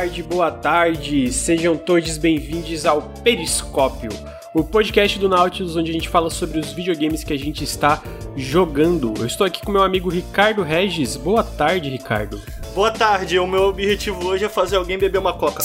[0.00, 1.30] tarde, boa tarde.
[1.30, 4.08] Sejam todos bem-vindos ao Periscópio,
[4.54, 8.02] o podcast do Nautilus onde a gente fala sobre os videogames que a gente está
[8.34, 9.12] jogando.
[9.18, 11.18] Eu estou aqui com meu amigo Ricardo Regis.
[11.18, 12.40] Boa tarde, Ricardo.
[12.74, 13.38] Boa tarde.
[13.38, 15.62] O meu objetivo hoje é fazer alguém beber uma coca.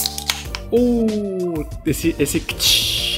[0.69, 2.43] Uh, esse esse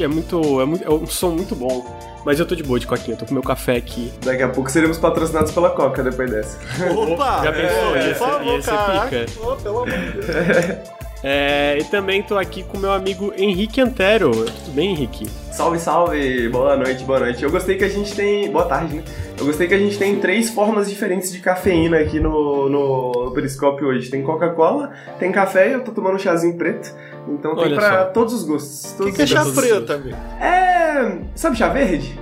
[0.04, 1.98] é muito é, muito, é um som muito bom.
[2.24, 4.14] Mas eu tô de boa de coquinha, eu tô com meu café aqui.
[4.24, 6.60] Daqui a pouco seremos patrocinados pela Coca depois dessa.
[6.94, 7.42] Opa!
[7.44, 7.96] Já pensou?
[7.96, 9.42] É, ia, ser, ia ser pica.
[9.42, 10.90] Oh, pelo amor de Deus.
[11.30, 14.32] É, e também tô aqui com meu amigo Henrique Antero.
[14.32, 15.28] Tudo bem, Henrique?
[15.52, 16.48] Salve, salve!
[16.48, 17.44] Boa noite, boa noite.
[17.44, 18.50] Eu gostei que a gente tem.
[18.50, 19.04] Boa tarde, né?
[19.38, 23.32] Eu gostei que a gente tem três formas diferentes de cafeína aqui no, no, no
[23.32, 24.10] Periscópio hoje.
[24.10, 26.96] Tem Coca-Cola, tem café e eu tô tomando um chazinho preto.
[27.28, 28.12] Então tem Olha pra só.
[28.12, 28.96] todos os gostos.
[28.98, 30.16] O que, que é chá preto, amigo?
[30.40, 31.18] É.
[31.36, 32.18] Sabe chá verde?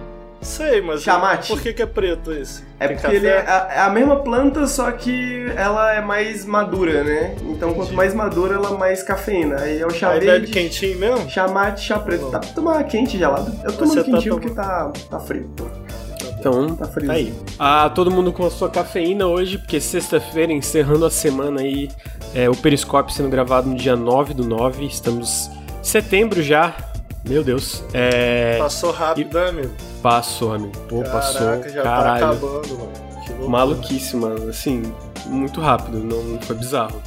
[0.45, 1.01] Sei, mas.
[1.01, 1.47] Chamate.
[1.49, 2.63] Por que, que é preto esse?
[2.79, 3.15] É Tem porque café?
[3.17, 7.35] ele é a, é a mesma planta, só que ela é mais madura, né?
[7.43, 9.57] Então quanto mais madura, ela mais cafeína.
[9.61, 10.41] Aí é o chá Aí verde.
[10.47, 11.29] bebe quentinho mesmo?
[11.29, 12.29] Chá mate, chá preto.
[12.29, 13.51] Dá pra tomar quente, gelado?
[13.63, 14.93] Eu tô Você tá quentinho porque tomando.
[14.93, 15.49] tá, tá frio.
[16.39, 17.07] Então, Tá frio.
[17.07, 17.33] Tá aí.
[17.57, 21.89] Ah, todo mundo com a sua cafeína hoje, porque sexta-feira, encerrando a semana aí,
[22.35, 26.75] é, o Periscópio sendo gravado no dia 9 do 9, estamos em setembro já.
[27.27, 27.83] Meu Deus.
[27.93, 28.57] É.
[28.59, 29.73] Passou rápido, né, amigo?
[30.01, 30.77] Passou, amigo.
[30.87, 31.41] Pô, passou.
[31.41, 32.19] Caraca, já Caralho.
[32.19, 33.49] tá acabando, mano.
[33.49, 34.49] Maluquice, mano.
[34.49, 34.83] Assim,
[35.25, 37.01] muito rápido, não foi bizarro.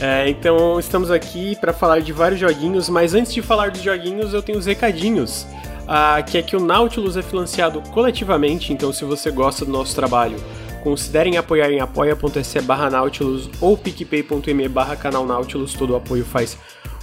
[0.00, 4.32] É, então, estamos aqui para falar de vários joguinhos, mas antes de falar dos joguinhos,
[4.32, 5.46] eu tenho os recadinhos.
[5.86, 9.94] Ah, que é que o Nautilus é financiado coletivamente, então se você gosta do nosso
[9.94, 10.36] trabalho,
[10.82, 16.56] considerem apoiar em apoia.se barra Nautilus ou picpay.me barra canal Nautilus, todo o apoio faz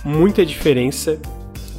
[0.03, 1.19] muita diferença.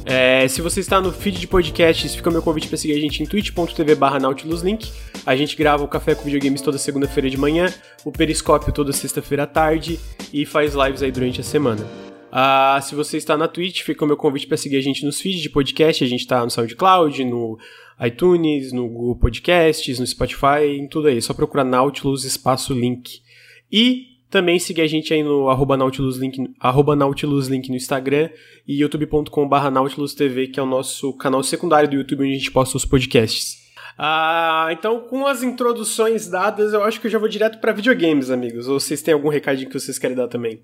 [0.05, 2.99] É, se você está no feed de podcasts, fica o meu convite para seguir a
[2.99, 4.91] gente em twitch.tv barra nautiluslink.
[5.25, 7.71] A gente grava o Café com Videogames toda segunda-feira de manhã,
[8.03, 9.99] o Periscópio toda sexta-feira à tarde
[10.33, 11.85] e faz lives aí durante a semana.
[12.31, 15.19] Ah, se você está na Twitch, fica o meu convite para seguir a gente nos
[15.19, 16.03] feeds de podcast.
[16.03, 17.59] A gente está no SoundCloud, no
[18.01, 21.17] iTunes, no Google Podcasts, no Spotify, em tudo aí.
[21.17, 23.21] É só procurar Nautilus espaço link.
[23.69, 28.29] E também seguir a gente aí no arroba nautiluslink, arroba nautiluslink no Instagram
[28.65, 32.77] e youtube.com.br nautilusTV, que é o nosso canal secundário do YouTube onde a gente posta
[32.77, 33.57] os podcasts.
[33.97, 38.31] Ah, então, com as introduções dadas, eu acho que eu já vou direto para videogames,
[38.31, 38.67] amigos.
[38.67, 40.61] Ou vocês têm algum recadinho que vocês querem dar também?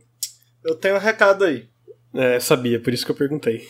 [0.63, 1.67] Eu tenho um recado aí.
[2.13, 3.67] É, sabia, por isso que eu perguntei.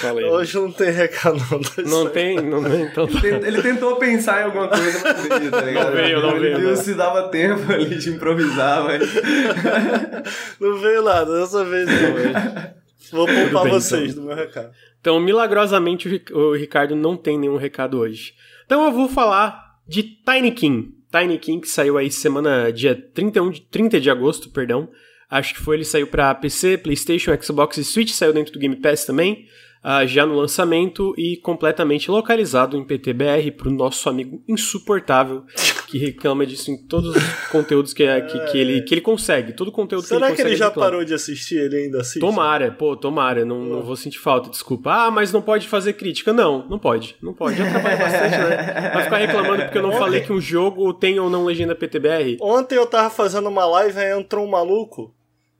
[0.00, 0.26] Fala aí.
[0.26, 1.60] Hoje não tem recado, não.
[1.60, 2.36] tá Não tem?
[2.40, 2.82] Não tem?
[2.82, 3.08] Então.
[3.22, 5.86] Ele ele tentou pensar em alguma coisa, mas não veio, tá ligado?
[5.86, 6.76] Não veio, não ele veio, viu não.
[6.76, 9.02] se dava tempo ali de improvisar, mas.
[10.60, 12.72] Não veio nada, dessa vez não.
[13.12, 14.22] Vou poupar bem, vocês então.
[14.22, 14.70] do meu recado.
[15.00, 18.32] Então, milagrosamente, o Ric- o Ricardo não tem nenhum recado hoje.
[18.64, 20.88] Então, eu vou falar de Tiny King.
[21.12, 24.88] Tiny King, que saiu aí semana, dia 31 de, 30 de agosto, perdão.
[25.30, 28.76] Acho que foi, ele saiu pra PC, Playstation, Xbox e Switch, saiu dentro do Game
[28.76, 29.46] Pass também,
[29.88, 35.44] ah, já no lançamento e completamente localizado em PTBR pro nosso amigo insuportável,
[35.86, 39.52] que reclama disso em todos os conteúdos que, que, que ele, que ele consegue.
[39.52, 40.90] Todo conteúdo que Será ele que consegue ele já reclama.
[40.90, 41.58] parou de assistir?
[41.58, 42.18] Ele ainda assiste?
[42.18, 44.90] Tomara, pô, tomara, não, não vou sentir falta, desculpa.
[44.90, 46.32] Ah, mas não pode fazer crítica.
[46.32, 47.56] Não, não pode, não pode.
[47.56, 48.90] Já trabalha bastante, né?
[48.92, 52.38] Vai ficar reclamando porque eu não falei que um jogo tem ou não legenda PTBR.
[52.40, 55.14] Ontem eu tava fazendo uma live, aí entrou um maluco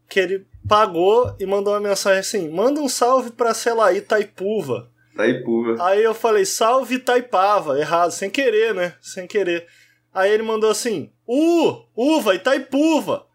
[0.09, 4.91] que ele pagou e mandou uma mensagem assim: manda um salve pra, sei lá, Itaipuva.
[5.77, 8.95] Tá aí, eu falei, salve Itaipava, errado, sem querer, né?
[9.01, 9.67] Sem querer.
[10.13, 13.27] Aí ele mandou assim, U, uva, Itaipuva.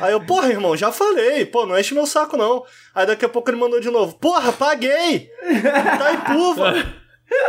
[0.00, 2.64] Aí eu, porra, irmão, já falei, pô, não enche meu saco não.
[2.94, 5.28] Aí daqui a pouco ele mandou de novo, porra, paguei!
[5.42, 6.72] Itaipuva!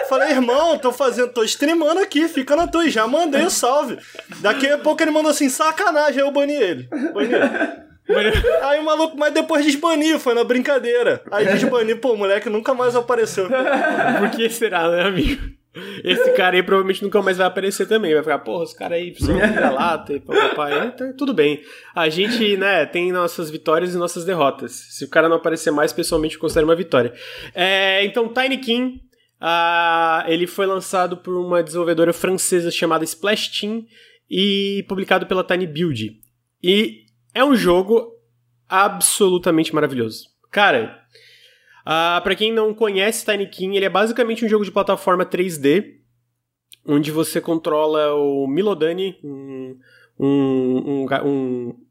[0.10, 3.98] Falei, irmão, tô fazendo, tô streamando aqui, fica na tua, já mandei o salve.
[4.42, 6.90] Daqui a pouco ele mandou assim, sacanagem, aí eu bani ele.
[7.14, 7.86] Bani ele.
[8.64, 11.24] Aí o maluco, mas depois desbaniu, foi na brincadeira.
[11.32, 13.48] Aí desbaniu, pô, o moleque nunca mais apareceu.
[14.20, 15.56] Por que será, né, amigo?
[16.04, 18.14] Esse cara aí provavelmente nunca mais vai aparecer também.
[18.14, 20.88] Vai ficar, porra, os caras aí são vira-lata e papai.
[20.88, 21.62] Então, tudo bem.
[21.94, 24.72] A gente, né, tem nossas vitórias e nossas derrotas.
[24.72, 27.14] Se o cara não aparecer mais, pessoalmente eu considero uma vitória.
[27.54, 29.02] É, então, Tiny King,
[29.42, 33.86] ah, ele foi lançado por uma desenvolvedora francesa chamada Splash Team
[34.30, 36.20] e publicado pela Tiny Build.
[36.64, 37.05] E
[37.36, 38.14] é um jogo
[38.68, 40.30] absolutamente maravilhoso.
[40.50, 41.06] Cara,
[41.86, 45.98] ah, para quem não conhece Tiny King, ele é basicamente um jogo de plataforma 3D,
[46.88, 49.78] onde você controla o Milodani, um,
[50.18, 51.85] um, um, um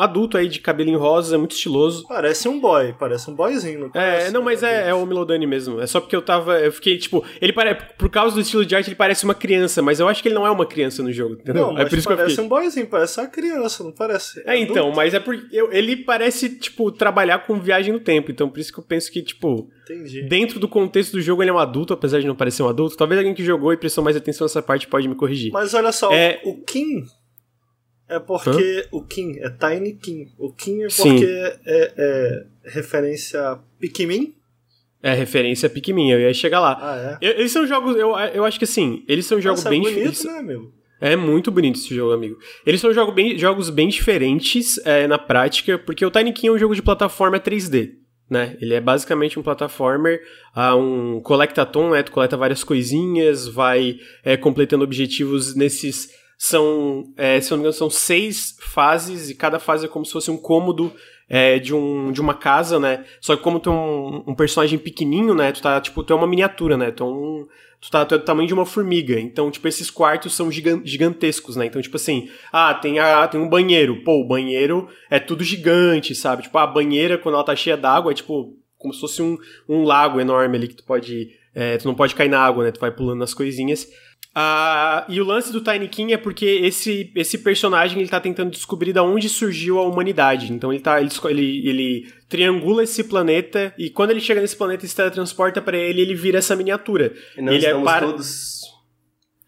[0.00, 2.06] adulto aí de cabelinho rosa, muito estiloso.
[2.08, 3.80] Parece um boy, parece um boyzinho.
[3.80, 5.80] Não É, parece não, mas é, é o Milodani mesmo.
[5.80, 6.58] É só porque eu tava.
[6.60, 7.24] Eu fiquei, tipo.
[7.40, 7.80] Ele parece.
[7.98, 10.34] Por causa do estilo de arte, ele parece uma criança, mas eu acho que ele
[10.34, 11.66] não é uma criança no jogo, entendeu?
[11.66, 12.44] Não, mas é por isso que eu parece fiquei.
[12.46, 14.42] um boyzinho, parece uma criança, não parece.
[14.46, 18.30] É, então, mas é porque eu- ele parece, tipo, trabalhar com viagem no tempo.
[18.30, 20.22] Então, por isso que eu penso que, tipo, Entendi.
[20.22, 22.96] dentro do contexto do jogo ele é um adulto, apesar de não parecer um adulto.
[22.96, 25.50] Talvez alguém que jogou e prestou mais atenção nessa parte pode me corrigir.
[25.52, 27.04] Mas olha só, É- o Kim
[28.10, 30.26] é porque o Kim é Tiny Kim.
[30.38, 31.24] O Kim é porque
[31.66, 34.34] é, é referência a Pikmin.
[35.02, 36.76] É referência a Pikmin, eu ia chegar lá.
[36.80, 37.30] Ah, é.
[37.38, 40.00] Eles são jogos, eu, eu acho que assim, eles são jogos Nossa, bem é bonito,
[40.06, 40.72] eles- né, meu?
[41.00, 42.36] É muito bonito esse jogo, amigo.
[42.66, 46.52] Eles são jogo bem- jogos bem diferentes é, na prática, porque o Tiny King é
[46.52, 47.92] um jogo de plataforma 3D.
[48.28, 48.56] Né?
[48.60, 50.20] Ele é basicamente um plataformer,
[50.54, 52.02] ah, um collectathon, né?
[52.02, 56.10] Tu coleta várias coisinhas, vai é, completando objetivos nesses.
[56.42, 60.12] São, é, se não me engano, são seis fases, e cada fase é como se
[60.12, 60.90] fosse um cômodo
[61.28, 63.04] é, de, um, de uma casa, né?
[63.20, 65.52] Só que como tu é um, um personagem pequenininho, né?
[65.52, 66.90] Tu tá, tipo, tu é uma miniatura, né?
[66.92, 67.46] Tu é um,
[67.78, 69.20] tu tá, tu é do tamanho de uma formiga.
[69.20, 71.66] Então, tipo, esses quartos são gigan- gigantescos, né?
[71.66, 74.02] Então, tipo assim, ah, tem, a, tem um banheiro.
[74.02, 76.44] Pô, o banheiro é tudo gigante, sabe?
[76.44, 79.36] Tipo, a banheira, quando ela tá cheia d'água, é tipo, como se fosse um,
[79.68, 81.28] um lago enorme ali que tu pode.
[81.54, 82.72] é, tu não pode cair na água, né?
[82.72, 83.86] Tu vai pulando nas coisinhas.
[84.32, 88.50] Ah, e o lance do Tiny King é porque esse, esse personagem ele tá tentando
[88.50, 90.52] descobrir de onde surgiu a humanidade.
[90.52, 94.84] Então ele, tá, ele, ele, ele triangula esse planeta e quando ele chega nesse planeta
[94.84, 97.12] e se teletransporta pra ele, ele vira essa miniatura.
[97.36, 98.06] E não ele é estamos para...
[98.06, 98.60] todos.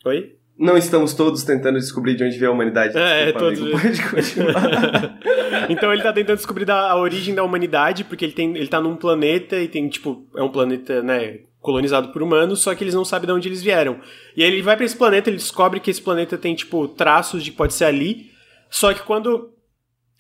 [0.04, 0.36] Oi?
[0.58, 2.96] Não estamos todos tentando descobrir de onde veio a humanidade.
[2.96, 5.18] É, Desculpa, todos- amigo, Pode continuar.
[5.70, 8.80] então ele tá tentando descobrir da, a origem da humanidade, porque ele, tem, ele tá
[8.80, 12.94] num planeta e tem, tipo, é um planeta, né, colonizado por humanos, só que eles
[12.94, 14.00] não sabem de onde eles vieram.
[14.36, 17.42] E aí ele vai pra esse planeta, ele descobre que esse planeta tem, tipo, traços
[17.42, 18.30] de que pode ser ali,
[18.68, 19.48] só que quando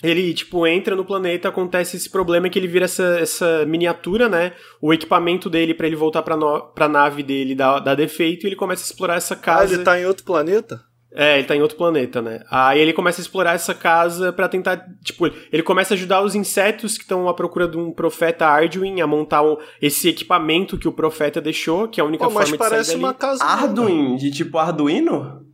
[0.02, 4.52] ele, tipo, entra no planeta, acontece esse problema que ele vira essa, essa miniatura, né?
[4.80, 8.48] O equipamento dele pra ele voltar pra, no, pra nave dele dá, dá defeito e
[8.48, 9.74] ele começa a explorar essa Ah, casa.
[9.74, 10.80] ele tá em outro planeta?
[11.14, 12.42] É, ele tá em outro planeta, né?
[12.50, 16.34] Aí ele começa a explorar essa casa pra tentar, tipo, ele começa a ajudar os
[16.34, 20.88] insetos que estão à procura de um profeta Arduin a montar um- esse equipamento que
[20.88, 23.04] o profeta deixou, que é a única Pô, mas forma de parece sair dali.
[23.04, 23.44] uma casa.
[23.44, 25.44] Arduin, de tipo Arduino?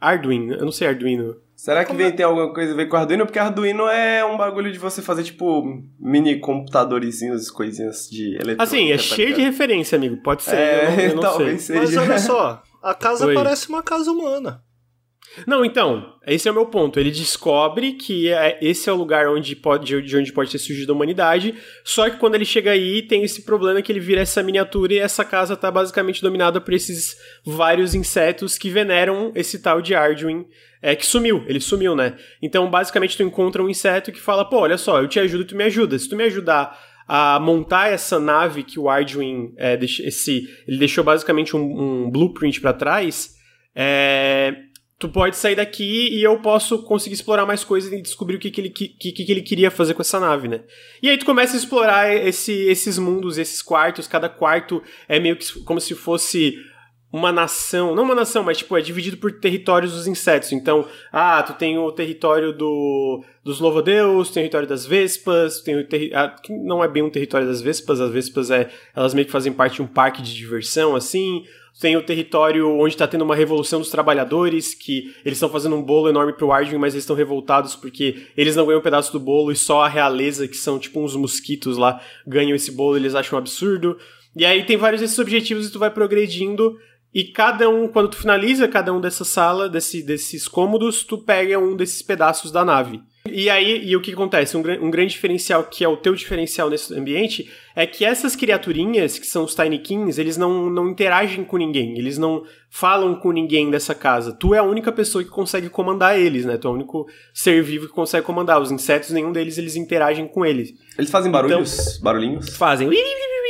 [0.00, 1.36] Arduin, eu não sei Arduino.
[1.54, 2.10] Será que Como vem, é?
[2.10, 3.24] tem alguma coisa a ver com Arduino?
[3.24, 5.62] Porque Arduino é um bagulho de você fazer, tipo,
[5.98, 8.62] mini computadorzinhos, coisinhas de eletrônica.
[8.64, 10.16] Assim, é tá cheio de referência, amigo.
[10.22, 11.76] Pode ser, É, eu não, eu não talvez sei.
[11.86, 12.00] seja.
[12.00, 13.34] Mas olha só, a casa Oi.
[13.34, 14.62] parece uma casa humana.
[15.46, 17.00] Não, então, esse é o meu ponto.
[17.00, 20.92] Ele descobre que é- esse é o lugar onde pode, de onde pode ter surgido
[20.92, 24.42] a humanidade, só que quando ele chega aí, tem esse problema que ele vira essa
[24.42, 29.80] miniatura e essa casa tá basicamente dominada por esses vários insetos que veneram esse tal
[29.80, 30.44] de Arduin,
[30.82, 32.16] é, que sumiu, ele sumiu, né?
[32.42, 35.56] Então, basicamente, tu encontra um inseto que fala, pô, olha só, eu te ajudo, tu
[35.56, 35.98] me ajuda.
[35.98, 36.78] Se tu me ajudar
[37.14, 42.58] a montar essa nave que o Arduin, é, esse, ele deixou basicamente um, um blueprint
[42.58, 43.34] pra trás,
[43.74, 44.54] é,
[44.98, 48.50] tu pode sair daqui e eu posso conseguir explorar mais coisas e descobrir o que,
[48.50, 50.62] que, ele, que, que, que ele queria fazer com essa nave, né?
[51.02, 55.36] E aí tu começa a explorar esse, esses mundos, esses quartos, cada quarto é meio
[55.36, 56.56] que como se fosse
[57.12, 60.50] uma nação, não uma nação, mas tipo, é dividido por territórios dos insetos.
[60.50, 65.78] Então, ah, tu tem o território do, dos louva-a-Deus, tem o território das vespas, tem
[65.78, 69.26] o terri ah, não é bem um território das vespas, as vespas é, elas meio
[69.26, 71.44] que fazem parte de um parque de diversão, assim.
[71.80, 75.82] Tem o território onde está tendo uma revolução dos trabalhadores, que eles estão fazendo um
[75.82, 79.18] bolo enorme pro Arduin, mas eles estão revoltados porque eles não ganham um pedaço do
[79.18, 83.14] bolo e só a realeza, que são tipo uns mosquitos lá, ganham esse bolo, eles
[83.14, 83.98] acham um absurdo.
[84.36, 86.78] E aí tem vários desses objetivos e tu vai progredindo
[87.14, 91.58] e cada um, quando tu finaliza cada um dessa sala, desse, desses cômodos, tu pega
[91.58, 93.02] um desses pedaços da nave.
[93.30, 94.56] E aí, e o que acontece?
[94.56, 99.18] Um, um grande diferencial, que é o teu diferencial nesse ambiente, é que essas criaturinhas,
[99.18, 103.30] que são os Tiny Kings, eles não, não interagem com ninguém, eles não falam com
[103.30, 104.32] ninguém dessa casa.
[104.32, 106.56] Tu é a única pessoa que consegue comandar eles, né?
[106.56, 108.60] Tu é o único ser vivo que consegue comandar.
[108.60, 110.74] Os insetos, nenhum deles, eles interagem com eles.
[110.98, 111.98] Eles fazem barulhos?
[112.02, 112.56] Barulhinhos?
[112.56, 112.88] Fazem.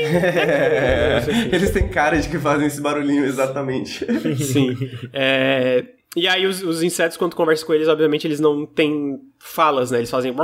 [1.52, 4.04] Eles têm cara de que fazem esse barulhinho, exatamente.
[4.42, 4.76] Sim.
[5.12, 5.84] É,
[6.14, 9.90] E aí os, os insetos, quando tu conversa com eles, obviamente eles não têm falas,
[9.90, 9.98] né?
[9.98, 10.34] Eles fazem...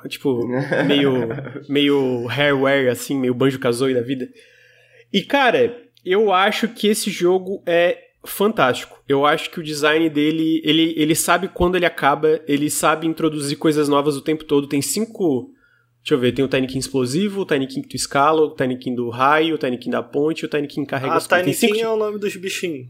[0.08, 0.46] Tipo,
[0.86, 1.28] meio,
[1.68, 4.28] meio hairware, assim, meio banjo-kazooie da vida.
[5.12, 9.02] E, cara, eu acho que esse jogo é fantástico.
[9.08, 13.56] Eu acho que o design dele, ele, ele sabe quando ele acaba, ele sabe introduzir
[13.56, 14.66] coisas novas o tempo todo.
[14.66, 15.50] Tem cinco...
[16.04, 18.50] Deixa eu ver, tem o Tiny King explosivo, o Tiny King que tu escala, o
[18.50, 21.26] Tiny King do raio, o Tiny King da ponte, o Tiny King carrega A as
[21.26, 21.44] coisas.
[21.46, 22.88] Tiny Tem cinco é o nome dos bichinhos.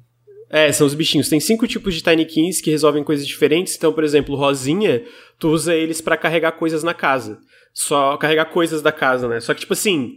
[0.51, 1.29] É, são os bichinhos.
[1.29, 3.77] Tem cinco tipos de Tiny Kings que resolvem coisas diferentes.
[3.77, 5.05] Então, por exemplo, Rosinha,
[5.39, 7.39] tu usa eles para carregar coisas na casa.
[7.73, 9.39] Só carregar coisas da casa, né?
[9.41, 10.17] Só que, tipo assim,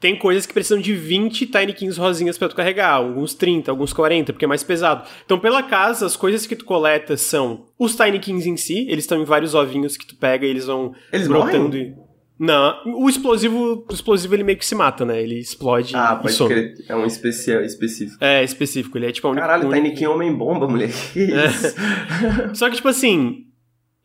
[0.00, 3.92] tem coisas que precisam de 20 Tiny Kings rosinhas para tu carregar, alguns 30, alguns
[3.92, 5.06] 40, porque é mais pesado.
[5.24, 9.04] Então, pela casa, as coisas que tu coleta são os Tiny Kings em si, eles
[9.04, 11.68] estão em vários ovinhos que tu pega e eles vão Eles brotando.
[11.68, 12.03] morrem?
[12.44, 15.22] Não, o explosivo, o explosivo ele meio que se mata, né?
[15.22, 16.50] Ele explode Ah, e some.
[16.52, 16.74] crer.
[16.88, 18.22] É um especial, específico.
[18.22, 20.92] É, específico, ele é tipo única Caralho, única- Tiny King Homem-Bomba, moleque.
[21.12, 21.74] Que isso?
[22.54, 23.44] Só que, tipo assim,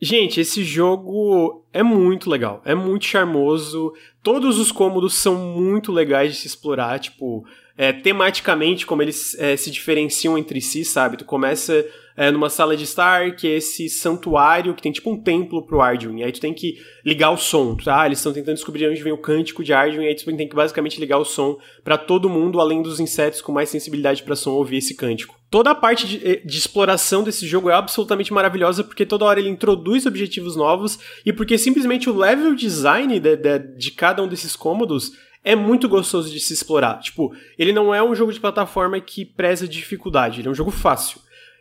[0.00, 3.92] gente, esse jogo é muito legal, é muito charmoso.
[4.22, 7.44] Todos os cômodos são muito legais de se explorar, tipo,
[7.76, 11.16] é, tematicamente, como eles é, se diferenciam entre si, sabe?
[11.16, 11.84] Tu começa
[12.20, 15.80] é, numa sala de estar, que é esse santuário que tem tipo um templo pro
[15.80, 16.22] Arduin.
[16.22, 18.04] Aí tu tem que ligar o som, tá?
[18.04, 21.00] Eles estão tentando descobrir onde vem o cântico de Arduin, aí tu tem que basicamente
[21.00, 24.76] ligar o som pra todo mundo, além dos insetos com mais sensibilidade pra som, ouvir
[24.76, 25.34] esse cântico.
[25.50, 29.40] Toda a parte de, eh, de exploração desse jogo é absolutamente maravilhosa, porque toda hora
[29.40, 34.28] ele introduz objetivos novos e porque simplesmente o level design de, de, de cada um
[34.28, 35.12] desses cômodos
[35.42, 37.00] é muito gostoso de se explorar.
[37.00, 40.70] Tipo, ele não é um jogo de plataforma que preza dificuldade, ele é um jogo
[40.70, 41.18] fácil.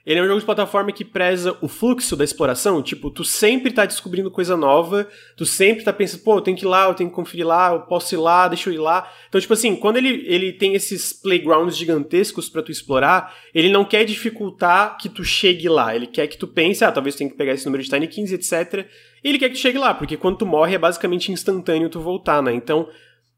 [0.10, 2.82] Ele é um jogo de plataforma que preza o fluxo da exploração.
[2.82, 6.66] Tipo, tu sempre tá descobrindo coisa nova, tu sempre tá pensando, pô, eu tenho que
[6.66, 9.08] ir lá, eu tenho que conferir lá, eu posso ir lá, deixa eu ir lá.
[9.28, 13.86] Então, tipo assim, quando ele, ele tem esses playgrounds gigantescos pra tu explorar, ele não
[13.86, 15.96] quer dificultar que tu chegue lá.
[15.96, 18.08] Ele quer que tu pense, ah, talvez tu tenha que pegar esse número de Tiny
[18.08, 18.88] 15, etc.
[19.24, 22.00] E ele quer que tu chegue lá, porque quando tu morre é basicamente instantâneo tu
[22.00, 22.52] voltar, né?
[22.52, 22.90] Então,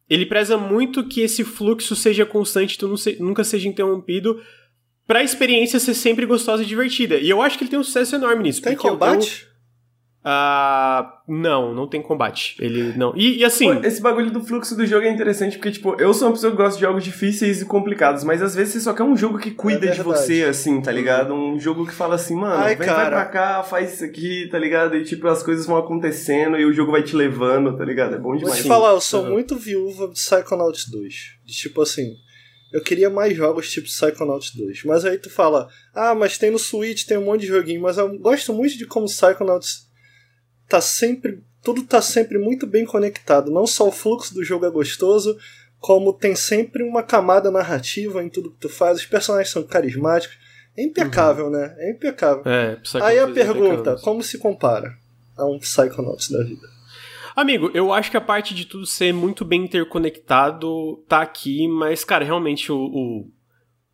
[0.09, 4.39] ele preza muito que esse fluxo seja constante, tu se- nunca seja interrompido,
[5.07, 7.15] pra experiência ser sempre gostosa e divertida.
[7.17, 8.61] E eu acho que ele tem um sucesso enorme nisso.
[8.61, 9.43] Tem combate?
[9.45, 9.51] eu-
[10.23, 12.55] Ah, não, não tem combate.
[12.59, 13.11] Ele não.
[13.17, 13.73] E, e assim.
[13.73, 16.51] Pô, Esse bagulho do fluxo do jogo é interessante, porque, tipo, eu sou uma pessoa
[16.51, 19.39] que gosta de jogos difíceis e complicados, mas às vezes você só quer um jogo
[19.39, 21.33] que cuida É de você, assim, tá ligado?
[21.33, 23.09] Um jogo que fala assim, mano, Ai, vem, vai cara.
[23.09, 24.95] pra cá, faz isso aqui, tá ligado?
[24.95, 28.13] E, tipo, as coisas vão acontecendo e o jogo vai te levando, tá ligado?
[28.13, 28.61] É bom Vou demais.
[28.61, 29.31] te falar, eu sou Uhum.
[29.31, 31.13] muito viúva de Psychonauts 2.
[31.43, 32.13] De tipo assim,
[32.71, 34.83] eu queria mais jogos tipo Psychonauts 2.
[34.85, 37.81] Mas aí tu fala, ah, mas tem no Switch, tem um monte de joguinho.
[37.81, 39.89] Mas eu gosto muito de como Psychonauts
[40.69, 41.43] tá sempre.
[41.61, 43.51] Tudo tá sempre muito bem conectado.
[43.51, 45.37] Não só o fluxo do jogo é gostoso,
[45.79, 48.99] como tem sempre uma camada narrativa em tudo que tu faz.
[48.99, 50.37] Os personagens são carismáticos.
[50.75, 51.75] É impecável, né?
[51.77, 52.43] É impecável.
[52.45, 54.01] É, Aí a é pergunta, bacana.
[54.01, 54.97] como se compara
[55.35, 56.67] a um Psychonauts da vida?
[57.35, 62.03] Amigo, eu acho que a parte de tudo ser muito bem interconectado tá aqui, mas,
[62.03, 63.31] cara, realmente o, o-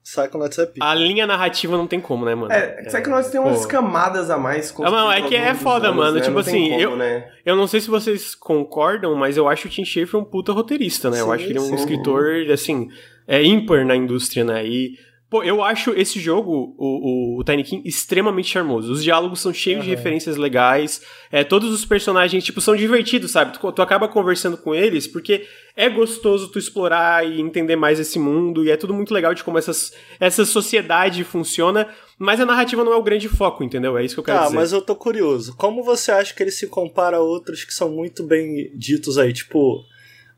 [0.03, 0.86] Psychonauts é pica.
[0.86, 2.50] a linha narrativa não tem como, né, mano?
[2.53, 3.67] É, Psychonauts tem umas pô.
[3.67, 4.74] camadas a mais.
[4.79, 6.22] Ah, não, é que é foda, anos, mano, né?
[6.22, 7.29] tipo Não assim, como, eu- né?
[7.46, 11.10] Eu não sei se vocês concordam, mas eu acho o Tim Schafer um puta roteirista,
[11.10, 11.20] né?
[11.20, 11.75] eu Sim, acho que ele é um sim.
[11.75, 12.88] escritor, assim,
[13.27, 14.65] é ímpar na indústria, né?
[14.65, 14.94] E,
[15.30, 18.92] pô, eu acho esse jogo, o, o, o Tiny King, extremamente charmoso.
[18.92, 19.98] Os diálogos são cheios de Aham.
[19.98, 23.58] referências legais, é, todos os personagens, tipo, são divertidos, sabe?
[23.58, 28.18] Tu, tu acaba conversando com eles, porque é gostoso tu explorar e entender mais esse
[28.18, 32.84] mundo, e é tudo muito legal de como essas, essa sociedade funciona, mas a narrativa
[32.84, 33.98] não é o grande foco, entendeu?
[33.98, 34.56] É isso que eu quero Tá, dizer.
[34.56, 35.56] mas eu tô curioso.
[35.56, 39.32] Como você acha que ele se compara a outros que são muito bem ditos aí?
[39.34, 39.84] Tipo,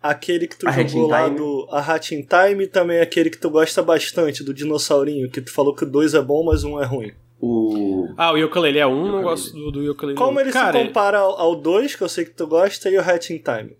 [0.01, 1.37] aquele que tu A Hat jogou lá Time.
[1.37, 5.41] do A Hat in Time e também aquele que tu gosta bastante, do dinossaurinho, que
[5.41, 7.11] tu falou que o dois é bom, mas um é ruim.
[7.41, 8.07] O...
[8.17, 9.23] Ah, o Yooka-Laylee é um, não Yooka-Laylee.
[9.23, 10.17] gosto do, do Yooka-Laylee.
[10.17, 10.41] Como não.
[10.41, 13.01] ele Cara, se compara ao, ao 2, que eu sei que tu gosta, e o
[13.01, 13.77] Hat in Time?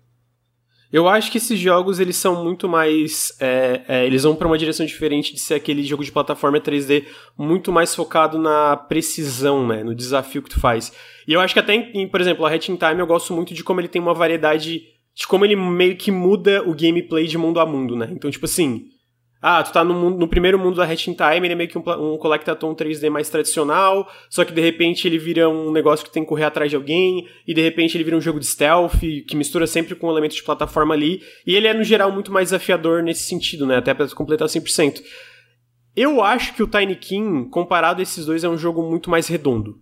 [0.92, 3.32] Eu acho que esses jogos eles são muito mais.
[3.38, 7.04] é, é, eles vão pra uma direção diferente de ser aquele jogo de plataforma 3D
[7.38, 9.84] muito mais focado na precisão, né?
[9.84, 10.92] No desafio que tu faz.
[11.28, 13.54] E eu acho que até, em, por exemplo, a Hatch in Time eu gosto muito
[13.54, 14.82] de como ele tem uma variedade.
[15.14, 18.08] De como ele meio que muda o gameplay de mundo a mundo, né?
[18.12, 18.84] Então, tipo assim.
[19.42, 21.70] Ah, tu tá no, mundo- no primeiro mundo da Hatch in Time, ele é meio
[21.70, 26.04] que um, um Collectathon 3D mais tradicional, só que de repente ele vira um negócio
[26.04, 28.44] que tem que correr atrás de alguém, e de repente ele vira um jogo de
[28.44, 32.30] stealth, que mistura sempre com elementos de plataforma ali, e ele é, no geral, muito
[32.30, 33.76] mais desafiador nesse sentido, né?
[33.78, 35.00] Até pra completar 100%.
[35.96, 39.26] Eu acho que o Tiny King, comparado a esses dois, é um jogo muito mais
[39.26, 39.76] redondo.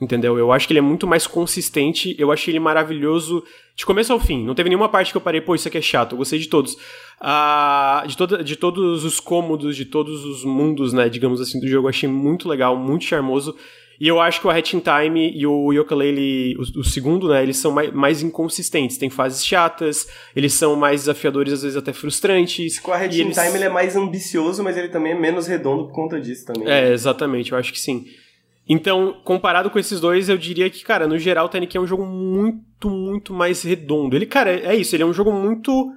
[0.00, 0.38] Entendeu?
[0.38, 3.42] Eu acho que ele é muito mais consistente, eu achei ele maravilhoso
[3.74, 4.44] de começo ao fim.
[4.44, 6.12] Não teve nenhuma parte que eu parei, pô, isso aqui é chato.
[6.12, 6.76] Eu gostei de todos.
[7.20, 11.66] Ah, de, toda, de todos os cômodos, de todos os mundos, né, digamos assim, do
[11.66, 11.86] jogo.
[11.86, 13.56] Eu achei muito legal, muito charmoso.
[14.00, 17.42] E eu acho que o Hatch in Time e o Yooka-Laylee, o, o segundo, né,
[17.42, 18.96] eles são mais, mais inconsistentes.
[18.96, 22.78] Tem fases chatas, eles são mais desafiadores, às vezes até frustrantes.
[22.78, 25.18] Com a Red e in eles- Time ele é mais ambicioso, mas ele também é
[25.18, 26.68] menos redondo por conta disso também.
[26.68, 28.04] É, exatamente, eu acho que sim.
[28.68, 31.86] Então, comparado com esses dois, eu diria que, cara, no geral, o King é um
[31.86, 34.14] jogo muito, muito mais redondo.
[34.14, 35.90] Ele, cara, é isso, ele é um jogo muito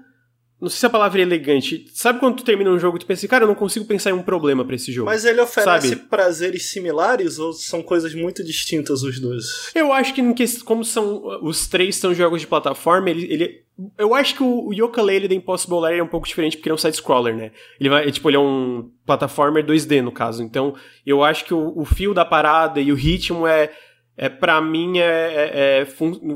[0.61, 1.87] Não sei se a palavra é elegante.
[1.91, 4.11] Sabe quando tu termina um jogo e tu pensa, assim, cara, eu não consigo pensar
[4.11, 5.07] em um problema para esse jogo.
[5.07, 6.01] Mas ele oferece sabe?
[6.03, 9.71] prazeres similares ou são coisas muito distintas os dois?
[9.73, 10.21] Eu acho que,
[10.63, 13.61] como são os três são jogos de plataforma, ele, ele
[13.97, 16.73] eu acho que o, o Yooka-Laylee da Impossible Lair é um pouco diferente porque ele
[16.73, 17.51] é um side-scroller, né?
[17.79, 20.43] Ele vai, tipo, ele é um plataformer 2D no caso.
[20.43, 23.71] Então, eu acho que o, o fio da parada e o ritmo é
[24.17, 25.87] é para mim é, é, é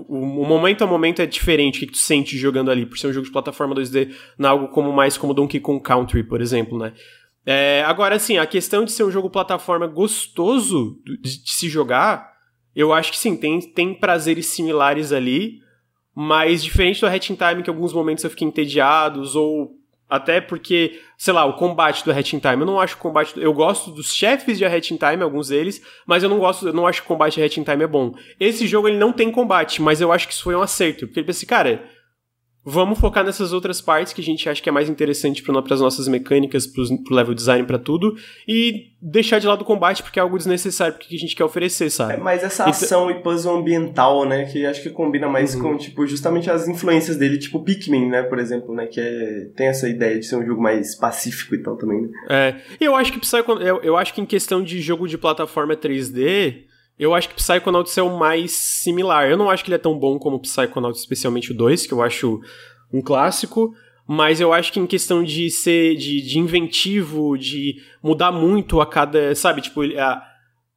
[0.07, 3.13] o momento a momento é diferente o que tu sente jogando ali por ser um
[3.13, 6.93] jogo de plataforma 2D não algo como mais como Donkey Kong Country por exemplo né?
[7.45, 12.33] É, agora assim a questão de ser um jogo plataforma gostoso de, de, se jogar
[12.75, 15.59] eu acho que sim tem tem prazeres similares ali
[16.15, 19.71] mas diferente do Hatching Time que em alguns momentos eu fiquei entediados ou
[20.09, 23.33] até porque, sei lá, o combate do Hatching Time, eu não acho o combate.
[23.37, 26.85] Eu gosto dos chefes de Hatching Time, alguns deles, mas eu não gosto, eu não
[26.85, 28.13] acho que o combate de Hatching Time é bom.
[28.39, 31.07] Esse jogo ele não tem combate, mas eu acho que isso foi um acerto.
[31.07, 31.83] Porque ele pensa assim, cara,
[32.67, 35.79] Vamos focar nessas outras partes que a gente acha que é mais interessante para as
[35.79, 38.15] nossas mecânicas, pro, pro level design, para tudo,
[38.47, 41.91] e deixar de lado o combate porque é algo desnecessário porque a gente quer oferecer,
[41.91, 42.13] sabe?
[42.13, 45.61] É, mas essa ação e puzzle ambiental, né, que acho que combina mais uhum.
[45.61, 49.67] com, tipo, justamente as influências dele, tipo Pikmin, né, por exemplo, né, que é, tem
[49.67, 52.09] essa ideia de ser um jogo mais pacífico e tal também, né?
[52.27, 55.19] É, e eu acho que Psycho, eu, eu acho que em questão de jogo de
[55.19, 56.63] plataforma 3D,
[56.97, 59.29] eu acho que Psychonauts é o mais similar.
[59.29, 62.01] Eu não acho que ele é tão bom como Psychonauts, especialmente o 2, que eu
[62.01, 62.39] acho
[62.91, 63.73] um clássico.
[64.07, 68.85] Mas eu acho que em questão de ser de, de inventivo, de mudar muito a
[68.85, 69.33] cada.
[69.33, 70.23] Sabe, tipo, a,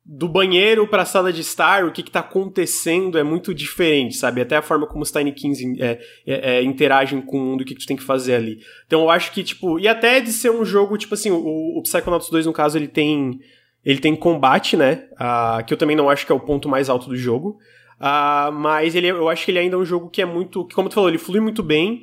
[0.05, 4.41] do banheiro pra sala de estar, o que, que tá acontecendo é muito diferente, sabe?
[4.41, 7.65] Até a forma como os Tiny Kings é, é, é, interagem com o mundo, o
[7.67, 8.59] que, que tu tem que fazer ali.
[8.87, 9.79] Então eu acho que, tipo.
[9.79, 12.89] E até de ser um jogo, tipo assim, o, o Psychonauts 2, no caso, ele
[12.89, 13.39] tem
[13.85, 15.09] ele tem combate, né?
[15.13, 17.59] Uh, que eu também não acho que é o ponto mais alto do jogo.
[17.99, 20.65] Uh, mas ele, eu acho que ele ainda é um jogo que é muito.
[20.67, 22.03] Que, como tu falou, ele flui muito bem.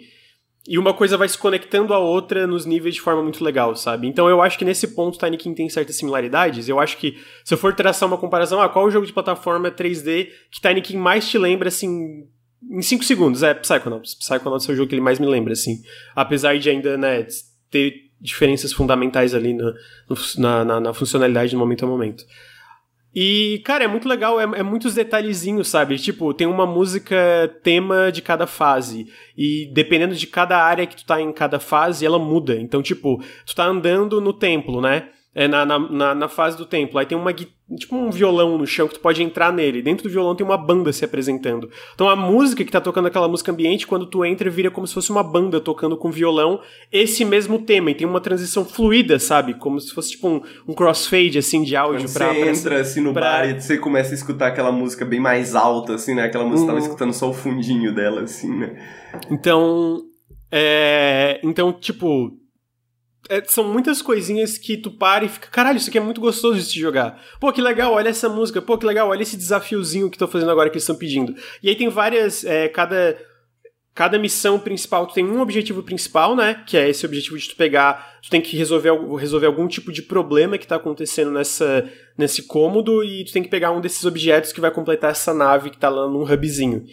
[0.67, 4.07] E uma coisa vai se conectando à outra nos níveis de forma muito legal, sabe?
[4.07, 6.67] Então eu acho que nesse ponto Tiny King tem certas similaridades.
[6.67, 9.69] Eu acho que se eu for traçar uma comparação, ah, qual o jogo de plataforma
[9.69, 12.23] 3D que Tiny King mais te lembra, assim,
[12.71, 13.43] em 5 segundos?
[13.43, 14.15] É Psychonauts.
[14.15, 15.83] Psychonauts é o jogo que ele mais me lembra, assim.
[16.15, 17.27] Apesar de ainda, né,
[17.69, 19.73] ter diferenças fundamentais ali na,
[20.37, 22.25] na, na, na funcionalidade de momento a momento.
[23.15, 25.97] E, cara, é muito legal, é, é, muitos detalhezinhos, sabe?
[25.97, 27.15] Tipo, tem uma música
[27.63, 29.07] tema de cada fase.
[29.37, 32.59] E dependendo de cada área que tu tá em cada fase, ela muda.
[32.59, 35.07] Então, tipo, tu tá andando no templo, né?
[35.35, 36.97] É, na, na, na, fase do templo.
[36.97, 39.81] Aí tem uma tipo um violão no chão que tu pode entrar nele.
[39.81, 41.69] Dentro do violão tem uma banda se apresentando.
[41.93, 44.93] Então a música que tá tocando aquela música ambiente, quando tu entra, vira como se
[44.93, 47.91] fosse uma banda tocando com violão esse mesmo tema.
[47.91, 49.55] E tem uma transição fluida, sabe?
[49.55, 52.33] Como se fosse tipo um, um crossfade, assim, de áudio quando pra...
[52.33, 53.21] Você entra, assim, no pra...
[53.21, 56.23] bar e você começa a escutar aquela música bem mais alta, assim, né?
[56.23, 56.75] Aquela música uhum.
[56.75, 58.73] tava escutando só o fundinho dela, assim, né?
[59.29, 60.01] Então...
[60.49, 61.41] É...
[61.43, 62.31] Então, tipo
[63.29, 66.59] é, são muitas coisinhas que tu para e fica, caralho, isso aqui é muito gostoso
[66.59, 67.21] de se jogar.
[67.39, 70.51] Pô, que legal, olha essa música, pô, que legal, olha esse desafiozinho que tô fazendo
[70.51, 71.35] agora que eles estão pedindo.
[71.61, 73.17] E aí tem várias, é, cada,
[73.93, 77.55] cada missão principal, tu tem um objetivo principal, né, que é esse objetivo de tu
[77.55, 82.43] pegar, tu tem que resolver, resolver algum tipo de problema que tá acontecendo nessa, nesse
[82.43, 85.77] cômodo e tu tem que pegar um desses objetos que vai completar essa nave que
[85.77, 86.85] tá lá num hubzinho.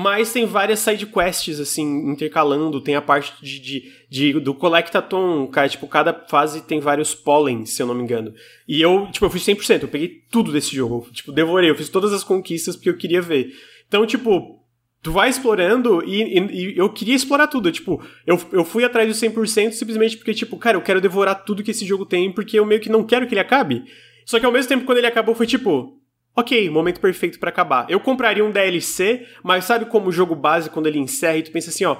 [0.00, 2.80] Mas tem várias side quests, assim, intercalando.
[2.80, 5.68] Tem a parte de, de, de do Collectathon, cara.
[5.68, 8.32] Tipo, cada fase tem vários pollens, se eu não me engano.
[8.68, 9.82] E eu, tipo, eu fiz 100%.
[9.82, 11.08] Eu peguei tudo desse jogo.
[11.10, 11.68] Tipo, devorei.
[11.68, 13.52] Eu fiz todas as conquistas porque eu queria ver.
[13.88, 14.64] Então, tipo,
[15.02, 17.72] tu vai explorando e, e, e, eu queria explorar tudo.
[17.72, 21.60] Tipo, eu, eu fui atrás do 100% simplesmente porque, tipo, cara, eu quero devorar tudo
[21.64, 23.82] que esse jogo tem porque eu meio que não quero que ele acabe.
[24.24, 25.97] Só que ao mesmo tempo, quando ele acabou, foi tipo,
[26.36, 27.90] Ok, momento perfeito para acabar.
[27.90, 31.50] Eu compraria um DLC, mas sabe como o jogo base, quando ele encerra e tu
[31.50, 31.96] pensa assim, ó.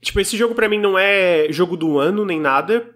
[0.00, 2.94] Tipo, esse jogo para mim não é jogo do ano nem nada,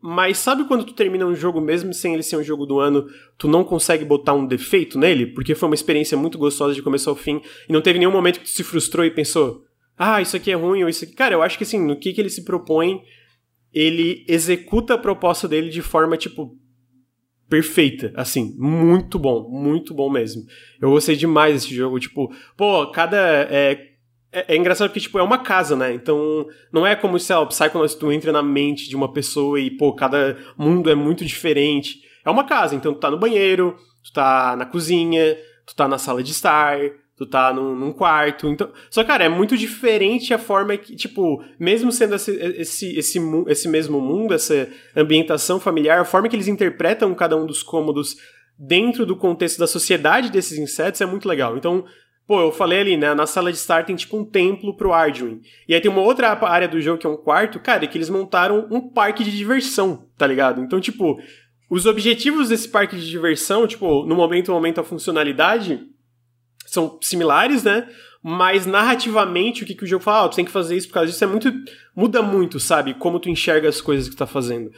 [0.00, 3.06] mas sabe quando tu termina um jogo mesmo sem ele ser um jogo do ano,
[3.36, 5.26] tu não consegue botar um defeito nele?
[5.26, 8.40] Porque foi uma experiência muito gostosa de começo ao fim e não teve nenhum momento
[8.40, 9.62] que tu se frustrou e pensou,
[9.96, 11.14] ah, isso aqui é ruim ou isso aqui.
[11.14, 13.02] Cara, eu acho que assim, no que, que ele se propõe,
[13.72, 16.58] ele executa a proposta dele de forma, tipo,
[17.50, 20.44] perfeita, assim, muito bom, muito bom mesmo.
[20.80, 23.18] Eu gostei demais desse jogo, tipo, pô, cada
[23.50, 23.90] é,
[24.32, 25.92] é, é, engraçado porque, tipo, é uma casa, né?
[25.92, 29.58] Então, não é como, sei lá, o Psychonauts, tu entra na mente de uma pessoa
[29.60, 31.96] e, pô, cada mundo é muito diferente.
[32.24, 35.36] É uma casa, então tu tá no banheiro, tu tá na cozinha,
[35.66, 36.78] tu tá na sala de estar,
[37.20, 38.48] tu tá num, num, quarto.
[38.48, 43.20] Então, só cara, é muito diferente a forma que, tipo, mesmo sendo esse, esse, esse,
[43.46, 48.16] esse mesmo mundo, essa ambientação familiar, a forma que eles interpretam cada um dos cômodos
[48.58, 51.58] dentro do contexto da sociedade desses insetos é muito legal.
[51.58, 51.84] Então,
[52.26, 53.12] Pô, eu falei ali, né?
[53.12, 55.40] Na sala de estar tem tipo um templo pro Arduin.
[55.66, 58.08] E aí tem uma outra área do jogo que é um quarto, cara, que eles
[58.08, 60.62] montaram um parque de diversão, tá ligado?
[60.62, 61.18] Então, tipo,
[61.68, 65.88] os objetivos desse parque de diversão, tipo, no momento aumenta a funcionalidade,
[66.70, 67.88] são similares, né?
[68.22, 70.94] Mas narrativamente, o que, que o jogo fala, ah, tu tem que fazer isso por
[70.94, 71.50] causa disso, é muito.
[71.96, 72.94] muda muito, sabe?
[72.94, 74.70] Como tu enxerga as coisas que tu tá fazendo.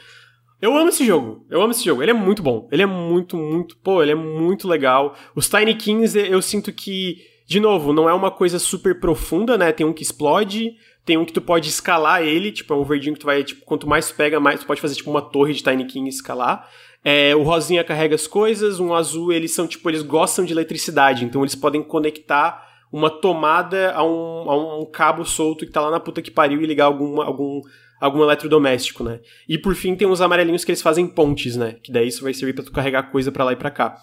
[0.61, 1.45] Eu amo esse jogo.
[1.51, 2.03] Eu amo esse jogo.
[2.03, 2.69] Ele é muito bom.
[2.71, 3.77] Ele é muito, muito.
[3.79, 5.17] Pô, ele é muito legal.
[5.35, 7.17] Os Tiny Kings, eu sinto que,
[7.49, 9.73] de novo, não é uma coisa super profunda, né?
[9.73, 13.15] Tem um que explode, tem um que tu pode escalar ele, tipo, é um verdinho
[13.15, 15.65] que tu vai, tipo, quanto mais pega, mais tu pode fazer, tipo, uma torre de
[15.65, 16.69] Tiny King e escalar.
[17.05, 21.25] É, o rosinha carrega as coisas, um azul, eles são, tipo, eles gostam de eletricidade,
[21.25, 25.91] então eles podem conectar uma tomada a um, a um cabo solto que tá lá
[25.91, 27.63] na puta que pariu e ligar algum, algum,
[28.01, 29.21] algum eletrodoméstico, né?
[29.49, 31.77] E por fim tem uns amarelinhos que eles fazem pontes, né?
[31.83, 33.97] Que daí isso vai servir para tu carregar coisa para lá e para cá.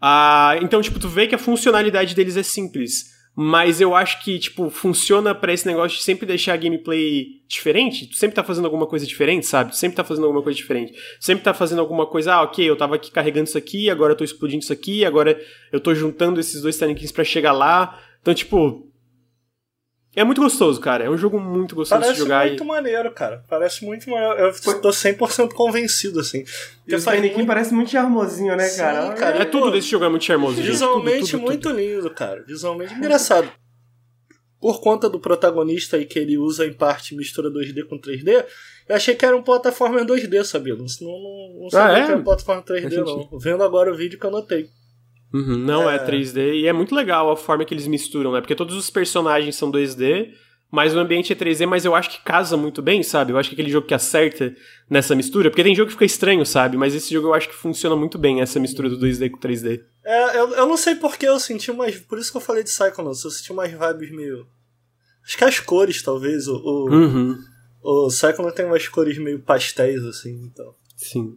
[0.00, 3.19] Ah, então, tipo, tu vê que a funcionalidade deles é simples.
[3.34, 8.06] Mas eu acho que, tipo, funciona para esse negócio de sempre deixar a gameplay diferente.
[8.06, 9.70] Tu sempre tá fazendo alguma coisa diferente, sabe?
[9.70, 10.92] Tu sempre tá fazendo alguma coisa diferente.
[11.18, 14.16] Sempre tá fazendo alguma coisa, ah, ok, eu tava aqui carregando isso aqui, agora eu
[14.16, 15.40] tô explodindo isso aqui, agora
[15.72, 17.98] eu tô juntando esses dois Tiny para chegar lá.
[18.20, 18.89] Então, tipo.
[20.14, 21.04] É muito gostoso, cara.
[21.04, 22.38] É um jogo muito gostoso Parece de jogar.
[22.38, 22.66] Parece muito e...
[22.66, 23.44] maneiro, cara.
[23.48, 24.38] Parece muito maneiro.
[24.40, 26.44] Eu tô 100% convencido, assim.
[26.86, 27.46] E o Tiny muito...
[27.46, 29.06] parece muito charmosinho, né, cara?
[29.06, 29.42] Sim, cara.
[29.42, 30.60] É, tudo desse jogo é muito charmoso.
[30.60, 31.78] Visualmente tudo, tudo, muito tudo.
[31.78, 32.42] lindo, cara.
[32.44, 33.50] Visualmente engraçado.
[34.60, 38.44] Por conta do protagonista aí que ele usa em parte mistura 2D com 3D,
[38.88, 40.74] eu achei que era um plataforma 2D, sabia?
[40.74, 42.04] Não, não, não sabia ah, é?
[42.04, 43.38] que era um plataforma 3D, não.
[43.38, 44.68] Vendo agora o vídeo que eu notei.
[45.32, 45.96] Uhum, não é...
[45.96, 48.40] é 3D e é muito legal a forma que eles misturam, né?
[48.40, 50.32] Porque todos os personagens são 2D,
[50.70, 53.32] mas o ambiente é 3D, mas eu acho que casa muito bem, sabe?
[53.32, 54.54] Eu acho que aquele jogo que acerta
[54.88, 56.76] nessa mistura, porque tem jogo que fica estranho, sabe?
[56.76, 59.80] Mas esse jogo eu acho que funciona muito bem, essa mistura do 2D com 3D.
[60.04, 61.98] É, eu, eu não sei porque eu senti mais.
[61.98, 64.46] Por isso que eu falei de Psychonauts, eu senti umas vibes meio.
[65.24, 66.46] Acho que as cores, talvez.
[66.46, 67.38] O, o, uhum.
[67.82, 70.74] o Psychonauts tem umas cores meio pastéis, assim, então.
[70.96, 71.36] Sim.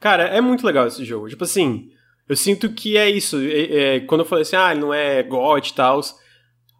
[0.00, 1.28] Cara, é muito legal esse jogo.
[1.28, 1.90] Tipo assim,
[2.28, 3.38] eu sinto que é isso.
[3.38, 6.00] É, é, quando eu falei assim, ah, ele não é God e tal.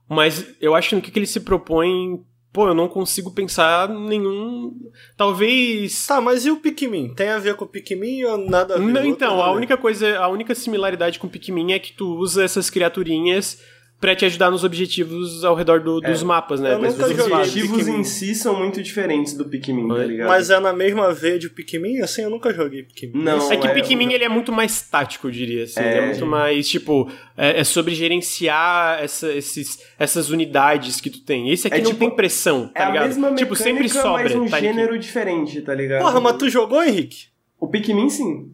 [0.08, 2.22] Mas eu acho que no que, que ele se propõe.
[2.52, 4.72] Pô, eu não consigo pensar nenhum.
[5.16, 6.06] Talvez.
[6.06, 7.12] Tá, mas e o Pikmin?
[7.14, 8.84] Tem a ver com o Pikmin ou nada a ver?
[8.84, 12.44] Não, então, a única coisa, a única similaridade com o Pikmin é que tu usa
[12.44, 13.60] essas criaturinhas
[14.00, 16.10] para te ajudar nos objetivos ao redor do, é.
[16.10, 16.74] dos mapas, né?
[16.74, 20.28] Eu Mas os objetivos em si são muito diferentes do Pikmin, tá ligado?
[20.28, 22.00] Mas é na mesma veia de Pikmin?
[22.00, 23.22] Assim, eu nunca joguei Pikmin.
[23.22, 25.64] Não, é que é, Pikmin ele é muito mais tático, eu diria.
[25.64, 25.80] Assim.
[25.80, 31.22] É, é muito mais, tipo, é, é sobre gerenciar essa, esses, essas unidades que tu
[31.22, 31.50] tem.
[31.50, 33.04] Esse aqui é, não tipo, tem pressão, tá é ligado?
[33.04, 34.24] A mesma tipo, sempre sobra.
[34.24, 36.02] Mas um tá gênero diferente, tá ligado?
[36.02, 37.28] Porra, mas tu jogou, Henrique?
[37.58, 38.52] O Pikmin, sim.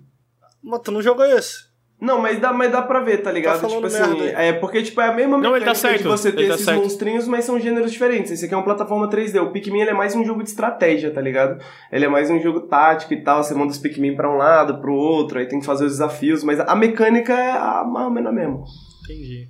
[0.63, 1.70] Mas tu não jogou esse?
[2.01, 3.61] Não, mas dá, mas dá pra ver, tá ligado?
[3.61, 4.43] Tá tipo assim, merda.
[4.43, 6.81] é porque tipo, é a mesma não, mecânica tá de você ter tá esses certo.
[6.81, 8.33] monstrinhos, mas são gêneros diferentes.
[8.33, 9.43] Esse aqui é uma plataforma 3D.
[9.43, 11.63] O Pikmin é mais um jogo de estratégia, tá ligado?
[11.93, 13.45] Ele é mais um jogo tático e tal.
[13.45, 16.43] Você manda os Pikmin pra um lado, pro outro, aí tem que fazer os desafios,
[16.43, 18.65] mas a mecânica é a mais ou menos a mesma.
[19.05, 19.49] Entendi.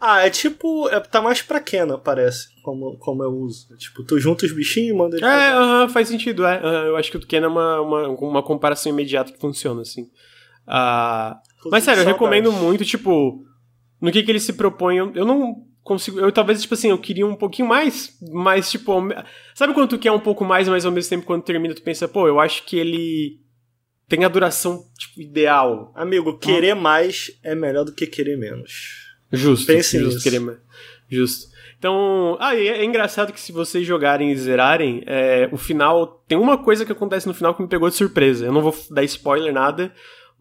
[0.00, 0.88] Ah, é tipo.
[0.88, 3.68] É, tá mais pra Kena, parece, como, como eu uso.
[3.76, 5.24] Tipo, tu junta os bichinhos e manda ele.
[5.24, 6.58] É, uh -huh, faz sentido, é.
[6.58, 10.10] Uh, eu acho que o Kena é uma, uma, uma comparação imediata que funciona, assim.
[10.66, 11.38] Ah.
[11.38, 11.51] Uh...
[11.70, 13.44] Mas sério, eu recomendo muito, tipo,
[14.00, 14.96] no que, que ele se propõe.
[14.96, 16.18] Eu, eu não consigo.
[16.18, 18.92] Eu talvez, tipo assim, eu queria um pouquinho mais, mas, tipo.
[19.54, 22.08] Sabe quando tu quer um pouco mais, mas ao mesmo tempo quando termina tu pensa,
[22.08, 23.40] pô, eu acho que ele
[24.08, 25.92] tem a duração, tipo, ideal.
[25.94, 26.80] Amigo, querer hum.
[26.80, 29.10] mais é melhor do que querer menos.
[29.32, 29.66] Justo.
[29.66, 30.22] Pense justo, nisso.
[30.22, 30.58] Querer mais.
[31.08, 31.52] Justo.
[31.78, 36.22] Então, ah, é, é, engraçado que se vocês jogarem e zerarem, é, o final.
[36.28, 38.46] Tem uma coisa que acontece no final que me pegou de surpresa.
[38.46, 39.92] Eu não vou dar spoiler, nada,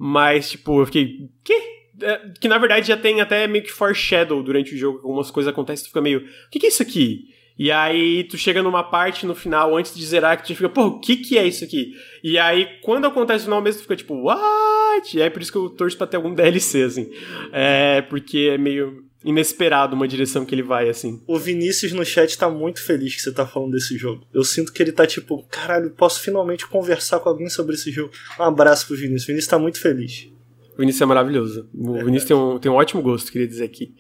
[0.04, 1.30] mas, tipo, eu fiquei.
[1.44, 1.54] Que?
[2.02, 5.54] É, que na verdade já tem até meio que foreshadow durante o jogo, algumas coisas
[5.54, 6.22] acontecem, tu fica meio.
[6.22, 7.28] O que, que é isso aqui?
[7.56, 10.88] E aí tu chega numa parte no final, antes de zerar, que tu fica, pô,
[10.88, 11.94] o que que é isso aqui?
[12.24, 15.16] E aí, quando acontece no final mesmo, tu fica tipo, what?
[15.16, 17.08] E aí por isso que eu torço pra ter algum DLC, assim.
[17.52, 21.22] É, porque é meio inesperado uma direção que ele vai, assim.
[21.28, 24.26] O Vinícius no chat tá muito feliz que você tá falando desse jogo.
[24.34, 28.12] Eu sinto que ele tá tipo, caralho, posso finalmente conversar com alguém sobre esse jogo.
[28.40, 29.24] Um abraço pro Vinícius.
[29.24, 30.30] O Vinícius tá muito feliz.
[30.74, 31.70] O Vinícius é maravilhoso.
[31.74, 33.94] O é Vinícius tem um, tem um ótimo gosto, queria dizer aqui.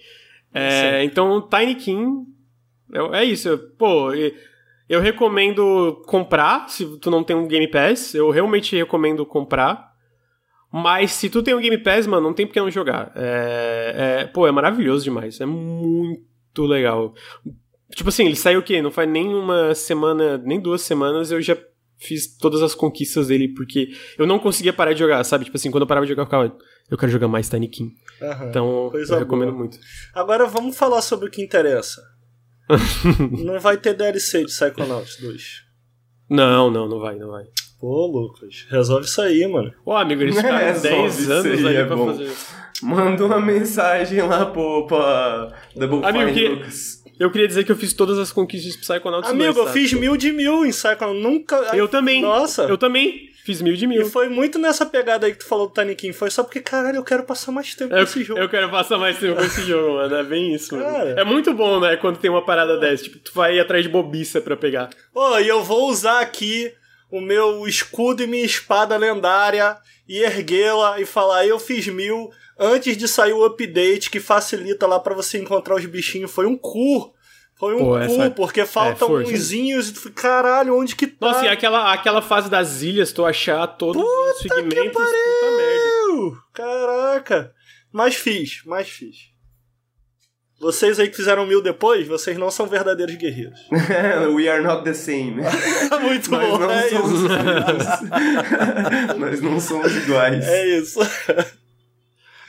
[0.53, 2.25] É, então, Tiny King
[2.93, 3.57] é, é isso.
[3.77, 4.11] Pô,
[4.89, 8.13] eu recomendo comprar, se tu não tem um Game Pass.
[8.13, 9.90] Eu realmente recomendo comprar.
[10.71, 13.11] Mas se tu tem o Game Pass, mano, não tem por que não jogar.
[13.15, 15.41] É, é, pô, é maravilhoso demais.
[15.41, 17.13] É muito legal.
[17.93, 18.81] Tipo assim, ele saiu o quê?
[18.81, 21.57] Não faz nem uma semana, nem duas semanas, eu já
[21.97, 25.45] fiz todas as conquistas dele, porque eu não conseguia parar de jogar, sabe?
[25.45, 26.57] Tipo assim, quando eu parava de jogar, eu ficava,
[26.89, 27.93] eu quero jogar mais Tiny King.
[28.49, 29.59] Então, eu recomendo boa.
[29.59, 29.77] muito.
[30.13, 32.01] Agora vamos falar sobre o que interessa.
[33.43, 35.43] não vai ter DLC de Psychonauts 2.
[36.29, 37.43] Não, não, não vai, não vai.
[37.81, 39.73] Pô, Lucas, resolve isso aí, mano.
[39.83, 40.81] Ô, amigo, eles ficaram É, 10
[41.15, 42.05] só anos isso aí é pra bom.
[42.15, 42.31] fazer.
[42.83, 47.01] Manda uma mensagem lá pro pra Double Amigo, Fine que- Lucas.
[47.19, 49.71] Eu queria dizer que eu fiz todas as conquistas de Psychonauts Amigo, 2, eu tá?
[49.71, 51.21] fiz mil de mil em Psychonauts.
[51.21, 51.55] Nunca.
[51.75, 52.19] Eu também.
[52.21, 52.63] Nossa.
[52.63, 54.05] Eu também fiz mil de E mil.
[54.07, 56.13] foi muito nessa pegada aí que tu falou do King.
[56.13, 58.39] Foi só porque, caralho, eu quero passar mais tempo com Eu, esse jogo.
[58.39, 60.15] eu quero passar mais tempo com esse jogo, mano.
[60.15, 60.89] É bem isso, mano.
[60.91, 61.09] Cara.
[61.11, 61.95] É muito bom, né?
[61.97, 63.03] Quando tem uma parada dessa.
[63.03, 64.89] Tipo, tu vai atrás de bobiça pra pegar.
[65.13, 66.71] Ô, e eu vou usar aqui
[67.11, 72.95] o meu escudo e minha espada lendária e erguê-la e falar, eu fiz mil antes
[72.97, 76.31] de sair o update que facilita lá pra você encontrar os bichinhos.
[76.31, 77.13] Foi um cu.
[77.55, 79.31] Foi um Pô, cu, essa- porque faltam força.
[79.31, 81.27] unzinhos e caralho, onde que tá?
[81.27, 86.37] Nossa, e aquela, aquela fase das ilhas, tu achar todos os segmentos, puta merda.
[86.53, 87.53] Caraca.
[87.91, 89.30] Mas fiz, mas fiz.
[90.61, 93.59] Vocês aí que fizeram mil depois, vocês não são verdadeiros guerreiros.
[94.35, 95.37] We are not the same.
[96.03, 97.27] Muito Nós bom, não é somos isso.
[99.17, 100.47] Nós não somos iguais.
[100.47, 100.99] É isso.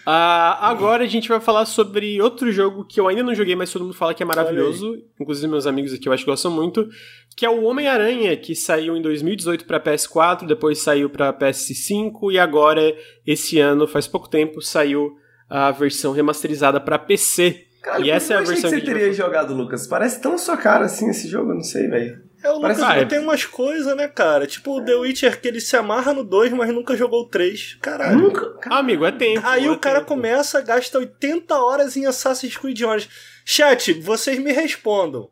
[0.05, 3.73] Ah, agora a gente vai falar sobre outro jogo que eu ainda não joguei, mas
[3.73, 5.03] todo mundo fala que é maravilhoso.
[5.19, 6.87] Inclusive meus amigos aqui eu acho que gostam muito.
[7.35, 12.39] Que é o Homem-Aranha, que saiu em 2018 pra PS4, depois saiu pra PS5 e
[12.39, 12.95] agora,
[13.27, 15.17] esse ano, faz pouco tempo, saiu
[15.49, 17.72] a versão remasterizada pra PC.
[17.83, 19.87] Caralho, e essa é a que versão que que você teria jogado, Lucas.
[19.87, 22.23] Parece tão sua cara assim esse jogo, eu não sei, velho.
[22.45, 24.47] É, o Lucas Parece- é- tem umas coisas, né, cara?
[24.47, 27.77] Tipo o The Witcher que ele se amarra no 2, mas nunca jogou o 3.
[27.81, 28.19] Caralho.
[28.19, 28.55] Nunca.
[28.67, 29.47] Ah, amigo, é tempo.
[29.47, 30.09] Aí é o cara tempo.
[30.09, 33.11] começa, gasta 80 horas em Assassin's Creed Odyssey.
[33.45, 35.29] Chat, vocês me respondam.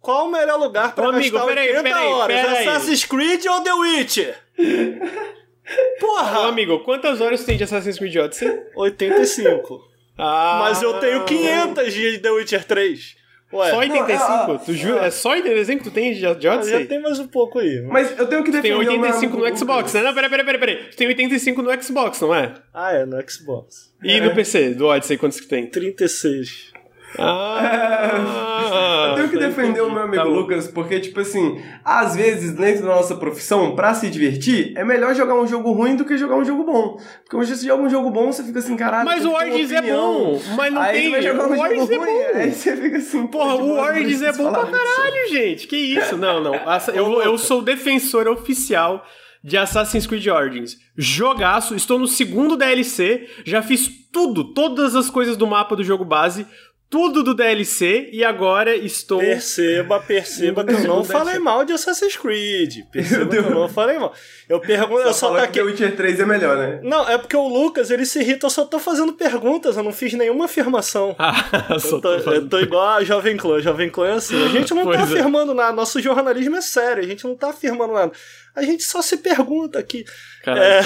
[0.00, 2.36] Qual o melhor lugar pra Ô, amigo, gastar peraí, 80 peraí, horas?
[2.40, 2.68] peraí.
[2.68, 4.36] Assassin's Creed ou The Witcher?
[6.00, 6.40] Porra!
[6.40, 8.62] Ô, amigo, quantas horas tem de Assassin's Creed Odyssey?
[8.76, 9.80] 85.
[10.16, 13.16] Ah, Mas eu tenho 500 de The Witcher 3.
[13.52, 14.28] Ué, Só 85?
[14.28, 14.98] Não, ah, tu ju...
[14.98, 16.86] É só 85 que tu tem de, de ah, já Odyssey?
[16.86, 17.80] tem mais um pouco aí.
[17.82, 20.02] Mas eu tenho que Tem defender o meu 85 amigo no Xbox, né?
[20.02, 20.76] Não, peraí, peraí, peraí, peraí.
[20.90, 22.54] Tu tem 85 no Xbox, não é?
[22.72, 23.92] Ah, é, no Xbox.
[24.02, 25.66] E no PC, do Odyssey, quantos que tem?
[25.68, 26.73] 36.
[27.18, 30.22] Ah, Eu tenho que defender o meu amigo Tá.
[30.24, 35.14] Lucas, porque, tipo assim, às vezes, dentro da nossa profissão, pra se divertir, é melhor
[35.14, 36.98] jogar um jogo ruim do que jogar um jogo bom.
[37.22, 39.04] Porque hoje você joga um jogo bom, você fica assim, caralho.
[39.04, 41.62] Mas o Origins é bom, mas não aí tem- Você vai jogar um o jogo
[41.62, 42.38] Origins é ruim, bom.
[42.38, 45.66] aí você fica assim, Porra, o Origins é bom pra caralho, gente.
[45.66, 46.16] Que isso?
[46.16, 46.54] Não, não.
[46.94, 49.04] Eu, eu sou defensor oficial
[49.42, 50.76] de Assassin's Creed Origins.
[50.96, 56.04] Jogaço, estou no segundo DLC, já fiz tudo, todas as coisas do mapa do jogo
[56.04, 56.46] base,
[56.88, 59.18] tudo do DLC, e agora estou...
[59.18, 62.84] Perceba, perceba que eu não falei mal de Assassin's Creed.
[62.92, 64.14] Perceba que eu não falei mal.
[64.48, 65.58] Eu pergunto, eu só tá que aqui.
[65.58, 66.80] The Witcher 3 é melhor, né?
[66.84, 69.92] Não, é porque o Lucas, ele se irrita, eu só tô fazendo perguntas, eu não
[69.92, 71.16] fiz nenhuma afirmação.
[71.66, 73.60] Ah, só Eu tô, tô eu tô igual a Jovem Clã.
[73.60, 74.44] Jovem Clã é assim.
[74.44, 75.02] A gente não tá Pois é.
[75.02, 75.72] afirmando nada.
[75.72, 77.02] Nosso jornalismo é sério.
[77.02, 78.12] A gente não tá afirmando nada.
[78.54, 80.04] A gente só se pergunta aqui.
[80.42, 80.80] Caralho, É.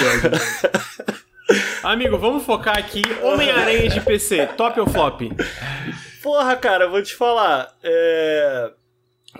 [1.83, 3.01] Amigo, vamos focar aqui.
[3.21, 5.21] Homem-Aranha de PC, top ou flop?
[6.21, 7.75] Porra, cara, vou te falar.
[7.83, 8.71] É...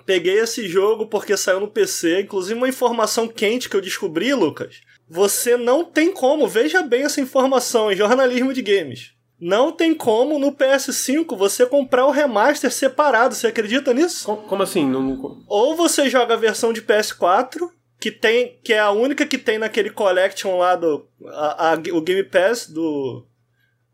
[0.06, 2.22] Peguei esse jogo porque saiu no PC.
[2.22, 4.82] Inclusive, uma informação quente que eu descobri, Lucas.
[5.10, 9.12] Você não tem como, veja bem essa informação em jornalismo de games.
[9.42, 13.34] Não tem como no PS5 você comprar o remaster separado.
[13.34, 14.26] Você acredita nisso?
[14.26, 14.86] Co- Como assim?
[14.88, 19.26] Não- não- Ou você joga a versão de PS4, que tem que é a única
[19.26, 23.26] que tem naquele collection lá do a- a- o Game Pass do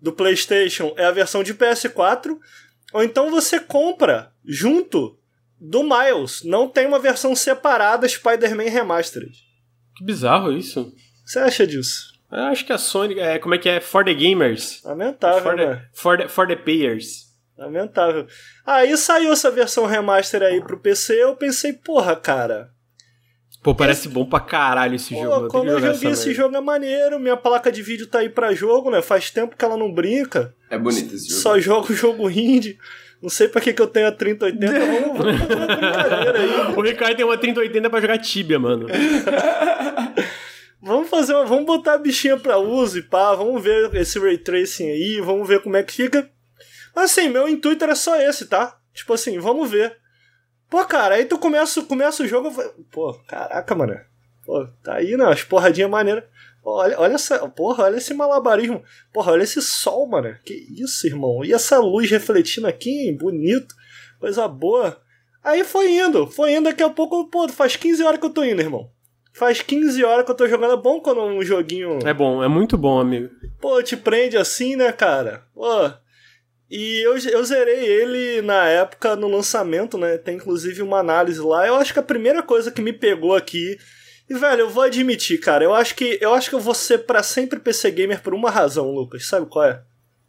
[0.01, 2.37] do PlayStation é a versão de PS4,
[2.93, 5.17] ou então você compra junto
[5.59, 6.43] do Miles.
[6.43, 9.33] Não tem uma versão separada Spider-Man Remastered.
[9.95, 10.81] Que bizarro isso.
[10.81, 12.13] O que você acha disso?
[12.31, 13.19] Eu acho que a Sony.
[13.19, 13.79] É, como é que é?
[13.79, 14.81] For the gamers.
[14.83, 15.65] Lamentável, For né?
[15.75, 17.33] the, for the, for the payers.
[17.57, 18.27] Lamentável.
[18.65, 22.69] Aí saiu essa versão remaster aí pro PC, eu pensei, porra, cara,
[23.65, 25.47] Pô, parece bom pra caralho esse Pô, jogo.
[25.47, 26.33] como eu joguei esse merda.
[26.43, 29.01] jogo é maneiro, minha placa de vídeo tá aí pra jogo, né?
[29.01, 30.53] Faz tempo que ela não brinca.
[30.69, 31.41] É bonito esse jogo.
[31.41, 32.77] Só jogo jogo indie.
[33.19, 34.71] Não sei pra que, que eu tenho a 3080.
[34.71, 36.75] Vamos, vamos fazer uma brincadeira aí.
[36.75, 38.85] O Ricardo tem uma 3080 pra jogar Tibia, mano.
[40.79, 43.33] Vamos fazer uma, Vamos botar a bichinha pra uso e pá.
[43.33, 45.19] Vamos ver esse ray tracing aí.
[45.25, 46.29] Vamos ver como é que fica.
[46.95, 48.77] Mas assim, meu intuito era só esse, tá?
[48.93, 49.97] Tipo assim, vamos ver.
[50.69, 52.51] Pô, cara, aí tu começa, começa o jogo.
[52.91, 53.99] Pô, caraca, mano.
[54.45, 55.25] Pô, tá aí, né?
[55.25, 56.23] As porradinhas maneiras.
[56.63, 57.47] Olha, olha essa.
[57.49, 58.83] Porra, olha esse malabarismo.
[59.13, 60.35] Porra, olha esse sol, mano.
[60.43, 61.45] Que isso, irmão.
[61.45, 63.15] E essa luz refletindo aqui, hein?
[63.15, 63.75] bonito.
[64.19, 64.99] Coisa boa.
[65.43, 66.63] Aí foi indo, foi indo.
[66.63, 68.89] Daqui a pouco, pô, faz 15 horas que eu tô indo, irmão.
[69.31, 70.73] Faz 15 horas que eu tô jogando.
[70.73, 71.99] É bom quando um joguinho.
[72.03, 73.29] É bom, é muito bom, amigo.
[73.61, 75.43] Pô, te prende assim, né, cara?
[75.53, 75.91] Pô.
[76.69, 80.17] E eu, eu zerei ele na época, no lançamento, né?
[80.17, 81.67] Tem inclusive uma análise lá.
[81.67, 83.77] Eu acho que a primeira coisa que me pegou aqui.
[84.27, 87.05] E, velho, eu vou admitir, cara, eu acho que eu acho que eu vou ser
[87.05, 89.27] pra sempre PC Gamer por uma razão, Lucas.
[89.27, 89.83] Sabe qual é?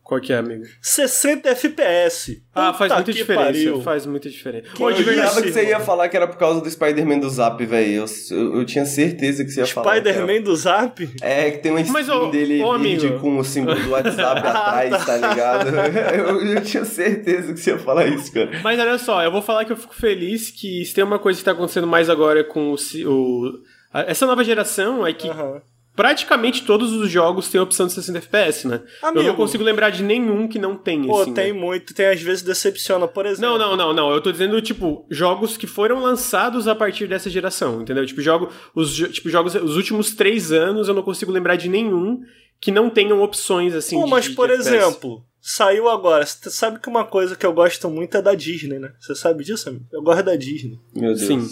[0.06, 0.62] Qual que é, amigo?
[0.80, 2.40] 60 FPS.
[2.54, 3.44] Ah, faz muita diferença.
[3.44, 3.82] pariu.
[3.82, 4.68] Faz muita diferença.
[4.72, 5.84] Que eu jurava que você ia mano.
[5.84, 8.04] falar que era por causa do Spider-Man do Zap, velho.
[8.04, 8.04] Eu,
[8.38, 10.00] eu, eu tinha certeza que você ia falar.
[10.00, 11.10] que era- Spider-Man do Zap?
[11.20, 13.18] É, que tem uma skin Mas, ô, dele ô, amigo.
[13.18, 15.70] com o símbolo do WhatsApp atrás, tá ligado?
[16.16, 18.48] Eu, eu tinha certeza que você ia falar isso, cara.
[18.62, 21.36] Mas olha só, eu vou falar que eu fico feliz que se tem uma coisa
[21.38, 22.76] que tá acontecendo mais agora com o,
[23.10, 23.52] o-
[23.92, 25.60] a- essa nova geração é que Aham.
[25.96, 28.82] Praticamente todos os jogos têm a opção de 60 FPS, né?
[29.02, 29.26] Eu Amigo.
[29.28, 31.58] não consigo lembrar de nenhum que não tenha, Pô, assim, tem né?
[31.58, 33.58] muito, tem às vezes decepciona, por exemplo.
[33.58, 34.12] Não, não, não, não.
[34.12, 38.04] Eu tô dizendo, tipo, jogos que foram lançados a partir dessa geração, entendeu?
[38.06, 42.20] Tipo, jogo, os, tipo, jogos, os últimos três anos eu não consigo lembrar de nenhum
[42.60, 44.68] que não tenham opções, assim, Pô, de- mas de por FPS.
[44.74, 46.24] exemplo, saiu agora.
[46.26, 48.92] Você sabe que uma coisa que eu gosto muito é da Disney, né?
[49.00, 49.84] Você sabe disso, amigo?
[49.92, 50.78] Eu gosto da Disney.
[50.94, 51.20] Meu Deus.
[51.20, 51.46] Sim.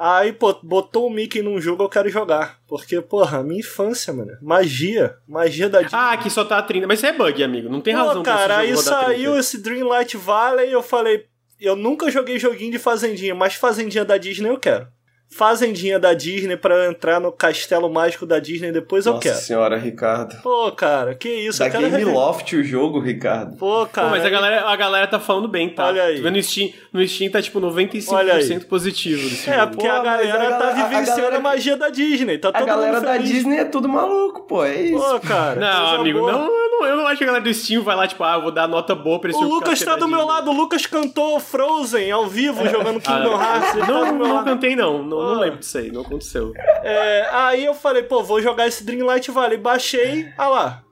[0.00, 2.60] Aí, pô, botou o Mickey num jogo, eu quero jogar.
[2.68, 4.30] Porque, porra, minha infância, mano.
[4.40, 5.16] Magia.
[5.26, 5.98] Magia da Disney.
[6.00, 6.86] Ah, que só tá a 30.
[6.86, 7.68] Mas isso é bug, amigo.
[7.68, 9.06] Não tem Pô, razão cara, aí rodar 30.
[9.06, 11.26] saiu esse Dreamlight Valley e eu falei,
[11.60, 14.86] eu nunca joguei joguinho de fazendinha, mas fazendinha da Disney eu quero.
[15.30, 19.38] Fazendinha da Disney pra eu entrar no castelo mágico da Disney depois eu Nossa quero.
[19.38, 20.40] senhora, Ricardo.
[20.42, 22.14] Pô, cara, que isso, Da eu Game rever.
[22.14, 23.56] Loft o jogo, Ricardo.
[23.56, 24.08] Pô, Pô, cara.
[24.08, 25.86] mas a galera, a galera tá falando bem, tá?
[25.86, 26.20] Olha aí.
[26.20, 28.60] No Steam, no Steam tá tipo 95% Olha aí.
[28.64, 29.72] positivo desse É, jogo.
[29.72, 32.38] porque Pô, a galera a tá galera- a vivenciando a, galera- magia da Disney.
[32.38, 33.16] Tá A galera mundo da.
[33.18, 34.64] Disney é tudo maluco, pô.
[34.64, 34.98] É isso.
[34.98, 35.60] Pô, cara.
[35.60, 36.32] Não, amigo, boa.
[36.32, 38.34] não eu, não, eu não acho que a galera do Steam vai lá, tipo, ah,
[38.36, 39.54] eu vou dar nota boa pra esse O jogo.
[39.56, 43.74] Lucas porque tá do meu lado, o Lucas cantou Frozen ao vivo jogando Kingdom Hearts.
[43.76, 45.02] ele tá Não, não cantei, não.
[45.02, 45.40] Não, não Ah.
[45.40, 46.52] lembro disso aí, não aconteceu.
[46.82, 49.58] É, aí eu falei, pô, vou jogar esse Dreamlight Valley.
[49.58, 50.82] Baixei, ah lá.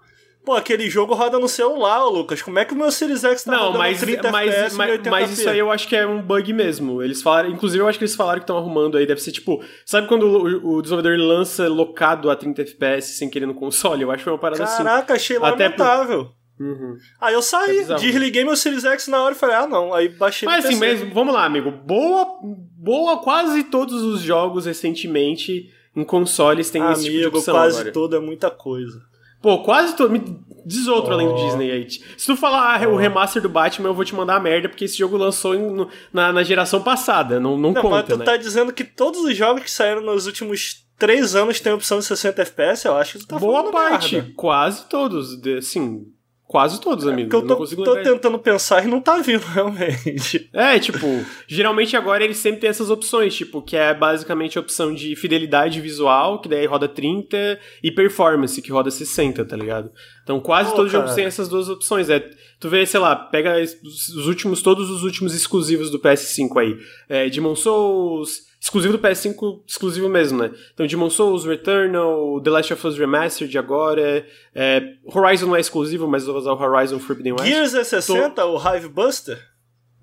[0.44, 2.40] Pô, aquele jogo roda no celular, ô Lucas.
[2.40, 5.10] Como é que o meu Series X tá Não, mas, 30 mas, FPS mas, 1080p?
[5.10, 7.02] mas isso aí eu acho que é um bug mesmo.
[7.02, 9.04] Eles falaram, inclusive eu acho que eles falaram que estão arrumando aí.
[9.06, 13.46] Deve ser tipo, sabe quando o, o desenvolvedor lança locado a 30 FPS sem querer
[13.46, 14.02] no console?
[14.02, 14.84] Eu acho que foi uma parada assim.
[14.84, 16.28] Caraca, achei Até por- lamentável.
[16.58, 16.96] Uhum.
[17.20, 18.00] Aí eu É saí, bizarro.
[18.00, 19.92] desliguei meu Series X na hora e falei, ah não.
[19.92, 21.70] Aí baixei Mas assim, mas vamos lá, amigo.
[21.70, 22.38] Boa,
[22.76, 27.76] boa quase todos os jogos recentemente em consoles têm esse tipo de Amigo, opção quase
[27.76, 27.92] agora.
[27.92, 29.00] todo é muita coisa.
[29.42, 30.10] Pô, quase todo.
[30.10, 30.22] Me
[30.64, 31.46] diz outro além do Oh.
[31.46, 31.86] Disney aí.
[32.16, 34.86] Se tu falar ah, o remaster do Batman, eu vou te mandar a merda, porque
[34.86, 37.38] esse jogo lançou em- na, na geração passada.
[37.38, 38.24] Não, não, Não, conta, mas tu né?
[38.24, 42.06] tá dizendo que todos os jogos que saíram nos últimos três anos têm opção de
[42.06, 42.86] 60 FPS?
[42.86, 44.16] Eu acho que tu tá Boa parte.
[44.16, 44.32] merda.
[44.34, 45.40] Quase todos.
[45.40, 46.06] de- Sim.
[46.48, 47.28] Quase todos, amigo.
[47.28, 50.48] Porque eu tô, tô tentando pensar e não tá vindo realmente.
[50.52, 51.06] É, tipo,
[51.48, 55.80] geralmente agora eles sempre têm essas opções, tipo, que é basicamente a opção de fidelidade
[55.80, 59.90] visual, que daí roda 30, e performance, que roda 60, tá ligado?
[60.22, 61.04] Então quase Pô, todos os cara.
[61.04, 62.08] jogos têm essas duas opções.
[62.08, 62.30] É,
[62.60, 66.78] tu vê, sei lá, pega os os últimos, todos os últimos exclusivos do PS5 aí.
[67.08, 70.50] É, Demon Souls, exclusivo do PS5, exclusivo mesmo, né?
[70.74, 76.08] Então Demon Souls, Returnal, The Last of Us Remastered agora, é, Horizon não é exclusivo,
[76.08, 77.46] mas eu vou usar o Horizon Forbidden West.
[77.46, 79.38] Gears é 60, o Hive Buster?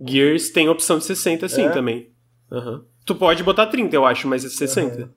[0.05, 1.69] Gears tem opção de 60 sim É?
[1.69, 2.09] também.
[2.51, 2.83] Aham.
[3.05, 5.11] Tu pode botar 30, eu acho, mas é 60.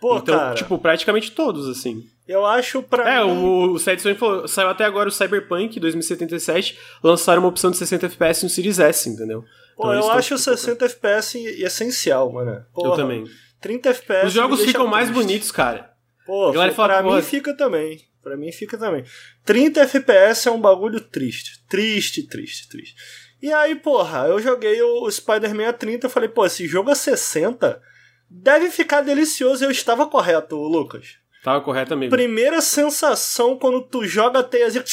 [0.00, 2.04] Pô, então, cara, tipo, praticamente todos, assim.
[2.26, 3.30] eu acho pra É, mim...
[3.32, 8.06] o, o Sedson falou, saiu até agora o Cyberpunk 2077, lançaram uma opção de 60
[8.06, 9.44] FPS no Series S, entendeu?
[9.80, 12.64] Pô, Então, eu acho tipo, 60 FPS essencial, mano.
[12.74, 13.24] Porra, Eu também.
[13.60, 14.26] 30 FPS.
[14.26, 15.22] Os jogos ficam mais triste.
[15.22, 15.90] bonitos, cara.
[16.26, 17.98] Pô, galera pra fala, mim pô, fica também.
[18.22, 19.04] Pra mim fica também.
[19.44, 21.64] 30 FPS é um bagulho triste.
[21.68, 22.94] Triste, triste, triste.
[23.40, 26.94] E aí, porra, eu joguei o Spider-Man a 30 eu falei, pô, esse jogo a
[26.94, 27.80] 60
[28.28, 29.64] deve ficar delicioso.
[29.64, 31.16] E eu estava correto, Lucas.
[31.42, 32.14] Tava correto, amigo.
[32.14, 34.84] Primeira sensação quando tu joga a teiazinha.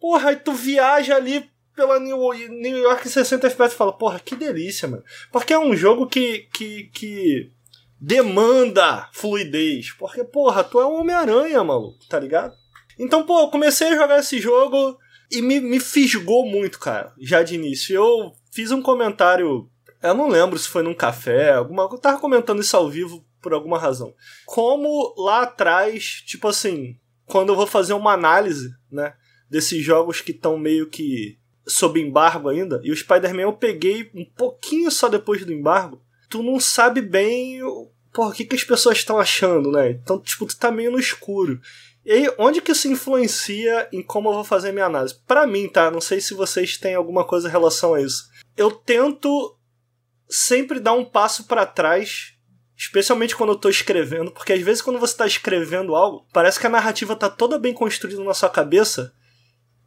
[0.00, 4.18] Porra, aí tu viaja ali pela New, New York em 60 FPS e fala, porra,
[4.18, 5.04] que delícia, mano.
[5.30, 7.52] Porque é um jogo que, que, que
[8.00, 9.92] demanda fluidez.
[9.92, 12.54] Porque, porra, tu é um Homem-Aranha, maluco, tá ligado?
[12.98, 14.98] Então, pô, eu comecei a jogar esse jogo
[15.30, 17.94] e me, me fisgou muito, cara, já de início.
[17.94, 19.68] Eu fiz um comentário,
[20.02, 23.52] eu não lembro se foi num café, alguma eu tava comentando isso ao vivo por
[23.52, 24.14] alguma razão.
[24.46, 29.14] Como lá atrás, tipo assim, quando eu vou fazer uma análise, né,
[29.50, 34.24] desses jogos que estão meio que sob embargo ainda, e o Spider-Man eu peguei um
[34.24, 37.60] pouquinho só depois do embargo, tu não sabe bem
[38.12, 39.90] porra, o que, que as pessoas estão achando, né?
[39.90, 41.60] Então, tipo, tu tá meio no escuro.
[42.02, 45.14] E aí, onde que isso influencia em como eu vou fazer minha análise?
[45.26, 45.90] Pra mim, tá?
[45.90, 48.30] Não sei se vocês têm alguma coisa em relação a isso.
[48.56, 49.58] Eu tento
[50.28, 52.36] sempre dar um passo pra trás
[52.76, 56.66] Especialmente quando eu tô escrevendo, porque às vezes quando você tá escrevendo algo, parece que
[56.66, 59.14] a narrativa tá toda bem construída na sua cabeça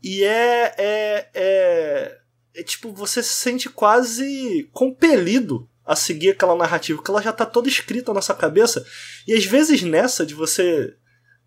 [0.01, 2.17] e é, é, é,
[2.55, 7.45] é tipo, você se sente quase compelido a seguir aquela narrativa, porque ela já tá
[7.45, 8.85] toda escrita na sua cabeça.
[9.27, 10.95] E às vezes nessa de você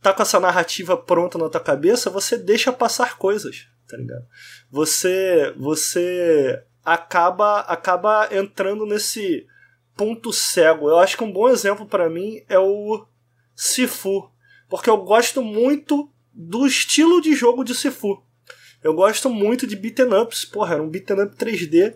[0.00, 4.26] tá com essa narrativa pronta na tua cabeça, você deixa passar coisas, tá ligado?
[4.68, 9.46] Você você acaba acaba entrando nesse
[9.96, 10.88] ponto cego.
[10.88, 13.06] Eu acho que um bom exemplo para mim é o
[13.54, 14.28] Sifu,
[14.68, 18.20] porque eu gosto muito do estilo de jogo de Sifu.
[18.82, 21.94] Eu gosto muito de beaten ups, porra, era um beaten up 3D,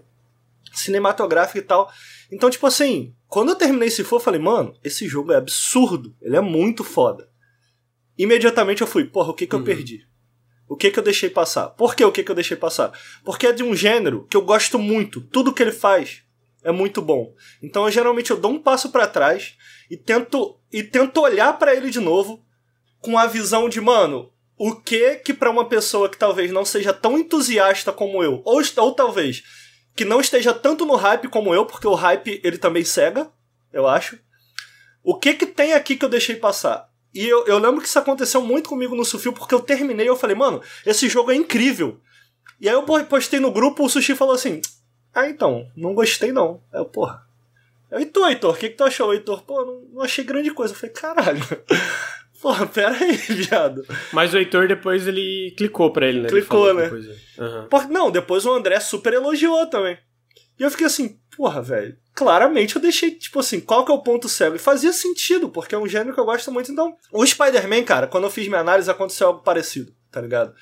[0.72, 1.90] cinematográfico e tal.
[2.30, 6.36] Então, tipo assim, quando eu terminei Sifu, eu falei, mano, esse jogo é absurdo, ele
[6.36, 7.28] é muito foda.
[8.16, 9.64] Imediatamente eu fui, porra, o que que eu uhum.
[9.64, 10.06] perdi?
[10.68, 11.68] O que que eu deixei passar?
[11.68, 12.92] Por que o que que eu deixei passar?
[13.24, 15.20] Porque é de um gênero que eu gosto muito.
[15.20, 16.22] Tudo que ele faz
[16.64, 17.32] é muito bom.
[17.62, 19.56] Então eu geralmente eu dou um passo para trás
[19.88, 22.44] e tento e tento olhar para ele de novo
[23.00, 26.92] com a visão de, mano, o que que para uma pessoa que talvez não seja
[26.92, 29.42] tão entusiasta como eu, ou, ou talvez
[29.94, 33.30] que não esteja tanto no hype como eu, porque o hype ele também cega,
[33.72, 34.18] eu acho.
[35.02, 36.90] O que que tem aqui que eu deixei passar?
[37.14, 40.08] E eu, eu lembro que isso aconteceu muito comigo no Sufil, porque eu terminei e
[40.08, 41.98] eu falei, mano, esse jogo é incrível.
[42.60, 44.60] E aí eu postei no grupo, o Sushi falou assim,
[45.14, 46.62] ah, então, não gostei não.
[46.70, 47.26] Aí eu, porra.
[47.92, 49.42] E tu, Heitor, o que, que tu achou, Heitor?
[49.42, 50.74] Pô, não, não achei grande coisa.
[50.74, 51.42] Eu falei, caralho.
[52.40, 53.86] Porra, pera aí, viado.
[54.12, 56.28] Mas o Heitor depois ele clicou pra ele, né?
[56.28, 56.88] Clicou, né?
[56.88, 57.68] Uhum.
[57.68, 59.98] Por, não, depois o André super elogiou também.
[60.58, 61.96] E eu fiquei assim, porra, velho.
[62.14, 64.56] Claramente eu deixei, tipo assim, qual que é o ponto cego?
[64.56, 66.72] E fazia sentido, porque é um gênero que eu gosto muito.
[66.72, 70.54] Então, o Spider-Man, cara, quando eu fiz minha análise, aconteceu algo parecido, tá ligado?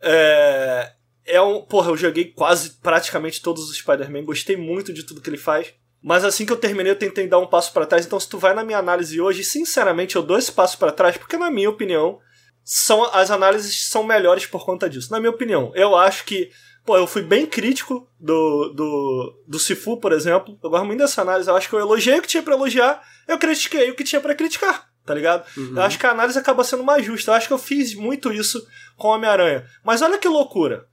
[0.00, 0.92] É,
[1.24, 1.62] é um.
[1.62, 5.72] Porra, eu joguei quase praticamente todos os Spider-Man, gostei muito de tudo que ele faz.
[6.02, 8.06] Mas assim que eu terminei, eu tentei dar um passo para trás.
[8.06, 11.16] Então, se tu vai na minha análise hoje, sinceramente, eu dou esse passo para trás,
[11.16, 12.18] porque na minha opinião,
[12.64, 15.10] são as análises são melhores por conta disso.
[15.10, 16.50] Na minha opinião, eu acho que.
[16.84, 20.58] Pô, eu fui bem crítico do, do, do Sifu, por exemplo.
[20.62, 21.50] Eu gosto muito dessa análise.
[21.50, 24.20] Eu acho que eu elogiei o que tinha para elogiar, eu critiquei o que tinha
[24.20, 25.44] para criticar, tá ligado?
[25.54, 25.74] Uhum.
[25.76, 27.30] Eu acho que a análise acaba sendo mais justa.
[27.30, 29.66] Eu acho que eu fiz muito isso com Homem-Aranha.
[29.84, 30.86] Mas olha que loucura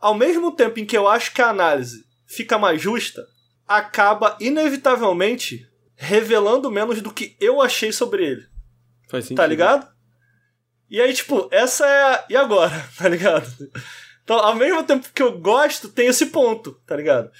[0.00, 3.26] ao mesmo tempo em que eu acho que a análise fica mais justa,
[3.68, 8.46] acaba inevitavelmente revelando menos do que eu achei sobre ele.
[9.08, 9.36] Faz sentido.
[9.36, 9.88] Tá ligado?
[10.88, 12.24] E aí, tipo, essa é a...
[12.30, 12.72] E agora?
[12.96, 13.46] Tá ligado?
[14.24, 17.30] Então, ao mesmo tempo que eu gosto, tem esse ponto, tá ligado?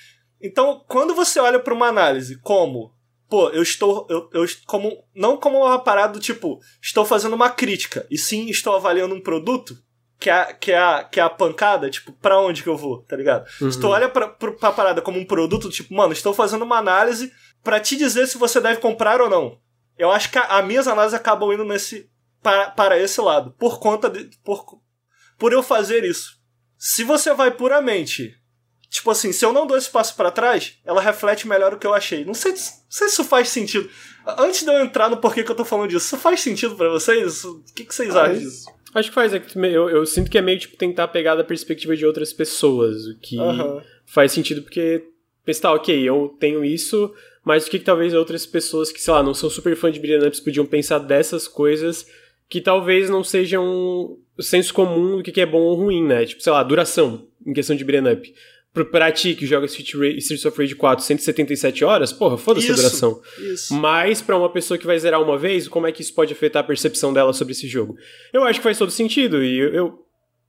[0.40, 2.94] Então, quando você olha para uma análise como,
[3.28, 7.50] pô, eu estou, eu, eu, como, não como uma parada do tipo, estou fazendo uma
[7.50, 9.76] crítica, e sim estou avaliando um produto,
[10.18, 13.02] que é, que é, a, que é a pancada, tipo, pra onde que eu vou,
[13.02, 13.46] tá ligado?
[13.60, 13.70] Uhum.
[13.70, 16.78] Se tu olha pra, pra, pra parada como um produto, tipo, mano, estou fazendo uma
[16.78, 19.58] análise para te dizer se você deve comprar ou não.
[19.96, 22.10] Eu acho que as minhas análises acabam indo nesse
[22.42, 24.30] para, para esse lado, por conta de.
[24.44, 24.64] Por,
[25.38, 26.38] por eu fazer isso.
[26.76, 28.34] Se você vai puramente.
[28.90, 31.86] Tipo assim, se eu não dou esse passo para trás, ela reflete melhor o que
[31.86, 32.24] eu achei.
[32.24, 32.58] Não sei, não
[32.88, 33.88] sei se isso faz sentido.
[34.26, 36.88] Antes de eu entrar no porquê que eu tô falando disso, isso faz sentido para
[36.88, 37.44] vocês?
[37.44, 38.77] O que, que vocês ah, acham disso?
[38.94, 39.34] Acho que faz.
[39.34, 42.32] É que eu, eu, sinto que é meio tipo tentar pegar da perspectiva de outras
[42.32, 43.80] pessoas, o que uhum.
[44.06, 45.04] faz sentido porque
[45.44, 47.12] pensa, tá, ok, eu tenho isso,
[47.44, 49.98] mas o que, que talvez outras pessoas que, sei lá, não são super fã de
[49.98, 52.06] beat'em ups podiam pensar dessas coisas
[52.48, 53.64] que talvez não sejam
[54.36, 56.24] o senso comum do que é bom ou ruim, né?
[56.24, 58.34] Tipo, sei lá, duração em questão de beat'em up
[58.72, 63.20] pra ti que joga Streets of Rage 4 177 horas, porra, foda-se a duração.
[63.38, 63.74] Isso.
[63.74, 66.62] Mas pra uma pessoa que vai zerar uma vez, como é que isso pode afetar
[66.62, 67.96] a percepção dela sobre esse jogo?
[68.32, 70.04] Eu acho que faz todo sentido e eu, eu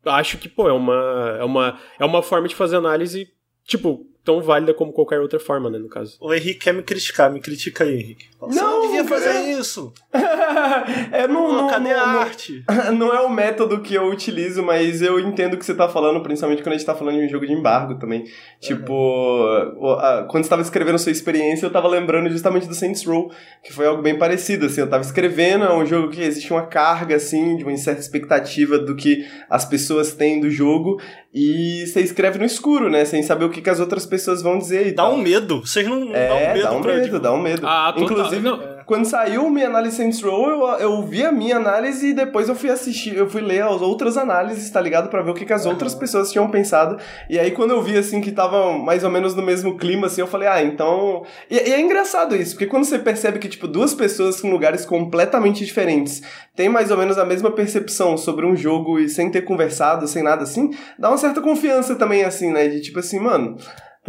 [0.06, 3.28] acho que, pô, é uma, é uma, é uma forma de fazer análise,
[3.66, 6.18] tipo, tão válida como qualquer outra forma, né, no caso.
[6.20, 8.26] O Henrique quer me criticar, me critica aí, Henrique.
[8.40, 9.54] Você não, não devia fazer é...
[9.54, 9.94] isso.
[11.12, 12.64] é, não, não, cadê não, a arte?
[12.98, 16.22] Não é o método que eu utilizo, mas eu entendo o que você tá falando,
[16.22, 18.26] principalmente quando a gente tá falando de um jogo de embargo também.
[18.60, 20.28] Tipo, uhum.
[20.28, 23.32] quando você tava escrevendo sua experiência, eu tava lembrando justamente do Saints Row,
[23.64, 26.66] que foi algo bem parecido, assim, eu tava escrevendo, é um jogo que existe uma
[26.66, 31.00] carga, assim, de uma certa expectativa do que as pessoas têm do jogo,
[31.34, 33.06] e você escreve no escuro, né?
[33.06, 34.88] Sem saber o que, que as outras pessoas vão dizer.
[34.88, 35.14] E dá tal.
[35.14, 35.62] um medo.
[35.62, 36.62] Vocês não, não é, dá um medo.
[36.62, 37.20] Dá um medo, tipo...
[37.20, 37.68] dá um medo.
[37.68, 38.60] Ah, Inclusive, não.
[38.86, 42.56] quando saiu minha análise Saints Row, eu, eu vi a minha análise e depois eu
[42.56, 45.10] fui assistir, eu fui ler as outras análises, tá ligado?
[45.10, 46.98] Pra ver o que, que as outras pessoas tinham pensado.
[47.30, 50.22] E aí, quando eu vi, assim, que tava mais ou menos no mesmo clima, assim,
[50.22, 51.24] eu falei, ah, então.
[51.50, 54.86] E, e é engraçado isso, porque quando você percebe que, tipo, duas pessoas em lugares
[54.86, 56.22] completamente diferentes
[56.56, 60.24] têm mais ou menos a mesma percepção sobre um jogo e sem ter conversado, sem
[60.24, 62.68] nada assim, dá uma certa confiança também, assim, né?
[62.68, 63.58] De tipo assim, mano,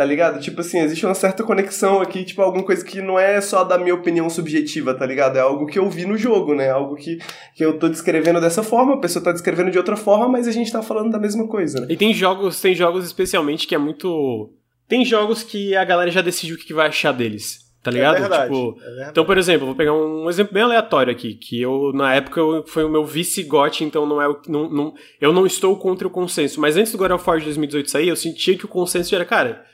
[0.00, 0.40] tá ligado?
[0.40, 3.76] Tipo assim, existe uma certa conexão aqui, tipo, alguma coisa que não é só da
[3.76, 5.36] minha opinião subjetiva, tá ligado?
[5.36, 6.70] É algo que eu vi no jogo, né?
[6.70, 7.18] Algo que,
[7.54, 10.52] que eu tô descrevendo dessa forma, a pessoa tá descrevendo de outra forma, mas a
[10.52, 11.86] gente tá falando da mesma coisa, né?
[11.90, 14.50] E tem jogos, tem jogos especialmente que é muito.
[14.88, 17.58] Tem jogos que a galera já decidiu o que vai achar deles.
[17.82, 18.16] Tá ligado?
[18.16, 21.60] É verdade, tipo, é então, por exemplo, vou pegar um exemplo bem aleatório aqui, que
[21.60, 25.30] eu, na época, eu, foi o meu vice-gote, então não é o, não, não, eu
[25.30, 26.58] não estou contra o consenso.
[26.58, 29.26] Mas antes do God of War de 2018 sair, eu sentia que o consenso era,
[29.26, 29.64] cara,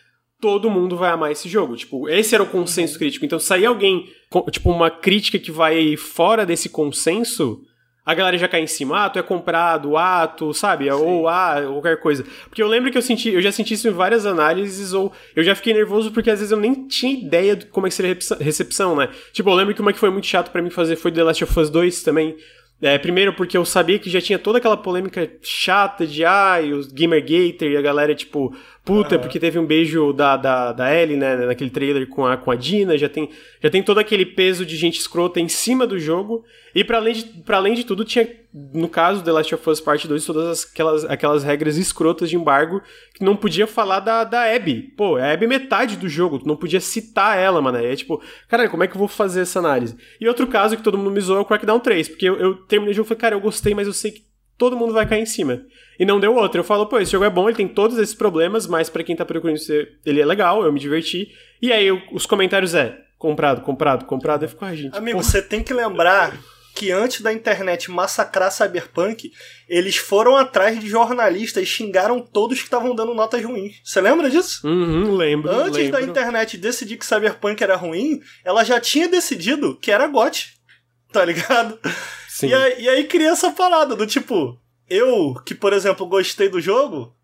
[0.40, 1.76] todo mundo vai amar esse jogo.
[1.76, 3.24] Tipo, esse era o consenso crítico.
[3.24, 7.60] Então, sair alguém, com- tipo, uma crítica que vai fora desse consenso,
[8.04, 9.04] a galera já cai em cima.
[9.06, 10.88] Ah, tu é comprado, ah, tu, sabe?
[10.90, 12.24] Ou ah, qualquer coisa.
[12.48, 15.42] Porque eu lembro que eu senti, eu já senti isso em várias análises, ou eu
[15.42, 18.12] já fiquei nervoso porque às vezes eu nem tinha ideia de como é que seria
[18.12, 19.08] a recepção- né?
[19.32, 21.42] Tipo, eu lembro que uma que foi muito chato pra mim fazer foi The Last
[21.42, 22.36] of Us 2 também.
[22.80, 26.74] É, primeiro porque eu sabia que já tinha toda aquela polêmica chata de ah, e
[26.74, 28.54] os Gamergater e a galera, tipo,
[28.86, 32.50] puta, porque teve um beijo da, da, da Ellie, né, naquele trailer com a, com
[32.50, 33.28] a Dina, já tem,
[33.62, 36.44] já tem todo aquele peso de gente escrota em cima do jogo.
[36.74, 38.28] E pra além de, pra além de tudo, tinha,
[38.74, 42.36] no caso The Last of Us Part 2, todas as- aquelas, aquelas regras escrotas de
[42.36, 42.82] embargo
[43.14, 44.82] que não podia falar da, da Abby.
[44.96, 47.78] Pô, a Abby é metade do jogo, tu não podia citar ela, mano.
[47.78, 49.96] É tipo, caralho, como é que eu vou fazer essa análise?
[50.20, 52.54] E outro caso que todo mundo me zoou é o Crackdown 3, porque eu, eu
[52.56, 54.25] terminei o jogo e falei, cara, eu gostei, mas eu sei que
[54.58, 55.62] todo mundo vai cair em cima.
[55.98, 56.60] E não deu outro.
[56.60, 59.16] Eu falo, pô, esse jogo é bom, ele tem todos esses problemas, mas pra quem
[59.16, 61.28] tá procurando ser, ele é legal, eu me diverti.
[61.60, 64.44] E aí eu- os comentários é, comprado, comprado, comprado.
[64.44, 64.96] Eu fico, ah, gente.
[64.96, 66.36] Amigo, pô, você tem que lembrar
[66.74, 69.30] que antes da internet massacrar Cyberpunk,
[69.66, 73.76] eles foram atrás de jornalistas e xingaram todos que estavam dando notas ruins.
[73.82, 74.60] Você lembra disso?
[74.68, 75.50] Uhum, lembro.
[75.50, 76.10] Antes da lembro.
[76.10, 80.54] internet decidir que Cyberpunk era ruim, ela já tinha decidido que era GOT.
[81.12, 81.78] Tá ligado?
[82.38, 82.48] Sim.
[82.48, 84.58] E aí, e aí cria essa parada do tipo,
[84.90, 87.14] eu, que por exemplo gostei do jogo,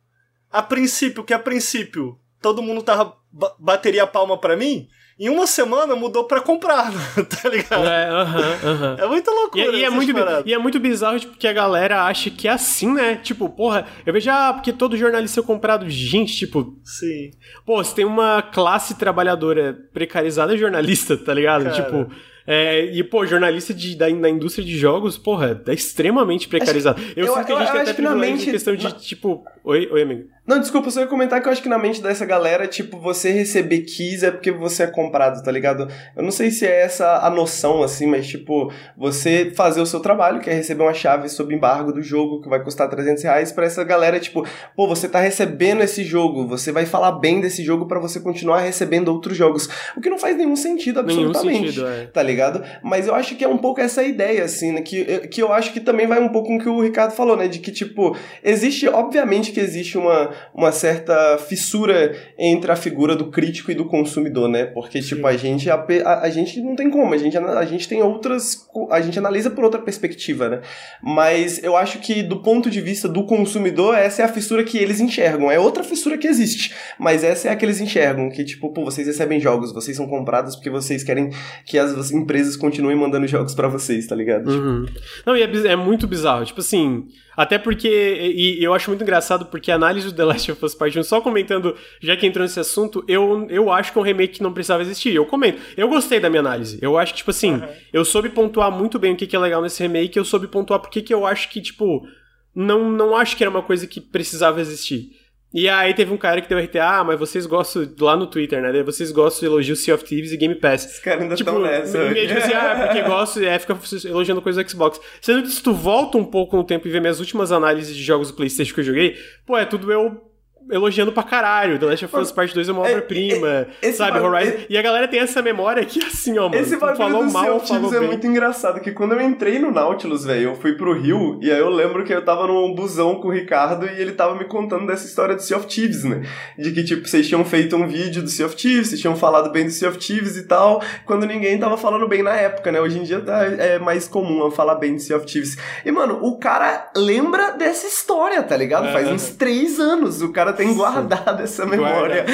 [0.50, 4.88] a princípio, que a princípio todo mundo tava ba- bateria a palma pra mim,
[5.18, 6.90] em uma semana mudou pra comprar,
[7.42, 7.84] tá ligado?
[7.86, 8.96] É, aham, aham.
[8.98, 9.64] É muita E, loucura.
[9.76, 10.42] e é essas muito, paradas.
[10.46, 13.16] e é muito bizarro, tipo, que a galera acha que é assim, né?
[13.16, 15.88] Tipo, porra, eu vejo, ah, porque todo jornalista é comprado.
[15.90, 17.30] Gente, tipo, Sim.
[17.66, 21.64] pô, você tem uma classe trabalhadora precarizada é jornalista, tá ligado?
[21.64, 21.74] Cara.
[21.76, 22.10] Tipo,
[22.46, 27.00] é, e, pô, jornalista de, da, da indústria de jogos, porra, é extremamente precarizado.
[27.16, 28.52] eu, eu- sinto que a eu gente tem acho até que na privilégio mente- em
[28.52, 29.44] questão de, tipo...
[29.64, 30.28] Oi, oi, amigo.
[30.44, 33.30] Não, desculpa, só ia comentar que eu acho que na mente dessa galera, tipo, você
[33.30, 35.86] receber keys é porque você é comprado, tá ligado?
[36.16, 40.00] Eu não sei se é essa a noção, assim, mas, tipo, você fazer o seu
[40.00, 43.52] trabalho, que é receber uma chave sob embargo do jogo, que vai custar 300 reais,
[43.52, 47.62] pra essa galera, tipo, pô, você tá recebendo esse jogo, você vai falar bem desse
[47.62, 49.68] jogo pra você continuar recebendo outros jogos.
[49.96, 52.06] O que não faz nenhum sentido, Nenhum absolutamente sentido, é.
[52.06, 52.64] tá ligado?
[52.82, 54.82] Mas eu acho que é um pouco essa ideia, assim, né?
[54.82, 57.36] Que, que eu acho que também vai um pouco com o que o Ricardo falou,
[57.36, 57.46] né?
[57.46, 63.30] De que, tipo, existe, obviamente que existe uma, uma certa fissura entre a figura do
[63.30, 64.66] crítico e do consumidor, né?
[64.66, 65.74] Porque, tipo, a gente, a,
[66.04, 69.50] a, a gente não tem como, a gente, a gente tem outras, a gente analisa
[69.50, 70.60] por outra perspectiva, né?
[71.02, 74.78] Mas eu acho que, do ponto de vista do consumidor, essa é a fissura que
[74.78, 75.50] eles enxergam.
[75.50, 78.84] É outra fissura que existe, mas essa é a que eles enxergam, que, tipo, pô,
[78.84, 81.30] vocês recebem jogos, vocês são comprados porque vocês querem
[81.64, 84.48] que as empresas continuem mandando jogos pra vocês, tá ligado?
[84.48, 84.86] Uhum.
[85.26, 86.44] Não, e é, é muito bizarro.
[86.44, 87.06] Tipo assim,
[87.36, 87.88] até porque.
[87.88, 90.96] E, e eu acho muito engraçado porque a análise do The Last of Us Part
[90.96, 94.34] 1, só comentando, já que entrou nesse assunto, eu, eu acho que é um remake
[94.34, 95.14] que não precisava existir.
[95.14, 95.60] Eu comento.
[95.76, 96.78] Eu gostei da minha análise.
[96.80, 97.60] Eu acho que, tipo assim,
[97.92, 100.78] eu soube pontuar muito bem o que, que é legal nesse remake, eu soube pontuar
[100.78, 102.06] porque que eu acho que, tipo,
[102.54, 105.10] não, não acho que era uma coisa que precisava existir.
[105.54, 108.62] E aí teve um cara que deu RT, ah, mas vocês gostam, lá no Twitter,
[108.62, 108.82] né?
[108.82, 110.86] Vocês gostam de elogio Sea of Thieves e Game Pass.
[110.86, 112.08] Os caras ainda Tipo, estão nessa.
[112.08, 115.00] ninguém, tipo assim, ah, porque gosto, é, fica elogiando coisa do Xbox.
[115.20, 118.02] Sendo que se tu volta um pouco no tempo e vê minhas últimas análises de
[118.02, 120.31] jogos do Playstation que eu joguei, pô, é tudo eu
[120.70, 121.78] elogiando pra caralho.
[121.78, 124.52] The Last of Us Part 2 é uma é- obra-prima, é- esse sabe, Horizon.
[124.68, 127.44] E a galera tem essa memória que assim, ó, mano, Esse bagulho falou do mal
[127.44, 128.08] falou Thieves é bem.
[128.08, 131.58] muito engraçado, que quando eu entrei no Nautilus, velho, eu fui pro Rio, e aí
[131.58, 134.86] eu lembro que eu tava num busão com o Ricardo, e ele tava me contando
[134.86, 136.22] dessa história do Sea of Thieves, né?
[136.58, 139.50] De que, tipo, vocês tinham feito um vídeo do Sea of Thieves, vocês tinham falado
[139.50, 142.80] bem do Sea of Thieves e tal, quando ninguém tava falando bem na época, né?
[142.80, 145.56] Hoje em dia tá- é mais comum eu falar bem do Sea of Thieves.
[145.84, 148.90] E, mano, o cara lembra dessa história, tá ligado?
[148.92, 149.12] Faz É.
[149.12, 152.24] uns três anos o cara tem guardado essa memória.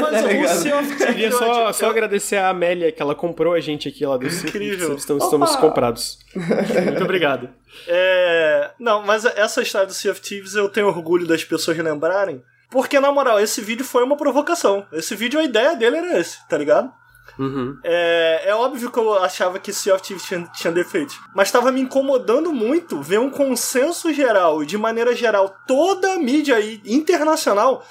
[0.00, 0.58] Mas tá o ligado?
[0.58, 4.04] Sea of Thieves, Queria só, só agradecer a Amélia que ela comprou a gente aqui
[4.04, 4.26] lá do.
[4.26, 4.96] Incrível.
[4.96, 6.18] Estamos, estamos comprados.
[6.34, 7.48] Muito obrigado.
[7.86, 8.70] É...
[8.80, 12.42] Não, mas essa história do Sea of Thieves eu tenho orgulho das pessoas lembrarem.
[12.70, 14.86] Porque, na moral, esse vídeo foi uma provocação.
[14.92, 16.90] Esse vídeo, a ideia dele era esse, tá ligado?
[17.38, 17.78] Uhum.
[17.84, 21.18] É, é óbvio que eu achava que Sea of Thieves tinha, tinha defeitos.
[21.34, 26.18] Mas estava me incomodando muito ver um consenso geral, e de maneira geral, toda a
[26.18, 27.84] mídia aí internacional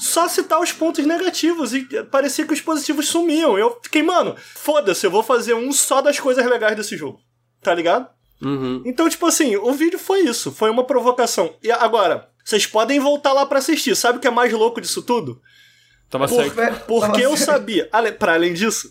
[0.00, 3.58] só citar os pontos negativos e parecia que os positivos sumiam.
[3.58, 7.20] Eu fiquei, mano, foda-se, eu vou fazer um só das coisas legais desse jogo.
[7.60, 8.08] Tá ligado?
[8.42, 8.82] Uhum.
[8.86, 11.54] Então, tipo assim, o vídeo foi isso, foi uma provocação.
[11.62, 13.94] E agora, vocês podem voltar lá para assistir.
[13.94, 15.40] Sabe o que é mais louco disso tudo?
[16.10, 16.84] Tava Por, certo.
[16.86, 18.90] porque eu sabia, ale- pra além disso,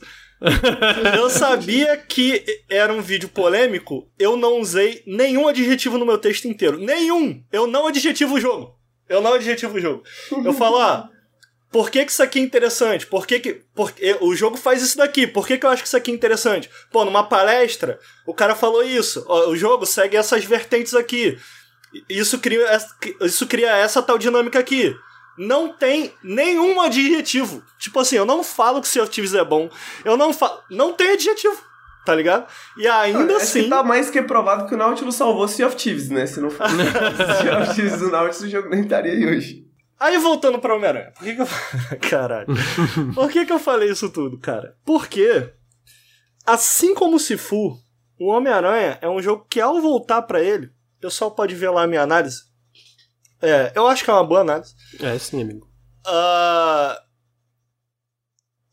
[1.17, 6.45] eu sabia que era um vídeo polêmico, eu não usei nenhum adjetivo no meu texto
[6.47, 6.77] inteiro.
[6.79, 7.43] Nenhum!
[7.51, 8.73] Eu não adjetivo o jogo.
[9.07, 10.03] Eu não adjetivo o jogo.
[10.45, 11.09] Eu falo, ah,
[11.71, 13.05] por que, que isso aqui é interessante?
[13.05, 15.27] Por que, que porque o jogo faz isso daqui?
[15.27, 16.69] Por que, que eu acho que isso aqui é interessante?
[16.91, 19.25] Pô, numa palestra, o cara falou isso.
[19.27, 21.37] Ó, o jogo segue essas vertentes aqui.
[22.07, 22.65] Isso cria,
[23.21, 24.95] isso cria essa tal dinâmica aqui.
[25.39, 27.63] Não tem nenhum adjetivo.
[27.79, 29.69] Tipo assim, eu não falo que Sea of Thieves é bom.
[30.03, 30.61] Eu não falo.
[30.69, 31.57] Não tem adjetivo.
[32.05, 32.45] Tá ligado?
[32.77, 33.63] E ainda Acho assim.
[33.63, 36.25] que tá mais que provado que o Nautilus salvou Sea of Thieves, né?
[36.25, 36.73] Se não fosse
[37.41, 39.65] Sea of Thieves do Nautilus, o jogo nem estaria aí hoje.
[39.97, 41.11] Aí voltando pra Homem-Aranha.
[41.15, 41.47] Por que, que eu.
[42.09, 42.47] Caralho.
[43.13, 44.75] Por que, que eu falei isso tudo, cara?
[44.85, 45.53] Porque,
[46.45, 47.77] assim como o Sifu,
[48.19, 50.67] o Homem-Aranha é um jogo que ao voltar pra ele,
[50.97, 52.48] o pessoal pode ver lá a minha análise.
[53.41, 54.73] É, eu acho que é uma boa análise.
[54.99, 55.69] É, sim, amigo.
[56.05, 57.01] Ah,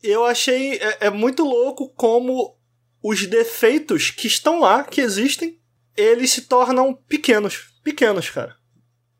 [0.03, 0.75] eu achei.
[0.75, 2.57] É, é muito louco como
[3.01, 5.59] os defeitos que estão lá, que existem,
[5.95, 7.73] eles se tornam pequenos.
[7.83, 8.55] Pequenos, cara.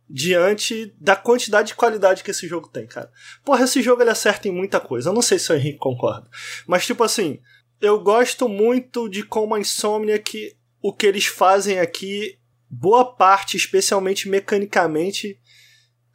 [0.10, 3.12] Diante da quantidade de qualidade que esse jogo tem, cara.
[3.44, 5.10] Porra, esse jogo ele acerta em muita coisa.
[5.10, 6.30] Eu não sei se o Henrique concorda.
[6.66, 7.40] Mas, tipo assim,
[7.82, 12.40] eu gosto muito de como a Insomniac, o que eles fazem aqui,
[12.70, 15.40] boa parte, especialmente mecanicamente,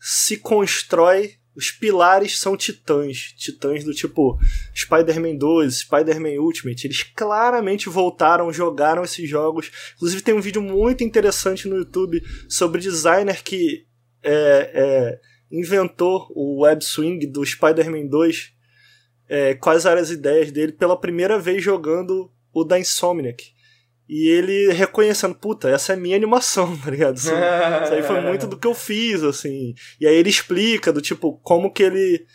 [0.01, 1.35] se constrói.
[1.55, 3.35] Os pilares são titãs.
[3.37, 4.39] Titãs do tipo
[4.75, 6.87] Spider-Man 2, Spider-Man Ultimate.
[6.87, 9.71] Eles claramente voltaram, jogaram esses jogos.
[9.97, 13.87] Inclusive, tem um vídeo muito interessante no YouTube sobre designer que
[14.23, 18.53] é, é, inventou o web swing do Spider-Man 2.
[19.29, 23.53] É, quais eram as ideias dele pela primeira vez jogando o da Insomniac.
[24.09, 27.17] E ele reconhecendo, puta, essa é minha animação, tá ligado?
[27.17, 29.75] Isso, isso aí foi muito do que eu fiz, assim.
[30.01, 32.27] E aí ele explica do tipo, como que ele.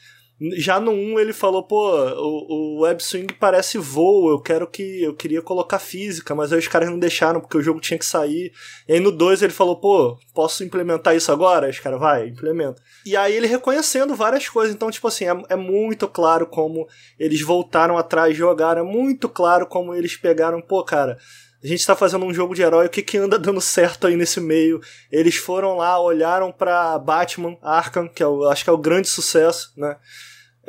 [0.56, 5.02] Já no 1 ele falou, pô, o, o web swing parece voo, eu quero que.
[5.02, 8.06] Eu queria colocar física, mas aí os caras não deixaram porque o jogo tinha que
[8.06, 8.52] sair.
[8.88, 11.68] E aí no 2 ele falou, pô, posso implementar isso agora?
[11.70, 12.80] Os caras, vai, implementa.
[13.04, 14.76] E aí ele reconhecendo várias coisas.
[14.76, 16.88] Então, tipo assim, é, é muito claro como
[17.20, 18.82] eles voltaram atrás, jogaram.
[18.82, 21.18] É muito claro como eles pegaram, pô, cara.
[21.64, 24.16] A gente tá fazendo um jogo de herói, o que que anda dando certo aí
[24.16, 24.80] nesse meio?
[25.12, 29.74] Eles foram lá, olharam pra Batman Arkham, que é acho que é o grande sucesso,
[29.76, 29.98] né?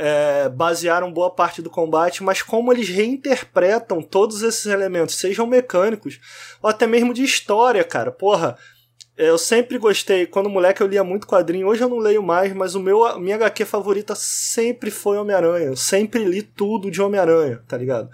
[0.00, 6.20] É, basearam boa parte do combate, mas como eles reinterpretam todos esses elementos, sejam mecânicos
[6.62, 8.12] ou até mesmo de história, cara.
[8.12, 8.56] Porra,
[9.18, 12.76] eu sempre gostei, quando moleque eu lia muito quadrinho, hoje eu não leio mais, mas
[12.76, 15.66] o meu, minha HQ favorita sempre foi Homem-Aranha.
[15.66, 18.08] Eu sempre li tudo de Homem-Aranha, tá ligado?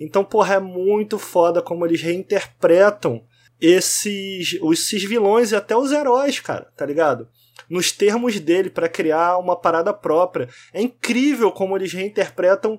[0.00, 3.22] Então, porra, é muito foda como eles reinterpretam
[3.60, 7.28] esses, esses vilões e até os heróis, cara, tá ligado?
[7.68, 10.48] Nos termos dele, para criar uma parada própria.
[10.72, 12.78] É incrível como eles reinterpretam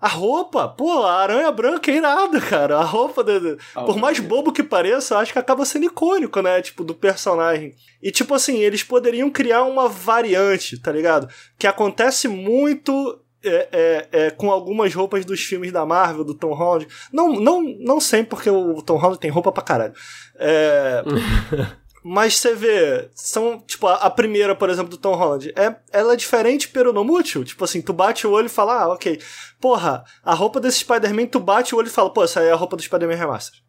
[0.00, 0.68] a roupa.
[0.68, 2.78] Pô, a aranha branca é irada, cara.
[2.78, 6.62] A roupa, de, por mais bobo que pareça, eu acho que acaba sendo icônico, né?
[6.62, 7.74] Tipo, do personagem.
[8.02, 11.28] E, tipo assim, eles poderiam criar uma variante, tá ligado?
[11.58, 16.52] Que acontece muito é, é, é, com algumas roupas dos filmes da Marvel, do Tom
[16.54, 16.88] Holland.
[17.12, 19.94] Não, não, não sempre, porque o Tom Holland tem roupa pra caralho.
[20.36, 21.02] É,
[22.10, 26.14] mas você vê, são, tipo, a, a, primeira, por exemplo, do Tom Holland, é, ela
[26.14, 27.44] é diferente pero no mútil.
[27.44, 29.20] Tipo assim, tu bate o olho e fala, ah, ok.
[29.60, 32.52] Porra, a roupa desse Spider-Man, tu bate o olho e fala, pô, essa aí é
[32.52, 33.60] a roupa do Spider-Man Remaster.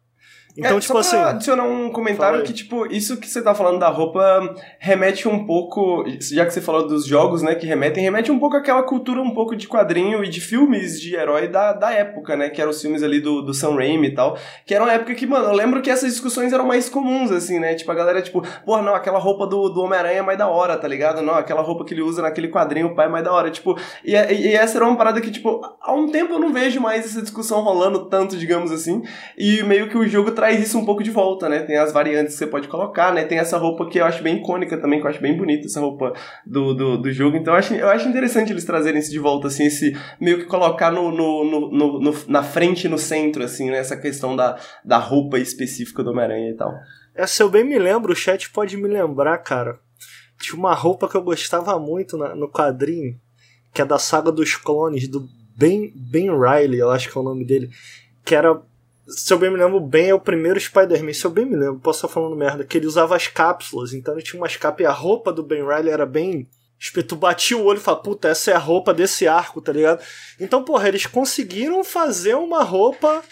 [0.56, 1.16] Então, é, tipo só assim.
[1.16, 5.46] Pra adicionar um comentário que, tipo, isso que você tá falando da roupa remete um
[5.46, 6.04] pouco.
[6.20, 7.54] Já que você falou dos jogos, né?
[7.54, 11.14] Que remetem, remete um pouco àquela cultura um pouco de quadrinho e de filmes de
[11.14, 12.50] herói da, da época, né?
[12.50, 14.36] Que eram os filmes ali do, do Sam Raimi e tal.
[14.66, 17.58] Que era uma época que, mano, eu lembro que essas discussões eram mais comuns, assim,
[17.58, 17.74] né?
[17.74, 20.76] Tipo, a galera, tipo, porra, não, aquela roupa do, do Homem-Aranha é mais da hora,
[20.76, 21.22] tá ligado?
[21.22, 23.50] Não, aquela roupa que ele usa naquele quadrinho, o pai é mais da hora.
[23.50, 26.52] Tipo, e, e, e essa era uma parada que, tipo, há um tempo eu não
[26.52, 29.02] vejo mais essa discussão rolando tanto, digamos assim.
[29.38, 31.60] E meio que o jogo traz isso um pouco de volta né?
[31.60, 33.24] Tem as variantes que você pode colocar, né?
[33.24, 35.80] Tem essa roupa que eu acho bem icônica também, que eu acho bem bonita, essa
[35.80, 36.14] roupa
[36.46, 37.36] do, do, do jogo.
[37.36, 40.44] Então eu acho, eu acho interessante eles trazerem isso de volta, assim, esse meio que
[40.46, 43.78] colocar no, no, no, no, na frente e no centro, assim, né?
[43.78, 46.72] Essa questão da, da roupa específica do Homem-Aranha e tal.
[47.14, 49.78] É, se eu bem me lembro, o chat pode me lembrar, cara.
[50.40, 53.18] Tinha uma roupa que eu gostava muito na, no quadrinho,
[53.74, 57.24] que é da saga dos clones, do Ben, ben Riley, eu acho que é o
[57.24, 57.68] nome dele,
[58.24, 58.58] que era
[59.10, 61.80] se eu bem me lembro bem, é o primeiro Spider-Man, se eu bem me lembro,
[61.80, 64.94] posso estar falando merda, que ele usava as cápsulas, então ele tinha umas cápsulas e
[64.94, 66.48] a roupa do Ben Riley era bem
[67.02, 70.02] tu batia o olho e fala, puta, essa é a roupa desse arco, tá ligado?
[70.40, 73.22] Então, porra, eles conseguiram fazer uma roupa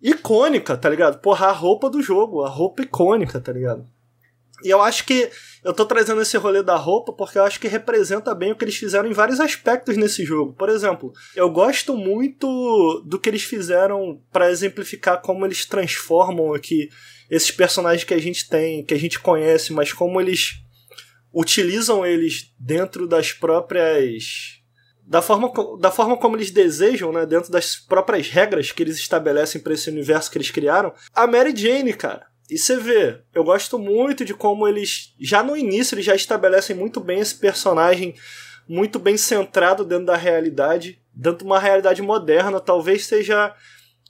[0.00, 1.20] icônica, tá ligado?
[1.20, 3.86] Porra, a roupa do jogo, a roupa icônica, tá ligado?
[4.64, 5.30] E eu acho que
[5.62, 8.64] eu tô trazendo esse rolê da roupa porque eu acho que representa bem o que
[8.64, 10.54] eles fizeram em vários aspectos nesse jogo.
[10.54, 16.88] Por exemplo, eu gosto muito do que eles fizeram para exemplificar como eles transformam aqui
[17.30, 20.54] esses personagens que a gente tem, que a gente conhece, mas como eles
[21.34, 24.56] utilizam eles dentro das próprias
[25.06, 29.60] da forma, da forma como eles desejam, né, dentro das próprias regras que eles estabelecem
[29.60, 30.92] para esse universo que eles criaram.
[31.14, 35.56] A Mary Jane, cara, e você vê, eu gosto muito de como eles, já no
[35.56, 38.14] início, eles já estabelecem muito bem esse personagem,
[38.68, 42.60] muito bem centrado dentro da realidade, dentro de uma realidade moderna.
[42.60, 43.54] Talvez seja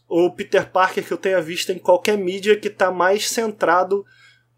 [0.09, 4.05] o Peter Parker que eu tenha visto em qualquer mídia que está mais centrado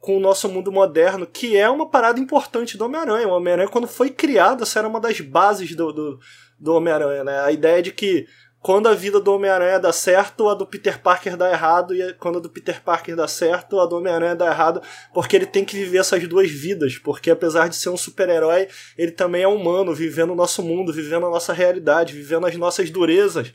[0.00, 3.28] com o nosso mundo moderno, que é uma parada importante do Homem-Aranha.
[3.28, 6.20] O Homem-Aranha, quando foi criado, essa era uma das bases do, do,
[6.58, 7.40] do Homem-Aranha, né?
[7.40, 8.26] A ideia de que
[8.68, 12.36] quando a vida do Homem-Aranha dá certo, a do Peter Parker dá errado, e quando
[12.36, 14.82] a do Peter Parker dá certo, a do Homem-Aranha dá errado,
[15.14, 19.10] porque ele tem que viver essas duas vidas, porque apesar de ser um super-herói, ele
[19.10, 23.54] também é humano, vivendo o nosso mundo, vivendo a nossa realidade, vivendo as nossas durezas.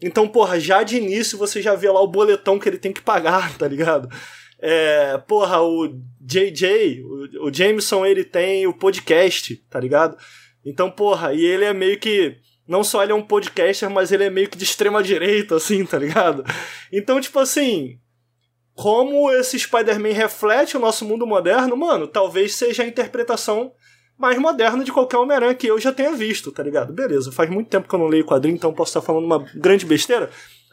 [0.00, 3.02] Então, porra, já de início você já vê lá o boletão que ele tem que
[3.02, 4.08] pagar, tá ligado?
[4.58, 10.16] É, porra, o JJ, o, o Jameson, ele tem o podcast, tá ligado?
[10.64, 12.38] Então, porra, e ele é meio que.
[12.66, 15.84] Não só ele é um podcaster, mas ele é meio que de extrema direita, assim,
[15.84, 16.44] tá ligado?
[16.92, 17.98] Então, tipo assim.
[18.74, 23.72] Como esse Spider-Man reflete o nosso mundo moderno, mano, talvez seja a interpretação
[24.18, 26.92] mais moderna de qualquer Homem-Aranha que eu já tenha visto, tá ligado?
[26.92, 29.84] Beleza, faz muito tempo que eu não leio quadrinho, então posso estar falando uma grande
[29.86, 30.30] besteira,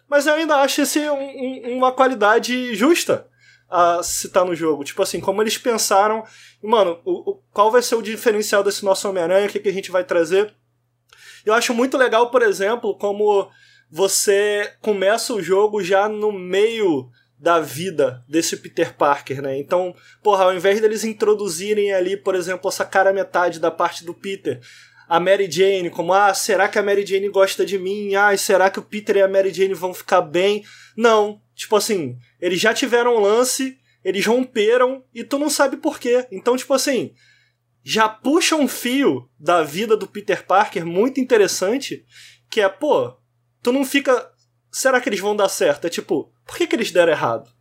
[0.09, 3.27] mas eu ainda acho esse um, um, uma qualidade justa
[3.69, 4.83] a citar no jogo.
[4.83, 6.23] Tipo assim, como eles pensaram,
[6.61, 9.73] mano, o, o qual vai ser o diferencial desse nosso Homem-Aranha, o que, que a
[9.73, 10.53] gente vai trazer.
[11.45, 13.49] Eu acho muito legal, por exemplo, como
[13.89, 19.57] você começa o jogo já no meio da vida desse Peter Parker, né?
[19.59, 24.13] Então, porra, ao invés deles introduzirem ali, por exemplo, essa cara metade da parte do
[24.13, 24.61] Peter,
[25.09, 28.15] a Mary Jane, como, ah, será que a Mary Jane gosta de mim?
[28.15, 30.63] Ah, será que o Peter e a Mary Jane vão ficar bem?
[30.95, 35.99] Não, tipo assim, eles já tiveram um lance, eles romperam e tu não sabe por
[35.99, 36.25] quê.
[36.31, 37.13] Então, tipo assim,
[37.83, 42.05] já puxa um fio da vida do Peter Parker muito interessante,
[42.49, 43.17] que é, pô,
[43.61, 44.31] tu não fica.
[44.71, 45.85] Será que eles vão dar certo?
[45.85, 47.51] É tipo, por que, que eles deram errado?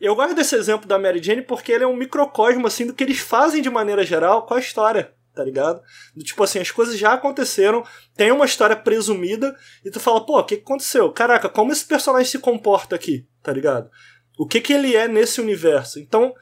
[0.00, 3.04] Eu gosto desse exemplo da Mary Jane porque ele é um microcosmo, assim, do que
[3.04, 5.80] eles fazem de maneira geral com a história tá ligado?
[6.18, 10.44] Tipo assim, as coisas já aconteceram, tem uma história presumida, e tu fala, pô, o
[10.44, 11.10] que, aconteceu?
[11.12, 13.90] Caraca, como esse personagem se comporta aqui, tá ligado?
[14.38, 15.98] O que, que ele é nesse universo?
[15.98, 16.34] Então,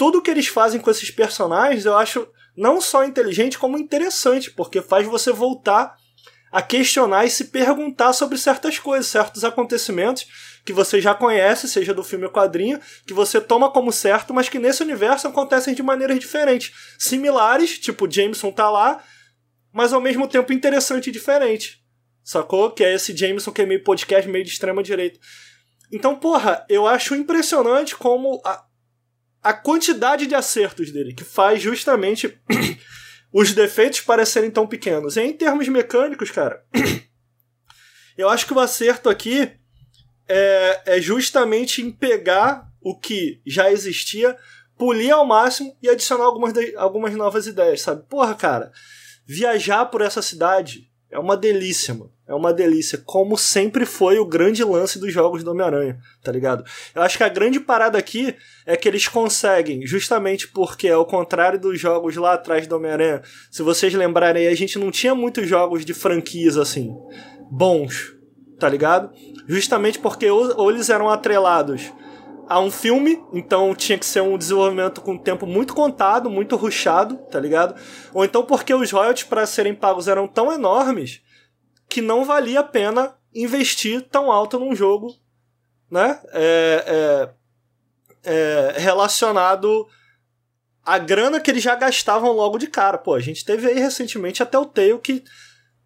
[0.00, 2.26] tudo que eles fazem com esses personagens eu acho
[2.56, 5.94] não só inteligente, como interessante, porque faz você voltar
[6.50, 10.26] a questionar e se perguntar sobre certas coisas, certos acontecimentos
[10.64, 14.48] que você já conhece, seja do filme ou quadrinho, que você toma como certo, mas
[14.48, 16.72] que nesse universo acontecem de maneiras diferentes.
[16.98, 19.04] Similares, tipo, Jameson tá lá,
[19.70, 21.78] mas ao mesmo tempo interessante e diferente.
[22.24, 22.70] Sacou?
[22.70, 25.20] Que é esse Jameson que é meio podcast, meio de extrema direita.
[25.92, 28.64] Então, porra, eu acho impressionante como a,
[29.42, 32.38] a quantidade de acertos dele, que faz justamente
[33.32, 35.16] os defeitos parecerem tão pequenos.
[35.16, 36.64] Em termos mecânicos, cara,
[38.16, 39.50] eu acho que o acerto aqui
[40.28, 44.36] é, é justamente em pegar o que já existia,
[44.76, 48.06] polir ao máximo e adicionar algumas, algumas novas ideias, sabe?
[48.08, 48.72] Porra, cara,
[49.26, 52.12] viajar por essa cidade é uma delícia, mano.
[52.26, 56.64] É uma delícia, como sempre foi o grande lance dos jogos do Homem-Aranha, tá ligado?
[56.94, 61.58] Eu acho que a grande parada aqui é que eles conseguem, justamente porque, ao contrário
[61.58, 65.84] dos jogos lá atrás do Homem-Aranha, se vocês lembrarem, a gente não tinha muitos jogos
[65.84, 66.94] de franquias assim,
[67.50, 68.14] bons,
[68.60, 69.10] tá ligado?
[69.48, 71.92] Justamente porque ou, ou eles eram atrelados
[72.50, 77.16] a um filme, então tinha que ser um desenvolvimento com tempo muito contado, muito ruchado,
[77.30, 77.80] tá ligado?
[78.12, 81.22] Ou então porque os royalties para serem pagos eram tão enormes
[81.88, 85.14] que não valia a pena investir tão alto num jogo,
[85.88, 86.20] né?
[86.32, 87.30] É,
[88.24, 89.86] é, é, relacionado
[90.84, 92.98] à grana que eles já gastavam logo de cara.
[92.98, 95.22] Pô, a gente teve aí recentemente até o Tale que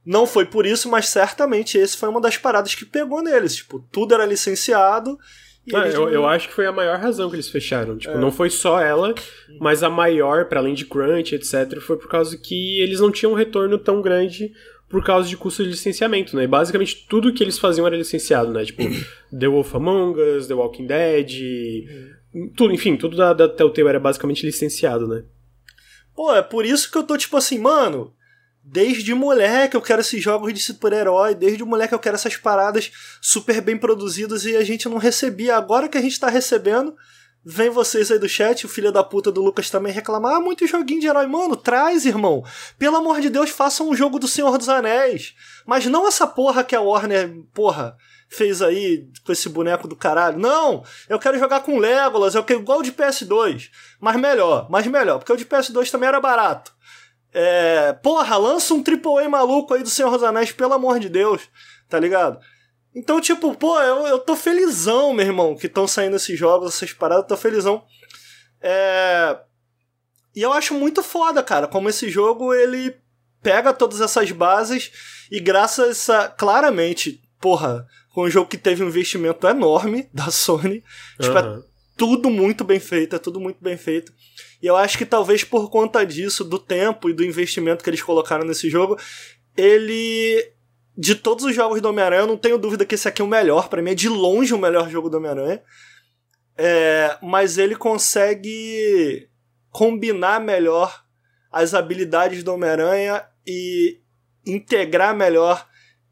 [0.02, 3.56] não foi por isso, mas certamente esse foi uma das paradas que pegou neles.
[3.56, 5.18] Tipo, tudo era licenciado.
[5.66, 7.96] Não, eu, eu, acho que foi a maior razão que eles fecharam.
[7.96, 8.18] Tipo, é.
[8.18, 9.14] não foi só ela,
[9.58, 13.32] mas a maior, para além de crunch, etc., foi por causa que eles não tinham
[13.32, 14.52] um retorno tão grande
[14.88, 16.44] por causa de custo de licenciamento, né?
[16.44, 18.64] E basicamente tudo que eles faziam era licenciado, né?
[18.64, 18.82] Tipo,
[19.36, 21.30] The Wolf Among Us, The Walking Dead,
[22.54, 25.24] tudo, enfim, tudo da, da Telltale era basicamente licenciado, né?
[26.14, 28.14] Pô, é por isso que eu tô tipo assim, mano.
[28.66, 32.90] Desde moleque eu quero esses jogos de super-herói, desde moleque eu quero essas paradas
[33.20, 35.54] super bem produzidas e a gente não recebia.
[35.54, 36.96] Agora que a gente tá recebendo,
[37.44, 40.66] vem vocês aí do chat, o filho da puta do Lucas também reclamar, ah, muito
[40.66, 41.26] joguinho de herói.
[41.26, 42.42] Mano, traz, irmão.
[42.78, 45.34] Pelo amor de Deus, faça um jogo do Senhor dos Anéis.
[45.66, 47.94] Mas não essa porra que a Warner, porra,
[48.30, 50.38] fez aí com esse boneco do caralho.
[50.38, 50.82] Não!
[51.06, 53.68] Eu quero jogar com Legolas, eu quero igual de PS2.
[54.00, 56.73] Mas melhor, mas melhor, porque o de PS2 também era barato.
[57.36, 61.42] É, porra, lança um AAA maluco aí do Senhor dos Anéis, pelo amor de Deus,
[61.88, 62.38] tá ligado?
[62.94, 66.92] Então, tipo, pô, eu, eu tô felizão, meu irmão, que estão saindo esses jogos, essas
[66.92, 67.84] paradas, tô felizão.
[68.60, 69.36] É...
[70.34, 72.96] E eu acho muito foda, cara, como esse jogo, ele
[73.42, 74.92] pega todas essas bases
[75.30, 80.84] e graças a, claramente, porra, com um jogo que teve um investimento enorme da Sony,
[81.20, 81.58] tipo, uhum.
[81.58, 84.12] é tudo muito bem feito, é tudo muito bem feito.
[84.62, 88.02] E eu acho que talvez por conta disso, do tempo e do investimento que eles
[88.02, 88.98] colocaram nesse jogo,
[89.56, 90.52] ele.
[90.96, 93.28] De todos os jogos do Homem-Aranha, eu não tenho dúvida que esse aqui é o
[93.28, 93.68] melhor.
[93.68, 95.60] para mim é de longe o melhor jogo do Homem-Aranha.
[96.56, 99.28] É, mas ele consegue
[99.70, 101.04] combinar melhor
[101.50, 103.98] as habilidades do Homem-Aranha e
[104.46, 105.66] integrar melhor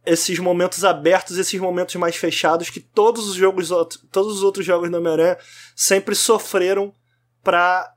[0.05, 3.69] esses momentos abertos, esses momentos mais fechados que todos os jogos,
[4.11, 5.39] todos os outros jogos do Homem-Aranha
[5.77, 6.93] sempre sofreram
[7.43, 7.93] para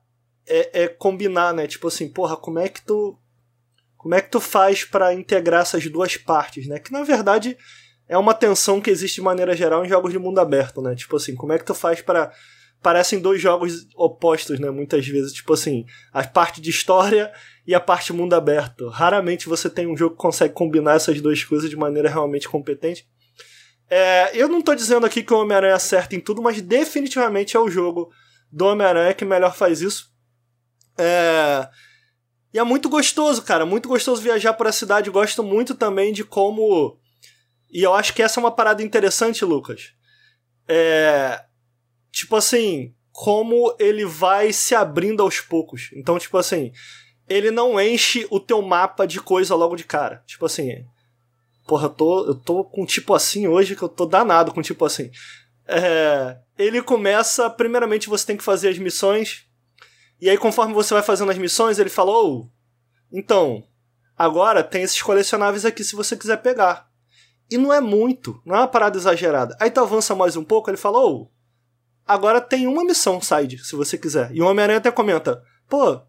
[0.47, 1.67] é, é, combinar, né?
[1.67, 3.17] Tipo assim, porra, como é que tu
[3.97, 6.77] como é que tu faz para integrar essas duas partes, né?
[6.77, 7.57] Que na verdade
[8.07, 10.93] é uma tensão que existe de maneira geral em jogos de mundo aberto, né?
[10.93, 12.31] Tipo assim, como é que tu faz para
[12.81, 14.69] parecem dois jogos opostos, né?
[14.69, 17.31] Muitas vezes, tipo assim, a parte de história
[17.65, 18.87] e a parte mundo aberto.
[18.89, 23.07] Raramente você tem um jogo que consegue combinar essas duas coisas de maneira realmente competente.
[23.89, 27.59] É, eu não tô dizendo aqui que o Homem-Aranha acerta em tudo, mas definitivamente é
[27.59, 28.09] o jogo
[28.51, 30.11] do Homem-Aranha que melhor faz isso.
[30.97, 31.67] É...
[32.53, 33.65] E é muito gostoso, cara.
[33.65, 35.09] Muito gostoso viajar por a cidade.
[35.09, 36.97] Gosto muito também de como.
[37.69, 39.93] E eu acho que essa é uma parada interessante, Lucas.
[40.67, 41.43] É.
[42.15, 45.89] Tipo assim, como ele vai se abrindo aos poucos.
[45.93, 46.71] Então, tipo assim,
[47.27, 50.23] ele não enche o teu mapa de coisa logo de cara.
[50.25, 50.85] Tipo assim.
[51.67, 54.85] Porra, eu tô, eu tô com tipo assim hoje que eu tô danado com tipo
[54.85, 55.11] assim.
[55.67, 57.49] É, ele começa.
[57.49, 59.45] Primeiramente, você tem que fazer as missões
[60.19, 62.49] e aí, conforme você vai fazendo as missões, ele falou: oh,
[63.11, 63.63] então,
[64.17, 66.89] agora tem esses colecionáveis aqui se você quiser pegar.
[67.51, 69.55] E não é muito, não é uma parada exagerada.
[69.59, 71.34] Aí tu avança mais um pouco, ele falou: oh,
[72.05, 74.31] agora tem uma missão side, se você quiser.
[74.33, 76.01] E o Homem-Aranha até comenta: pô,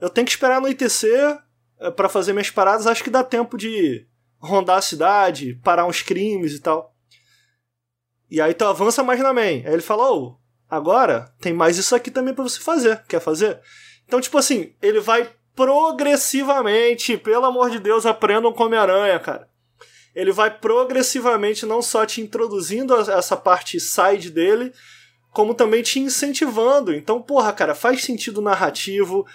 [0.00, 1.38] eu tenho que esperar anoitecer
[1.80, 4.06] eh, para fazer minhas paradas, acho que dá tempo de
[4.38, 6.94] rondar a cidade, parar uns crimes e tal.
[8.30, 9.64] E aí tu avança mais na main.
[9.66, 13.02] Aí ele falou: oh, Agora, tem mais isso aqui também para você fazer.
[13.08, 13.60] Quer fazer?
[14.06, 19.48] Então, tipo assim, ele vai progressivamente, pelo amor de Deus, aprendam com Homem-Aranha, cara.
[20.14, 24.72] Ele vai progressivamente não só te introduzindo essa parte side dele,
[25.34, 26.94] como também te incentivando.
[26.94, 29.26] Então, porra, cara, faz sentido narrativo,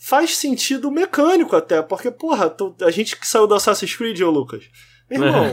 [0.00, 4.64] faz sentido mecânico até, porque, porra, a gente que saiu do Assassin's Creed, ô Lucas,
[5.08, 5.44] irmão,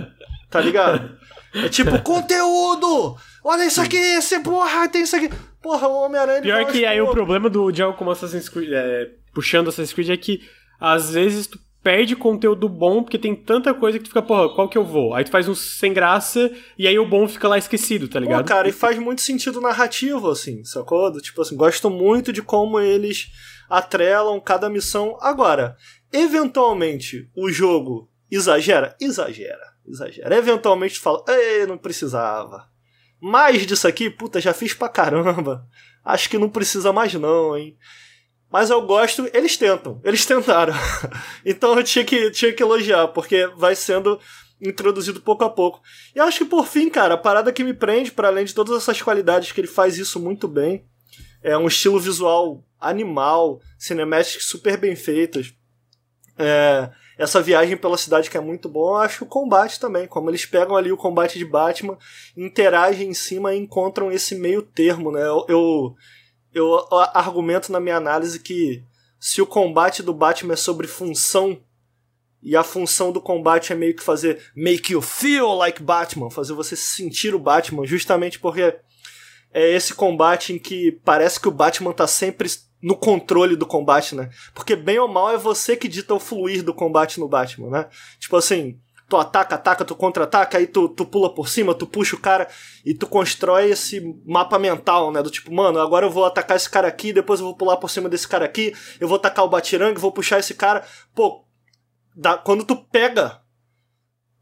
[0.50, 1.18] tá ligado?
[1.54, 3.16] É tipo, conteúdo!
[3.42, 5.30] Olha isso aqui, esse porra, tem isso aqui.
[5.62, 6.42] Porra, o Homem-Aranha.
[6.42, 10.10] Pior que aí o problema do, de algo como Assassin's Creed, é, puxando Assassin's Creed,
[10.10, 10.42] é que
[10.78, 14.68] às vezes tu perde conteúdo bom porque tem tanta coisa que tu fica, porra, qual
[14.68, 15.14] que eu vou?
[15.14, 18.42] Aí tu faz um sem graça e aí o bom fica lá esquecido, tá ligado?
[18.42, 21.10] Pô, cara, e faz muito sentido narrativo, assim, sacou?
[21.18, 23.28] Tipo assim, gosto muito de como eles
[23.70, 25.16] atrelam cada missão.
[25.18, 25.78] Agora,
[26.12, 28.94] eventualmente, o jogo exagera?
[29.00, 30.36] Exagera exagera.
[30.36, 32.68] Eventualmente fala, ei, não precisava.
[33.18, 35.66] Mais disso aqui, puta, já fiz pra caramba.
[36.04, 37.76] Acho que não precisa mais não, hein.
[38.50, 40.74] Mas eu gosto, eles tentam, eles tentaram.
[41.44, 44.18] então eu tinha que, tinha que elogiar, porque vai sendo
[44.60, 45.80] introduzido pouco a pouco.
[46.14, 48.76] E acho que por fim, cara, a parada que me prende, para além de todas
[48.76, 50.84] essas qualidades que ele faz isso muito bem,
[51.42, 55.52] é um estilo visual animal, cinemáticas super bem feitas.
[56.36, 60.30] É, essa viagem pela cidade que é muito bom, eu acho o combate também, como
[60.30, 61.98] eles pegam ali o combate de Batman,
[62.36, 65.22] interagem em cima e encontram esse meio termo, né?
[65.22, 65.96] Eu, eu,
[66.52, 68.82] eu argumento na minha análise que
[69.18, 71.60] se o combate do Batman é sobre função
[72.42, 76.52] e a função do combate é meio que fazer make you feel like Batman, fazer
[76.52, 78.76] você sentir o Batman, justamente porque
[79.52, 82.48] é esse combate em que parece que o Batman tá sempre
[82.80, 84.30] no controle do combate, né?
[84.54, 87.88] Porque bem ou mal é você que dita o fluir do combate no Batman, né?
[88.20, 88.78] Tipo assim,
[89.08, 92.46] tu ataca, ataca, tu contra-ataca, aí tu, tu pula por cima, tu puxa o cara
[92.84, 95.22] e tu constrói esse mapa mental, né?
[95.22, 97.88] Do tipo, mano, agora eu vou atacar esse cara aqui, depois eu vou pular por
[97.88, 100.84] cima desse cara aqui, eu vou atacar o Batirangue, vou puxar esse cara.
[101.14, 101.44] Pô,
[102.14, 103.40] dá, quando tu pega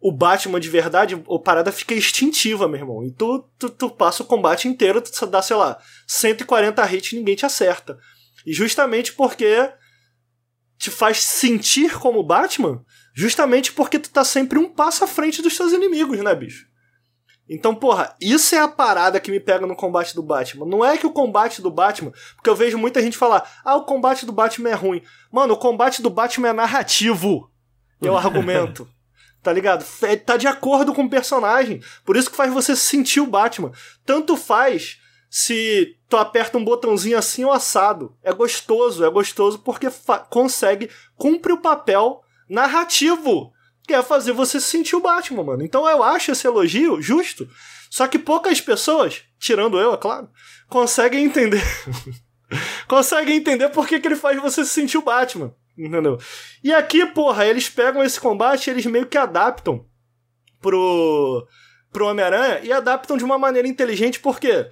[0.01, 3.05] o Batman de verdade, a parada fica instintiva, meu irmão.
[3.05, 7.17] E tu, tu, tu passa o combate inteiro, tu dá, sei lá, 140 hits e
[7.17, 7.97] ninguém te acerta.
[8.45, 9.73] E justamente porque
[10.77, 12.85] te faz sentir como Batman,
[13.17, 16.67] justamente porque tu tá sempre um passo à frente dos seus inimigos, né, bicho?
[17.49, 20.67] Então, porra, isso é a parada que me pega no combate do Batman.
[20.67, 22.13] Não é que o combate do Batman.
[22.35, 25.03] Porque eu vejo muita gente falar, ah, o combate do Batman é ruim.
[25.33, 27.51] Mano, o combate do Batman é narrativo.
[28.03, 28.87] É o argumento.
[29.43, 29.85] Tá ligado?
[30.03, 31.81] É, tá de acordo com o personagem.
[32.05, 33.71] Por isso que faz você sentir o Batman.
[34.05, 34.99] Tanto faz
[35.31, 38.17] se tu aperta um botãozinho assim ou assado.
[38.25, 39.87] É gostoso, é gostoso porque
[40.29, 43.53] consegue, cumpre o papel narrativo,
[43.87, 45.63] que é fazer você sentir o Batman, mano.
[45.63, 47.49] Então eu acho esse elogio justo.
[47.91, 50.29] Só que poucas pessoas, tirando eu, é claro,
[50.69, 51.63] conseguem entender.
[52.89, 55.55] conseguem entender por que, que ele faz você sentir o Batman.
[55.79, 56.19] Entendeu?
[56.65, 59.87] E aqui, porra, eles pegam esse combate eles meio que adaptam
[60.61, 61.47] pro,
[61.93, 64.69] pro Homem-Aranha e adaptam de uma maneira inteligente, porque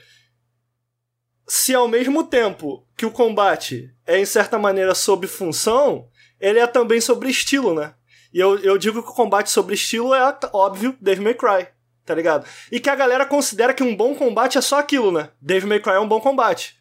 [1.47, 6.09] se ao mesmo tempo que o combate é, em certa maneira, sobre função,
[6.41, 7.95] ele é também sobre estilo, né?
[8.33, 11.69] E eu, eu digo que o combate sobre estilo é, óbvio, Dave May Cry,
[12.05, 12.47] tá ligado?
[12.71, 15.31] E que a galera considera que um bom combate é só aquilo, né?
[15.41, 16.77] Dave May Cry é um bom combate.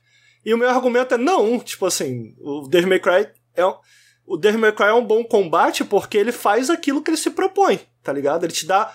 [0.45, 3.75] E o meu argumento é não, tipo assim, o Dave May Cry é um
[4.25, 7.29] o Devil May Cry é um bom combate porque ele faz aquilo que ele se
[7.29, 8.43] propõe, tá ligado?
[8.43, 8.93] Ele te dá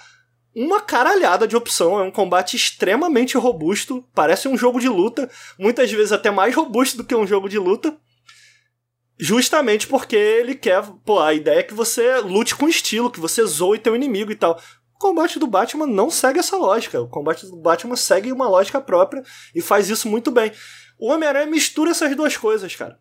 [0.55, 5.91] uma caralhada de opção, é um combate extremamente robusto, parece um jogo de luta, muitas
[5.93, 7.97] vezes até mais robusto do que um jogo de luta.
[9.19, 13.45] Justamente porque ele quer, pô, a ideia é que você lute com estilo, que você
[13.45, 14.61] zoe teu inimigo e tal.
[14.95, 17.01] O combate do Batman não segue essa lógica.
[17.01, 19.23] O combate do Batman segue uma lógica própria
[19.55, 20.53] e faz isso muito bem.
[20.99, 22.99] O Homem-Aranha mistura essas duas coisas, cara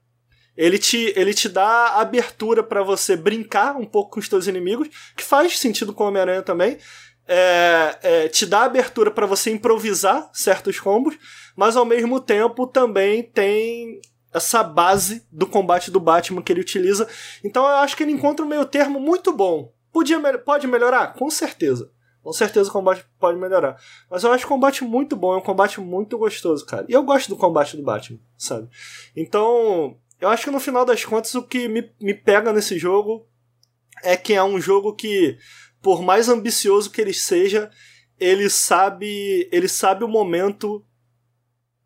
[0.58, 4.90] ele te, ele te dá abertura para você brincar um pouco com os teus inimigos,
[5.16, 6.80] que faz sentido com o Homem-Aranha também.
[7.28, 11.16] É, é, te dá abertura para você improvisar certos combos,
[11.56, 14.00] mas ao mesmo tempo também tem
[14.34, 17.08] essa base do combate do Batman que ele utiliza.
[17.44, 19.74] Então eu acho que ele encontra um meio termo muito bom.
[19.92, 21.14] Podia, pode melhorar?
[21.14, 21.92] Com certeza.
[22.22, 23.82] Com certeza o combate pode melhorar.
[24.10, 26.86] Mas eu acho o combate muito bom, é um combate muito gostoso, cara.
[26.90, 28.68] E eu gosto do combate do Batman, sabe?
[29.16, 33.26] Então, eu acho que no final das contas o que me, me pega nesse jogo
[34.04, 35.38] é que é um jogo que,
[35.82, 37.72] por mais ambicioso que ele seja,
[38.20, 40.84] ele sabe, ele sabe o momento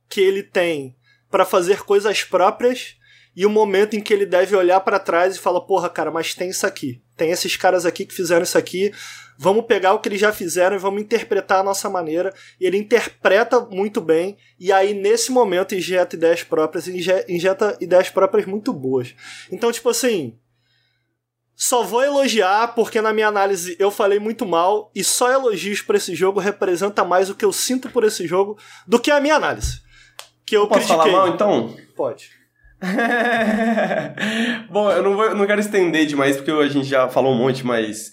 [0.10, 0.98] que ele tem
[1.32, 2.98] para fazer coisas próprias
[3.36, 6.36] e o momento em que ele deve olhar para trás e falar, porra, cara, mas
[6.36, 7.02] tem isso aqui.
[7.16, 8.92] Tem esses caras aqui que fizeram isso aqui.
[9.38, 12.34] Vamos pegar o que eles já fizeram e vamos interpretar a nossa maneira.
[12.60, 14.38] E ele interpreta muito bem.
[14.60, 16.88] E aí, nesse momento, injeta ideias próprias.
[16.88, 19.16] Injeta ideias próprias muito boas.
[19.50, 20.38] Então, tipo assim.
[21.56, 25.96] Só vou elogiar porque na minha análise eu falei muito mal e só elogios para
[25.96, 28.58] esse jogo representa mais o que eu sinto por esse jogo
[28.88, 29.81] do que a minha análise.
[30.52, 31.12] Que eu Posso critiquei.
[31.14, 31.74] falar mal então?
[31.96, 32.30] Pode.
[34.70, 37.66] Bom, eu não, vou, não quero estender demais porque a gente já falou um monte,
[37.66, 38.12] mas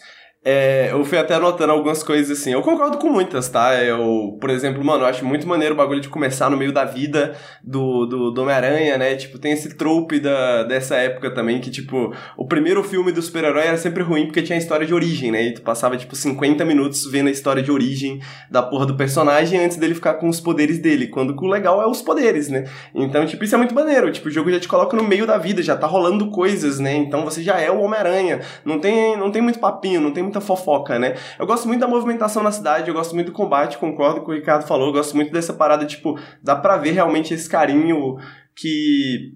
[0.50, 2.54] é, eu fui até anotando algumas coisas assim.
[2.54, 3.74] Eu concordo com muitas, tá?
[3.84, 6.86] Eu, por exemplo, mano, eu acho muito maneiro o bagulho de começar no meio da
[6.86, 9.14] vida do, do, do Homem-Aranha, né?
[9.14, 13.66] Tipo, tem esse trope da, dessa época também que, tipo, o primeiro filme do super-herói
[13.66, 15.42] era sempre ruim porque tinha a história de origem, né?
[15.48, 18.18] E tu passava, tipo, 50 minutos vendo a história de origem
[18.50, 21.08] da porra do personagem antes dele ficar com os poderes dele.
[21.08, 22.64] Quando o legal é os poderes, né?
[22.94, 24.10] Então, tipo, isso é muito maneiro.
[24.10, 26.96] Tipo, o jogo já te coloca no meio da vida, já tá rolando coisas, né?
[26.96, 28.40] Então você já é o Homem-Aranha.
[28.64, 31.14] Não tem, não tem muito papinho, não tem muita fofoca, né?
[31.38, 34.26] Eu gosto muito da movimentação na cidade, eu gosto muito do combate, concordo com o
[34.26, 37.48] que o Ricardo falou, eu gosto muito dessa parada, tipo, dá pra ver realmente esse
[37.48, 38.16] carinho
[38.54, 39.34] que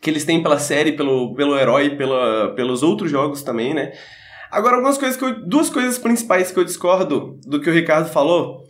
[0.00, 3.92] que eles têm pela série, pelo, pelo herói, pela, pelos outros jogos também, né?
[4.50, 8.08] Agora, algumas coisas que eu, duas coisas principais que eu discordo do que o Ricardo
[8.08, 8.62] falou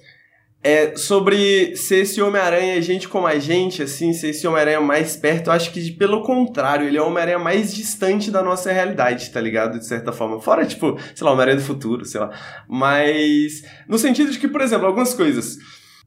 [0.62, 5.48] é, sobre ser esse Homem-Aranha gente como a gente, assim, ser esse Homem-Aranha mais perto,
[5.48, 9.40] eu acho que pelo contrário, ele é o Homem-Aranha mais distante da nossa realidade, tá
[9.40, 9.78] ligado?
[9.78, 10.40] De certa forma.
[10.40, 12.30] Fora, tipo, sei lá, Homem-Aranha do futuro, sei lá.
[12.68, 15.56] Mas, no sentido de que, por exemplo, algumas coisas.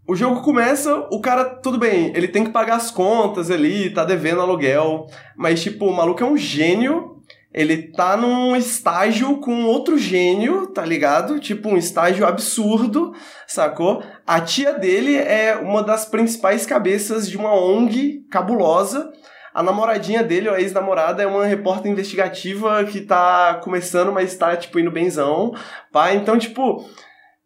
[0.07, 4.03] O jogo começa, o cara, tudo bem, ele tem que pagar as contas ali, tá
[4.03, 5.05] devendo aluguel,
[5.37, 7.20] mas, tipo, o maluco é um gênio
[7.53, 11.39] ele tá num estágio com outro gênio, tá ligado?
[11.39, 13.13] Tipo, um estágio absurdo,
[13.45, 14.01] sacou?
[14.25, 19.11] A tia dele é uma das principais cabeças de uma ONG cabulosa.
[19.53, 24.79] a namoradinha dele, a ex-namorada, é uma repórter investigativa que tá começando, mas tá, tipo,
[24.79, 25.53] indo benzão,
[25.91, 26.13] pá.
[26.13, 26.85] Então, tipo,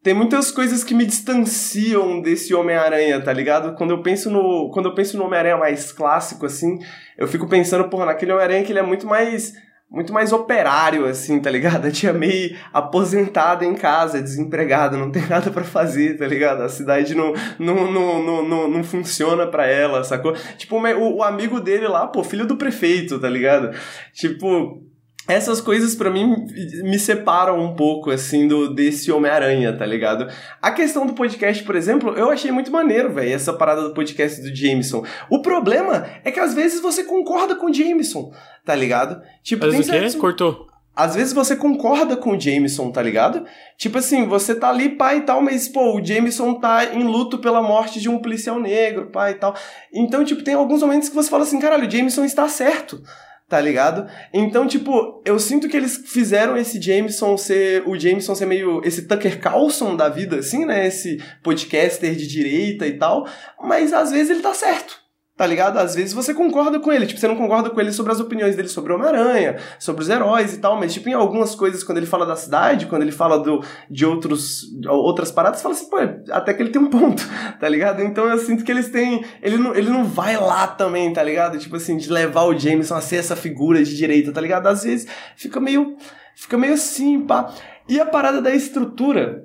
[0.04, 3.76] tem muitas coisas que me distanciam desse Homem-Aranha, tá ligado?
[3.76, 6.78] Quando eu penso no, quando eu penso no Homem-Aranha mais clássico assim,
[7.18, 9.54] eu fico pensando, porra, naquele Homem-Aranha que ele é muito mais
[9.96, 11.88] muito mais operário assim, tá ligado?
[11.88, 16.62] A tia meio aposentada em casa, desempregada, não tem nada para fazer, tá ligado?
[16.62, 20.34] A cidade não não, não, não, não, não funciona para ela, sacou?
[20.58, 23.72] Tipo, o, o amigo dele lá, pô, filho do prefeito, tá ligado?
[24.14, 24.84] Tipo,
[25.28, 26.46] essas coisas para mim
[26.84, 30.28] me separam um pouco assim do desse Homem-Aranha, tá ligado?
[30.62, 34.42] A questão do podcast, por exemplo, eu achei muito maneiro, velho, essa parada do podcast
[34.42, 35.04] do Jameson.
[35.30, 38.32] O problema é que às vezes você concorda com o Jameson,
[38.64, 39.22] tá ligado?
[39.42, 40.18] Tipo, Mas tem o quê?
[40.18, 40.68] Cortou.
[40.96, 43.46] Às vezes você concorda com o Jameson, tá ligado?
[43.78, 47.40] Tipo assim, você tá ali, pai e tal, mas, pô, o Jameson tá em luto
[47.40, 49.54] pela morte de um policial negro, pai e tal.
[49.94, 53.02] Então, tipo, tem alguns momentos que você fala assim, caralho, o Jameson está certo
[53.48, 54.10] tá ligado?
[54.34, 57.88] Então, tipo, eu sinto que eles fizeram esse Jameson ser.
[57.88, 58.82] O Jameson ser meio.
[58.84, 60.88] esse Tucker Carlson da vida, assim, né?
[60.88, 63.28] Esse podcaster de direita e tal.
[63.62, 65.05] Mas às vezes ele tá certo.
[65.38, 65.78] Tá ligado?
[65.78, 68.56] Às vezes você concorda com ele, tipo, você não concorda com ele sobre as opiniões
[68.56, 72.08] dele sobre Homem-Aranha, sobre os heróis e tal, mas, tipo, em algumas coisas, quando ele
[72.08, 73.62] fala da cidade, quando ele fala do,
[73.92, 75.98] de outros, outras paradas, você fala assim, pô,
[76.32, 77.22] até que ele tem um ponto,
[77.60, 78.02] tá ligado?
[78.02, 79.26] Então eu sinto que eles têm.
[79.42, 81.60] Ele não, ele não vai lá também, tá ligado?
[81.60, 84.68] Tipo assim, de levar o Jameson a ser essa figura de direita, tá ligado?
[84.68, 85.06] Às vezes
[85.36, 85.98] fica meio.
[86.34, 87.54] Fica meio assim, pá.
[87.88, 89.45] E a parada da estrutura,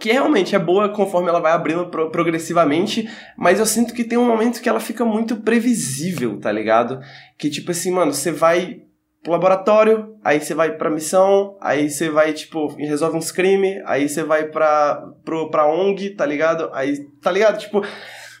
[0.00, 4.18] que realmente é boa conforme ela vai abrindo pro progressivamente, mas eu sinto que tem
[4.18, 7.00] um momento que ela fica muito previsível, tá ligado?
[7.38, 8.82] Que tipo assim, mano, você vai
[9.26, 14.08] pro laboratório, aí você vai pra missão, aí você vai, tipo, resolve uns crimes, aí
[14.08, 16.70] você vai pra, pro, pra ONG, tá ligado?
[16.72, 17.58] Aí, tá ligado?
[17.58, 17.82] Tipo,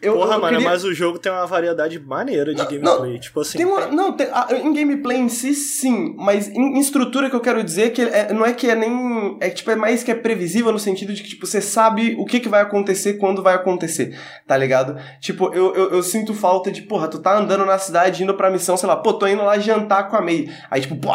[0.00, 0.70] eu, Porra, eu mano, queria...
[0.70, 3.12] mas o jogo tem uma variedade maneira de não, gameplay.
[3.12, 3.58] Não, tipo assim.
[3.58, 6.14] Tem uma, não, tem, a, em gameplay em si, sim.
[6.18, 9.38] Mas em, em estrutura que eu quero dizer que é, não é que é nem.
[9.40, 12.24] É tipo, é mais que é previsível no sentido de que, tipo, você sabe o
[12.24, 14.18] que, que vai acontecer quando vai acontecer.
[14.46, 14.98] Tá ligado?
[15.20, 18.50] Tipo, eu, eu, eu sinto falta de, porra, tu tá andando na cidade indo pra
[18.50, 20.48] missão, sei lá, pô, tô indo lá jantar com a May.
[20.70, 21.10] Aí, tipo, pô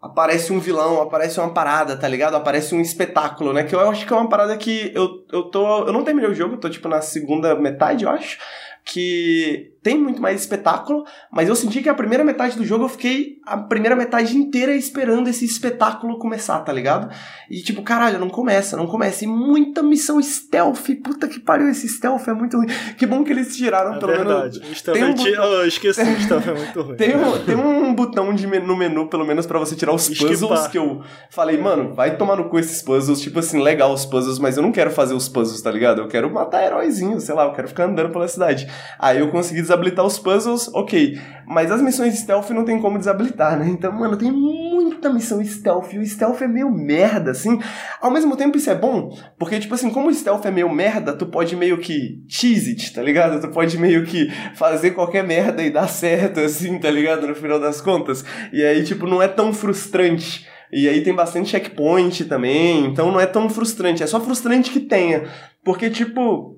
[0.00, 2.34] aparece um vilão, aparece uma parada, tá ligado?
[2.34, 3.64] Aparece um espetáculo, né?
[3.64, 5.86] Que eu acho que é uma parada que eu, eu tô.
[5.86, 8.38] Eu não terminei o jogo, tô tipo na segunda metade, eu acho
[8.84, 12.88] que tem muito mais espetáculo, mas eu senti que a primeira metade do jogo eu
[12.88, 17.10] fiquei a primeira metade inteira esperando esse espetáculo começar, tá ligado?
[17.50, 19.24] E tipo, caralho, não começa, não começa.
[19.24, 22.66] E muita missão stealth, puta que pariu, esse stealth é muito ruim.
[22.98, 24.60] Que bom que eles tiraram, é pelo verdade.
[24.60, 24.82] menos.
[24.82, 25.32] Tem um botão...
[25.38, 26.96] oh, eu esqueci, o stealth é muito ruim.
[26.96, 30.42] tem, um, tem um botão de no menu, pelo menos, para você tirar os puzzles,
[30.42, 30.70] Esquipar.
[30.70, 34.38] que eu falei, mano, vai tomar no cu esses puzzles, tipo assim, legal os puzzles,
[34.38, 36.02] mas eu não quero fazer os puzzles, tá ligado?
[36.02, 38.68] Eu quero matar heróizinhos, sei lá, eu quero ficar andando pela cidade.
[38.98, 41.18] Aí eu consegui desabilitar os puzzles, ok.
[41.46, 43.68] Mas as missões stealth não tem como desabilitar, né?
[43.68, 45.92] Então, mano, tem muita missão stealth.
[45.92, 47.58] E o stealth é meio merda, assim.
[48.00, 51.12] Ao mesmo tempo, isso é bom, porque, tipo assim, como o stealth é meio merda,
[51.12, 53.40] tu pode meio que cheese it, tá ligado?
[53.40, 57.26] Tu pode meio que fazer qualquer merda e dar certo, assim, tá ligado?
[57.26, 58.24] No final das contas.
[58.52, 60.46] E aí, tipo, não é tão frustrante.
[60.72, 64.04] E aí tem bastante checkpoint também, então não é tão frustrante.
[64.04, 65.24] É só frustrante que tenha.
[65.64, 66.56] Porque, tipo,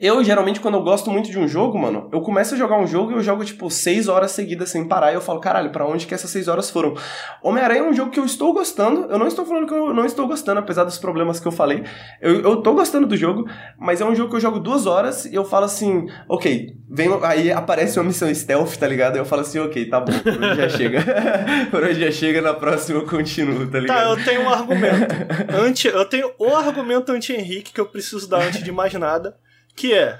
[0.00, 2.86] eu, geralmente, quando eu gosto muito de um jogo, mano, eu começo a jogar um
[2.86, 5.84] jogo e eu jogo, tipo, seis horas seguidas sem parar e eu falo, caralho, para
[5.86, 6.96] onde que essas seis horas foram?
[7.42, 10.06] Homem-Aranha é um jogo que eu estou gostando, eu não estou falando que eu não
[10.06, 11.84] estou gostando, apesar dos problemas que eu falei.
[12.18, 13.46] Eu, eu tô gostando do jogo,
[13.78, 17.10] mas é um jogo que eu jogo duas horas e eu falo assim, ok, vem,
[17.22, 19.16] aí aparece uma missão stealth, tá ligado?
[19.16, 21.04] Eu falo assim, ok, tá bom, por hoje já chega.
[21.70, 23.98] por hoje já chega, na próxima eu continuo, tá ligado?
[23.98, 25.14] Tá, eu tenho um argumento.
[25.62, 29.36] anti, eu tenho o argumento anti-Henrique que eu preciso dar antes de mais nada
[29.74, 30.18] que é.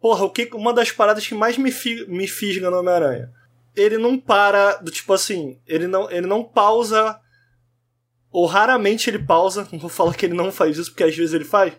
[0.00, 3.30] Porra, o que, uma das paradas que mais me, fi, me fisga no Homem-Aranha.
[3.76, 7.20] Ele não para, do tipo assim, ele não, ele não pausa.
[8.30, 9.68] Ou raramente ele pausa.
[9.72, 11.72] Não vou falar que ele não faz isso, porque às vezes ele faz.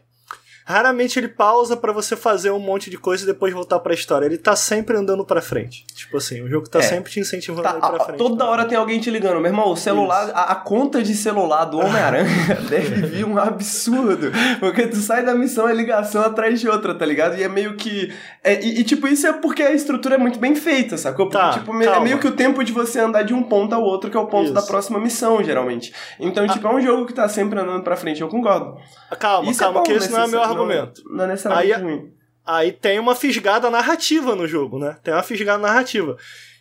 [0.65, 3.95] Raramente ele pausa para você fazer um monte de coisa e depois voltar para a
[3.95, 4.25] história.
[4.25, 5.85] Ele tá sempre andando para frente.
[5.93, 6.83] Tipo assim, o jogo tá é.
[6.83, 8.17] sempre te incentivando tá, a ir pra frente.
[8.17, 9.39] Toda hora tem alguém te ligando.
[9.39, 14.31] Meu irmão, o celular, a, a, conta de celular do Homem-Aranha deve vir um absurdo.
[14.59, 17.37] Porque tu sai da missão é ligação atrás de outra, tá ligado?
[17.37, 18.13] E é meio que.
[18.43, 21.27] É, e, e, tipo, isso é porque a estrutura é muito bem feita, sacou?
[21.27, 21.85] Porque, tá, tipo, calma.
[21.85, 24.19] é meio que o tempo de você andar de um ponto ao outro, que é
[24.19, 24.53] o ponto isso.
[24.53, 25.93] da próxima missão, geralmente.
[26.19, 28.77] Então, tipo, é um jogo que tá sempre andando pra frente, eu concordo.
[29.19, 30.60] Calma, isso calma, é bom, que esse não é meu argumento.
[30.67, 32.13] Não, não é necessariamente aí, ruim.
[32.45, 34.97] Aí tem uma fisgada narrativa no jogo, né?
[35.03, 36.17] Tem uma fisgada narrativa.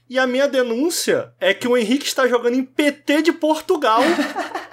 [0.09, 4.03] E a minha denúncia é que o Henrique está jogando em PT de Portugal.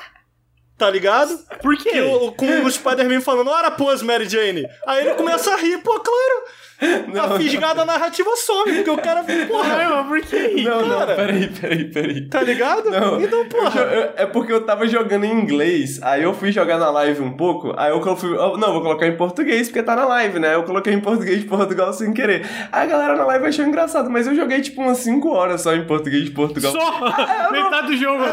[0.77, 1.35] Tá ligado?
[1.59, 1.89] Por quê?
[1.89, 4.63] Que o, com o Spider-Man falando, ora pose, Mary Jane.
[4.85, 6.43] Aí ele começa a rir, pô, claro.
[7.19, 10.63] a fisgada narrativa some, porque o cara, porra, Caramba, por que?
[10.63, 11.05] Não, cara.
[11.07, 12.21] não, peraí, peraí, peraí.
[12.29, 12.89] tá ligado?
[12.91, 13.69] Não, então, eu porra.
[13.71, 17.21] jo- eu- é porque eu tava jogando em inglês, aí eu fui jogar na live
[17.21, 18.29] um pouco, aí eu fui.
[18.35, 20.53] eu- não, vou colocar em português porque tá na live, né?
[20.55, 22.45] Eu coloquei em português de Portugal sem querer.
[22.71, 25.73] Aí a galera na live achou engraçado, mas eu joguei tipo umas 5 horas só
[25.73, 26.71] em português de Portugal.
[26.71, 27.51] Só!
[27.51, 28.23] Metade do jogo.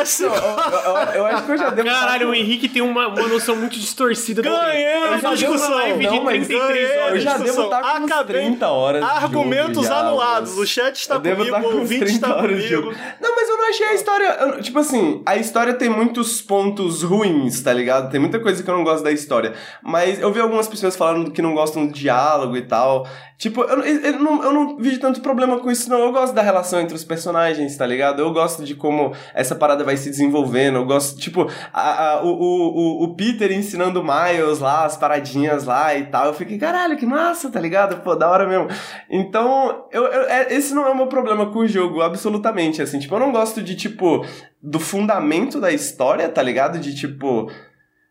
[0.00, 1.88] Assim, Eu, eu- eu acho que eu já devo.
[1.88, 5.74] Caralho, o Henrique tem uma, uma noção muito distorcida do Ganhei Eu a já discussão.
[5.74, 7.14] live de Não, mas 33 ganhei a horas.
[7.14, 7.44] Eu já discussão.
[7.55, 8.36] devo com uns Acabei.
[8.42, 9.02] 30 horas.
[9.02, 10.56] Argumentos anulados.
[10.58, 12.94] O chat está comigo, estar o ouvinte 30 está comigo.
[13.20, 14.26] Não, mas eu não achei a história.
[14.40, 18.10] eu- tipo assim, a história tem muitos pontos ruins, tá ligado?
[18.10, 19.54] Tem muita coisa que eu não gosto da história.
[19.82, 23.06] Mas eu vi algumas pessoas falando que não gostam do diálogo e tal.
[23.38, 25.98] Tipo, eu, eu- não, eu não vi tanto problema com isso, não.
[26.00, 28.20] Eu gosto da relação entre os personagens, tá ligado?
[28.20, 30.76] Eu gosto de como essa parada vai se desenvolvendo.
[30.76, 34.96] Eu gosto, tipo, a- a- o, o, o- o Peter ensinando o Miles lá, as
[34.96, 36.26] paradinhas lá e tal.
[36.28, 38.02] Eu fiquei, caralho, que massa, tá ligado?
[38.02, 38.68] Pô, da hora mesmo.
[39.10, 42.98] Então, eu, eu- é- esse não é o meu problema com o jogo, absolutamente, assim.
[42.98, 44.24] Tipo, eu não gosto de, tipo,
[44.62, 46.78] do fundamento da história, tá ligado?
[46.78, 47.50] De, tipo,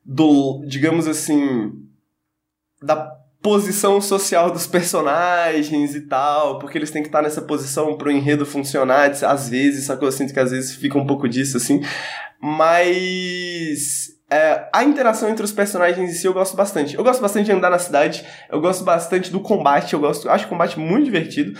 [0.05, 1.71] do, digamos assim,
[2.81, 3.11] da
[3.45, 8.43] posição social dos personagens e tal, porque eles têm que estar nessa posição pro enredo
[8.43, 11.79] funcionar, às vezes, só que eu sinto que às vezes fica um pouco disso, assim.
[12.41, 16.95] Mas é, a interação entre os personagens em si eu gosto bastante.
[16.95, 20.47] Eu gosto bastante de andar na cidade, eu gosto bastante do combate, eu gosto, acho
[20.47, 21.55] o combate muito divertido.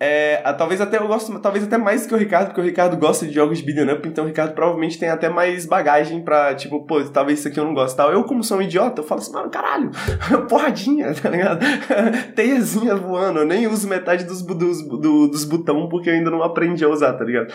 [0.00, 3.24] É, talvez até eu gosto, talvez até mais que o Ricardo, porque o Ricardo gosta
[3.24, 6.84] de jogos de beat'em up, então o Ricardo provavelmente tem até mais bagagem pra, tipo,
[6.84, 8.10] pô, talvez isso aqui eu não gosto tal.
[8.10, 9.90] Eu, como sou um idiota, eu falo assim, mano, caralho,
[10.50, 11.64] porradinha, tá ligado?
[12.34, 16.42] Teiazinha voando, eu nem uso metade dos, dos, do, dos botão porque eu ainda não
[16.42, 17.52] aprendi a usar, tá ligado?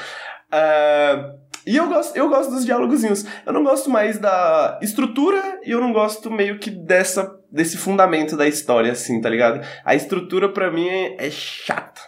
[0.50, 1.34] Ah,
[1.66, 3.26] e eu gosto, eu gosto dos diálogozinhos.
[3.46, 8.38] Eu não gosto mais da estrutura e eu não gosto meio que dessa, desse fundamento
[8.38, 9.60] da história, assim, tá ligado?
[9.84, 12.07] A estrutura pra mim é chata.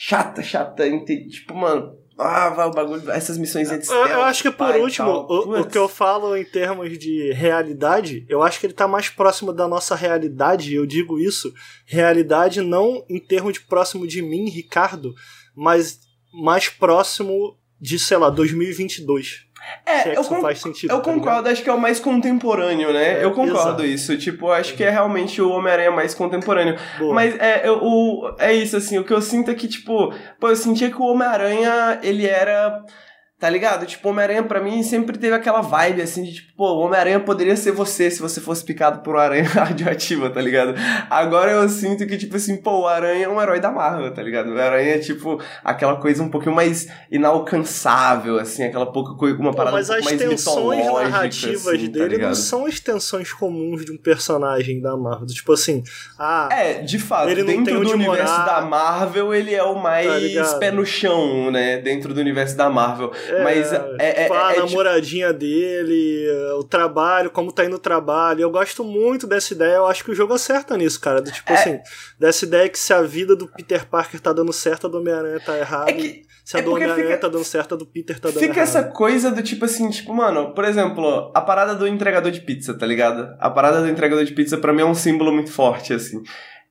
[0.00, 0.84] Chata, chata.
[1.28, 4.80] Tipo, mano, ah, vai o bagulho, essas missões de Eu, eu acho que por pai
[4.80, 8.86] último, o, o que eu falo em termos de realidade, eu acho que ele tá
[8.86, 11.52] mais próximo da nossa realidade, eu digo isso,
[11.84, 15.12] realidade não em termos de próximo de mim, Ricardo,
[15.52, 15.98] mas
[16.32, 19.47] mais próximo de, sei lá, 2022.
[19.86, 20.90] É, se é eu con- faz sentido.
[20.92, 21.24] Eu tá ligado?
[21.24, 23.20] concordo, acho que é o mais contemporâneo, né?
[23.20, 23.84] É, eu concordo exato.
[23.84, 24.16] isso.
[24.18, 26.76] Tipo, acho que é realmente o Homem-Aranha mais contemporâneo.
[26.98, 27.14] Boa.
[27.14, 30.48] Mas é, eu- o, é isso, assim, o que eu sinto é que, tipo, pô,
[30.48, 32.82] eu sentia que o Homem-Aranha, ele era.
[33.40, 33.86] Tá ligado?
[33.86, 37.70] Tipo, Homem-Aranha pra mim sempre teve aquela vibe, assim, de tipo, pô, Homem-Aranha poderia ser
[37.70, 40.74] você se você fosse picado por uma aranha radioativa, tá ligado?
[41.08, 44.20] Agora eu sinto que, tipo assim, pô, o Aranha é um herói da Marvel, tá
[44.22, 44.48] ligado?
[44.52, 46.88] O Aranha é, tipo, aquela coisa um pouquinho mais
[47.52, 51.10] inalcançável, assim, aquela pouca coisa, uma Pô, parada mas um as pouco mais tensões mitológica,
[51.10, 52.34] narrativas assim, tá dele não ligado?
[52.34, 55.26] são as tensões comuns de um personagem da Marvel.
[55.26, 55.82] Tipo assim,
[56.18, 58.44] ah, É, de fato, Ele não tem dentro do universo morar.
[58.46, 60.58] da Marvel, ele é o Tá mais ligado?
[60.58, 61.78] pé no chão, né?
[61.78, 63.12] Dentro do universo da Marvel.
[63.28, 66.28] É, Mas é, é, tipo, a é, é, tipo, namoradinha dele,
[66.58, 68.40] o trabalho, como tá indo o trabalho.
[68.42, 71.20] Eu gosto muito dessa ideia, eu acho que o jogo acerta nisso, cara.
[71.20, 71.32] Do É.
[71.32, 71.78] tipo assim,
[72.18, 75.40] dessa ideia que se a vida do Peter Parker tá dando certo, a do Homem-Aranha
[75.40, 75.90] tá errada.
[75.90, 78.38] É que- se a é do Homem-Aranha tá dando certo, a do Peter tá dando
[78.40, 78.62] Fica errado.
[78.68, 82.72] essa coisa do tipo assim, tipo, mano, por exemplo, a parada do entregador de pizza,
[82.72, 83.36] tá ligado?
[83.38, 86.22] A parada do entregador de pizza pra mim é um símbolo muito forte, assim.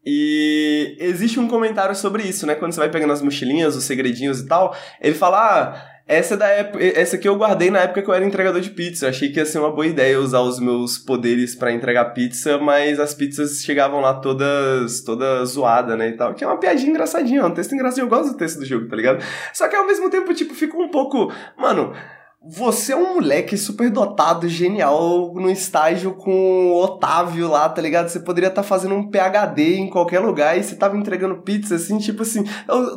[0.09, 2.55] E existe um comentário sobre isso, né?
[2.55, 6.37] Quando você vai pegando as mochilinhas, os segredinhos e tal, ele fala, ah, essa, é
[6.37, 9.05] da época, essa aqui eu guardei na época que eu era entregador de pizza.
[9.05, 12.57] Eu achei que ia ser uma boa ideia usar os meus poderes pra entregar pizza,
[12.57, 16.33] mas as pizzas chegavam lá todas, todas zoadas, né, e tal.
[16.33, 18.05] Que é uma piadinha engraçadinha, é um texto engraçadinho.
[18.05, 19.23] Eu gosto do texto do jogo, tá ligado?
[19.53, 21.31] Só que ao mesmo tempo, tipo, fica um pouco...
[21.57, 21.93] Mano,
[22.41, 28.07] você é um moleque super dotado, genial, no estágio com o Otávio lá, tá ligado?
[28.07, 31.97] Você poderia estar fazendo um PhD em qualquer lugar e você tava entregando pizza, assim,
[31.97, 32.45] tipo assim.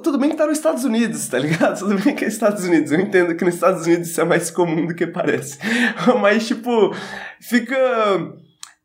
[0.03, 1.79] Tudo bem que tá nos Estados Unidos, tá ligado?
[1.81, 2.93] Tudo bem que é Estados Unidos.
[2.93, 5.59] Eu entendo que nos Estados Unidos isso é mais comum do que parece.
[6.21, 6.95] Mas, tipo,
[7.41, 7.77] fica.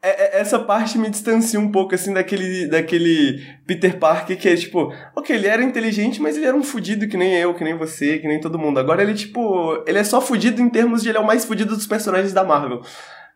[0.09, 4.55] É- é- Essa parte me distancia um pouco, assim, daquele, daquele Peter Parker que é
[4.55, 7.77] tipo, ok, ele era inteligente, mas ele era um fudido que nem eu, que nem
[7.77, 8.79] você, que nem todo mundo.
[8.79, 11.75] Agora ele, tipo, ele é só fudido em termos de ele é o mais fudido
[11.75, 12.81] dos personagens da Marvel.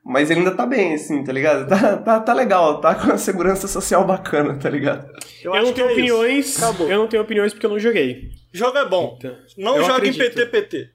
[0.06, 1.68] Mas ele ainda tá bem, assim, tá ligado?
[1.68, 5.08] Tá, tá, tá legal, tá com uma segurança social bacana, tá ligado?
[5.44, 6.58] Eu, acho não que tenho é opiniões.
[6.64, 6.90] Acabou.
[6.90, 8.30] Eu não tenho opiniões porque eu não joguei.
[8.54, 9.16] O jogo é bom.
[9.20, 10.14] Então, Não eu joga em.
[10.14, 10.90] PT-PT.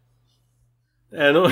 [1.13, 1.45] É, não...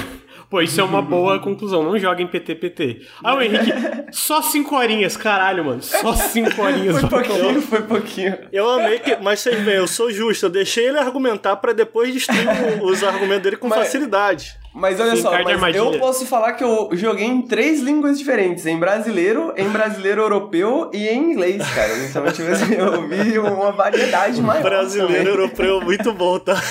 [0.53, 1.83] Pô, isso é uma boa conclusão.
[1.83, 3.01] Não joga em PT-PT.
[3.25, 3.73] Ah, o Henrique,
[4.13, 5.83] só cinco horinhas, caralho, mano.
[5.83, 7.01] Só cinco horinhas.
[7.01, 8.39] Foi pouquinho, foi pouquinho.
[8.53, 9.17] Eu amei que.
[9.17, 10.45] Mas vocês veem, eu sou justo.
[10.45, 12.47] Eu deixei ele argumentar pra depois destruir
[12.83, 14.61] os argumentos dele com Mas- facilidade.
[14.75, 15.31] Mas olha Sim, só,
[15.61, 20.23] mas eu posso falar que eu joguei em três línguas diferentes: em brasileiro, em brasileiro
[20.23, 21.93] europeu e em inglês, cara.
[21.99, 24.63] Então, tipo assim, eu vi uma variedade maior.
[24.63, 25.27] Brasileiro também.
[25.27, 26.55] europeu, muito bom, tá?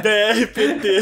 [0.00, 1.00] DRPT.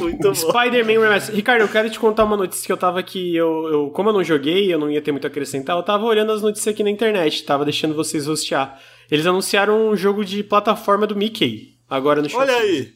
[0.00, 0.34] muito bom.
[0.34, 1.36] Spider-Man Remastered.
[1.36, 3.36] Ricardo, eu quero te contar uma notícia que eu tava aqui.
[3.36, 6.04] Eu, eu, como eu não joguei, eu não ia ter muito a acrescentar, eu tava
[6.04, 8.76] olhando as notícias aqui na internet, tava deixando vocês hostear.
[9.08, 12.68] Eles anunciaram um jogo de plataforma do Mickey, agora no Olha Shopee.
[12.68, 12.92] aí.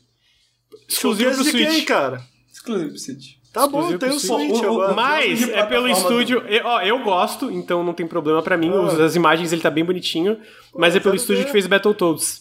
[0.89, 1.87] Exclusivo pro de quem, Switch.
[1.87, 2.23] cara?
[2.53, 3.43] Exclusivo pro Switch.
[3.53, 4.65] Tá bom, tem o Switch Switch.
[4.65, 4.95] Agora.
[4.95, 6.39] Mas é pelo estúdio.
[6.49, 8.71] Eu, ó, eu gosto, então não tem problema pra mim.
[8.73, 9.05] Ah.
[9.05, 10.39] As imagens ele tá bem bonitinho.
[10.75, 11.47] Mas é pelo estúdio ver.
[11.47, 12.41] que fez Battletoads.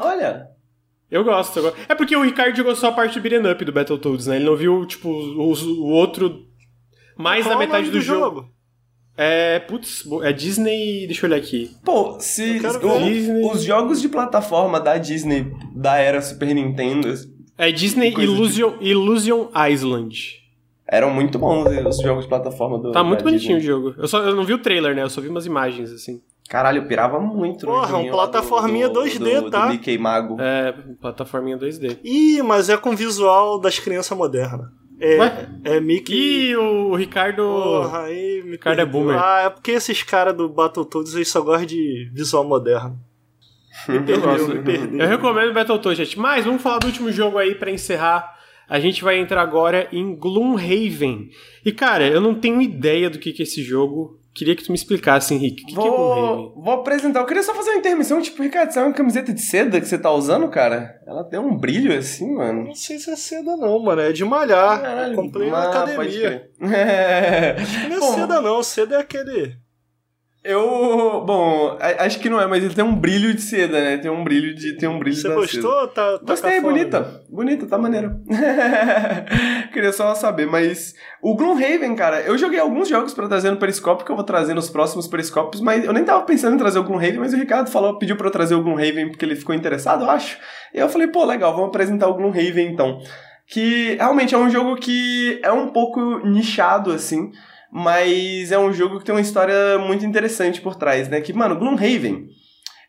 [0.00, 0.48] Olha.
[1.08, 1.78] Eu gosto, eu gosto.
[1.88, 4.36] É porque o Ricardo jogou só a parte do beat'em up do Battletoads, né?
[4.36, 6.44] Ele não viu, tipo, o, o outro.
[7.16, 8.50] Mais Qual da metade nome do jogo.
[9.16, 9.58] É.
[9.60, 11.06] Putz, é Disney.
[11.06, 11.70] Deixa eu olhar aqui.
[11.84, 17.12] Pô, se o- os jogos de plataforma da Disney da era Super Nintendo
[17.58, 20.40] É Disney Illusion, Illusion Island.
[20.88, 23.74] eram muito bons, os jogos de plataforma do Tá muito bonitinho o Disney.
[23.74, 23.94] jogo.
[23.98, 25.02] Eu, só, eu não vi o trailer, né?
[25.02, 26.20] Eu só vi umas imagens, assim.
[26.48, 29.66] Caralho, eu pirava muito no Porra, um lá do- plataforminha do, 2D, do, tá?
[29.66, 30.36] Do Mickey Mago.
[30.40, 31.98] É, plataforminha 2D.
[32.04, 34.66] Ih, mas é com visual das crianças modernas.
[35.02, 35.48] É, Ué?
[35.64, 36.50] é Mickey.
[36.50, 37.42] E o Ricardo.
[37.42, 39.18] Porra, aí me Ricardo é boomer.
[39.18, 43.00] Ah, é porque esses caras do Battletoads eles só gostam de visual moderno.
[43.88, 45.00] Me Eu perdeu, me perdeu.
[45.00, 46.18] Eu recomendo Battletoads, gente.
[46.20, 48.32] Mas vamos falar do último jogo aí pra encerrar.
[48.68, 51.30] A gente vai entrar agora em Gloomhaven.
[51.64, 54.20] E cara, eu não tenho ideia do que que é esse jogo.
[54.34, 55.62] Queria que tu me explicasse, Henrique.
[55.62, 56.36] O que, que é Gloomhaven?
[56.54, 57.20] Vou, vou apresentar.
[57.20, 58.20] Eu queria só fazer uma intermissão.
[58.20, 61.00] Tipo, Ricardo, essa é uma camiseta de seda que você tá usando, cara?
[61.06, 62.64] Ela tem um brilho assim, mano.
[62.64, 64.00] Não sei se é seda não, mano.
[64.00, 64.80] É de malhar.
[64.80, 66.50] Caralho, Comprei na pode academia.
[66.62, 67.56] É.
[67.88, 68.62] Não é Bom, seda não.
[68.62, 69.61] Seda é aquele...
[70.44, 71.22] Eu.
[71.24, 73.96] Bom, acho que não é, mas ele tem um brilho de seda, né?
[73.96, 74.76] Tem um brilho de.
[74.76, 75.86] Tem um brilho Você gostou?
[75.88, 77.22] Tá, tá Gostei, bonita.
[77.30, 78.20] Bonita, tá maneiro.
[79.72, 84.04] Queria só saber, mas o Gloomhaven, cara, eu joguei alguns jogos pra trazer no Periscópio,
[84.04, 86.84] que eu vou trazer nos próximos Periscópios, mas eu nem tava pensando em trazer o
[86.84, 90.04] Gloomhaven, mas o Ricardo falou, pediu pra eu trazer o Gloomhaven porque ele ficou interessado,
[90.04, 90.38] eu acho.
[90.74, 92.98] E eu falei, pô, legal, vamos apresentar o Gloomhaven então.
[93.46, 97.30] Que realmente é um jogo que é um pouco nichado, assim,
[97.74, 101.22] mas é um jogo que tem uma história muito interessante por trás, né?
[101.22, 102.28] Que, mano, Gloomhaven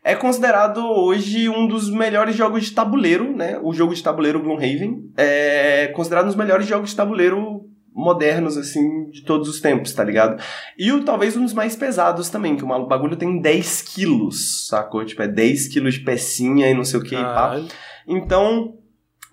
[0.04, 3.58] é considerado hoje um dos melhores jogos de tabuleiro, né?
[3.62, 7.62] O jogo de tabuleiro Gloomhaven é considerado um dos melhores jogos de tabuleiro
[7.94, 10.42] modernos, assim, de todos os tempos, tá ligado?
[10.76, 15.02] E o, talvez um dos mais pesados também, que o bagulho tem 10 quilos, sacou?
[15.02, 17.58] Tipo, é 10 quilos de pecinha e não sei o que e pá.
[18.06, 18.74] Então,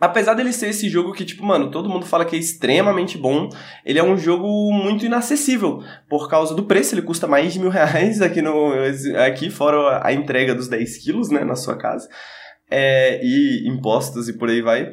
[0.02, 3.48] apesar dele ser esse jogo que, tipo, mano, todo mundo fala que é extremamente bom,
[3.86, 5.84] ele é um jogo muito inacessível.
[6.10, 8.74] Por causa do preço, ele custa mais de mil reais aqui, no,
[9.24, 12.10] aqui fora a entrega dos 10 quilos, né, na sua casa.
[12.70, 14.92] É, e impostos e por aí vai.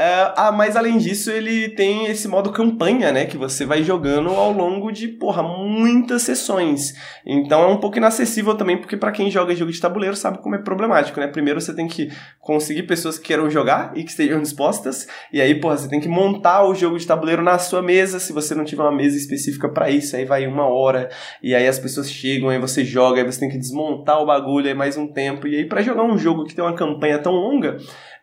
[0.00, 3.26] É, ah, mas além disso, ele tem esse modo campanha, né?
[3.26, 6.94] Que você vai jogando ao longo de, porra, muitas sessões.
[7.26, 10.54] Então é um pouco inacessível também, porque para quem joga jogo de tabuleiro sabe como
[10.54, 11.26] é problemático, né?
[11.26, 15.08] Primeiro você tem que conseguir pessoas que queiram jogar e que estejam dispostas.
[15.32, 18.20] E aí, porra, você tem que montar o jogo de tabuleiro na sua mesa.
[18.20, 21.08] Se você não tiver uma mesa específica para isso, aí vai uma hora.
[21.42, 24.68] E aí as pessoas chegam, aí você joga, aí você tem que desmontar o bagulho,
[24.68, 25.48] aí mais um tempo.
[25.48, 27.78] E aí, para jogar um jogo que tem uma campanha tão longa.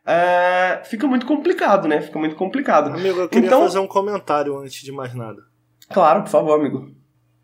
[0.06, 2.02] É, fica muito complicado, né?
[2.02, 2.90] Fica muito complicado.
[2.90, 5.42] Amigo, eu queria Então- fazer um comentário antes de mais nada.
[5.92, 6.90] Claro, por favor, amigo.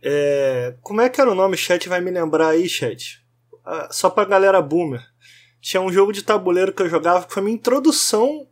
[0.04, 1.56] É, como é que era o nome?
[1.58, 3.22] Chat vai me lembrar aí, chat.
[3.66, 5.02] Ah, só pra galera boomer.
[5.62, 8.48] Tinha um jogo de tabuleiro que eu jogava que foi minha introdução.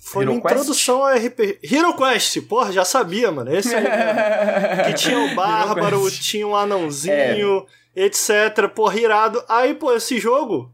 [0.00, 0.54] Foi Hero minha Quest?
[0.54, 1.58] introdução ao RPG.
[1.64, 3.52] Hero Quest, porra, já sabia, mano.
[3.52, 3.96] Esse aí mesmo.
[4.86, 8.68] Que tinha o Bárbaro, tinha um anãozinho, etc.
[8.74, 9.42] Porra, irado.
[9.48, 10.72] Aí, pô, esse jogo.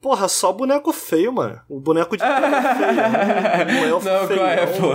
[0.00, 1.58] Porra, só boneco feio, mano.
[1.68, 3.80] O boneco de feio.
[3.82, 4.40] Um elfo Não, feio.
[4.46, 4.88] é, pô?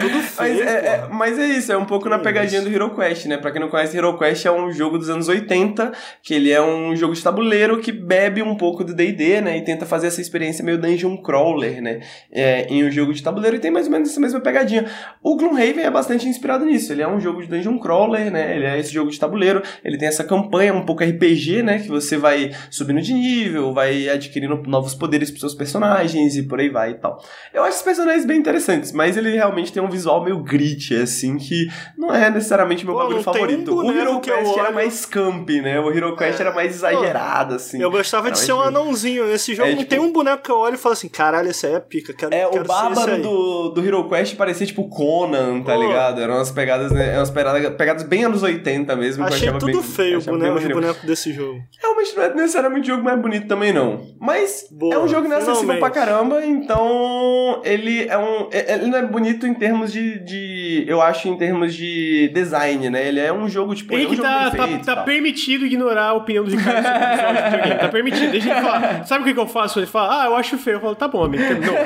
[0.00, 1.08] Tudo Mas feio, é, é- porra.
[1.14, 3.38] mas é isso, é um pouco na pegadinha do Hero Quest, né?
[3.38, 6.60] Pra quem não conhece, Hero Quest é um jogo dos anos 80, que ele é
[6.60, 9.56] um jogo de tabuleiro que bebe um pouco do D&D, né?
[9.56, 12.00] E tenta fazer essa experiência meio dungeon crawler, né?
[12.30, 14.84] É, em um jogo de tabuleiro e tem mais ou menos essa mesma pegadinha.
[15.22, 18.56] O Gloomhaven é bastante inspirado nisso, ele é um jogo de dungeon crawler, né?
[18.56, 21.78] Ele é esse jogo de tabuleiro, ele tem essa campanha um pouco RPG, né?
[21.78, 26.60] Que você vai subindo de nível, vai adquirindo novos poderes pros seus personagens e por
[26.60, 27.22] aí vai e tal.
[27.52, 31.36] Eu acho os personagens bem interessantes, mas ele realmente tem um visual meio grit, assim,
[31.38, 33.72] que não é necessariamente meu Pô, bagulho tem um favorito.
[33.72, 35.80] o boneco Hero Quest era mais camp, né?
[35.80, 36.42] O Hero Quest É.
[36.42, 37.80] era mais exagerado, assim.
[37.80, 39.26] Eu gostava de ser um anãozinho.
[39.26, 41.48] Nesse jogo É, não tipo- tem um boneco que eu olho e falo assim: caralho,
[41.50, 42.12] esse aí é pica.
[42.12, 45.82] Quero, É, quero o bárbaro do, do Hero Quest parecia tipo Conan, tá Pô.
[45.82, 46.20] ligado?
[46.20, 49.24] Eram umas pegadas, né, umas pegadas, pegadas bem anos 80 mesmo.
[49.24, 51.60] Achei tudo bem- feio o boneco, bonecos desse jogo.
[51.80, 54.00] Realmente não é necessariamente o jogo mais bonito também, não.
[54.30, 55.80] Mas Boa, é um jogo inacessível finalmente.
[55.80, 58.48] pra caramba, então ele é um.
[58.52, 60.84] é- Ele não é bonito em termos de, de.
[60.86, 63.08] Eu acho em termos de design, né?
[63.08, 63.94] Ele é um jogo, tipo.
[63.94, 67.74] é um jogo tá, bem tá, feito tá permitido ignorar a opinião do Ricardo sobre
[67.74, 67.78] o.
[67.78, 68.30] Tá permitido.
[68.30, 69.04] Deixa ele falar.
[69.06, 69.78] Sabe o que, que eu faço?
[69.78, 70.76] Ele fala, ah, eu acho feio.
[70.76, 71.42] Eu falo, tá bom, amigo.
[71.42, 71.76] Terminou.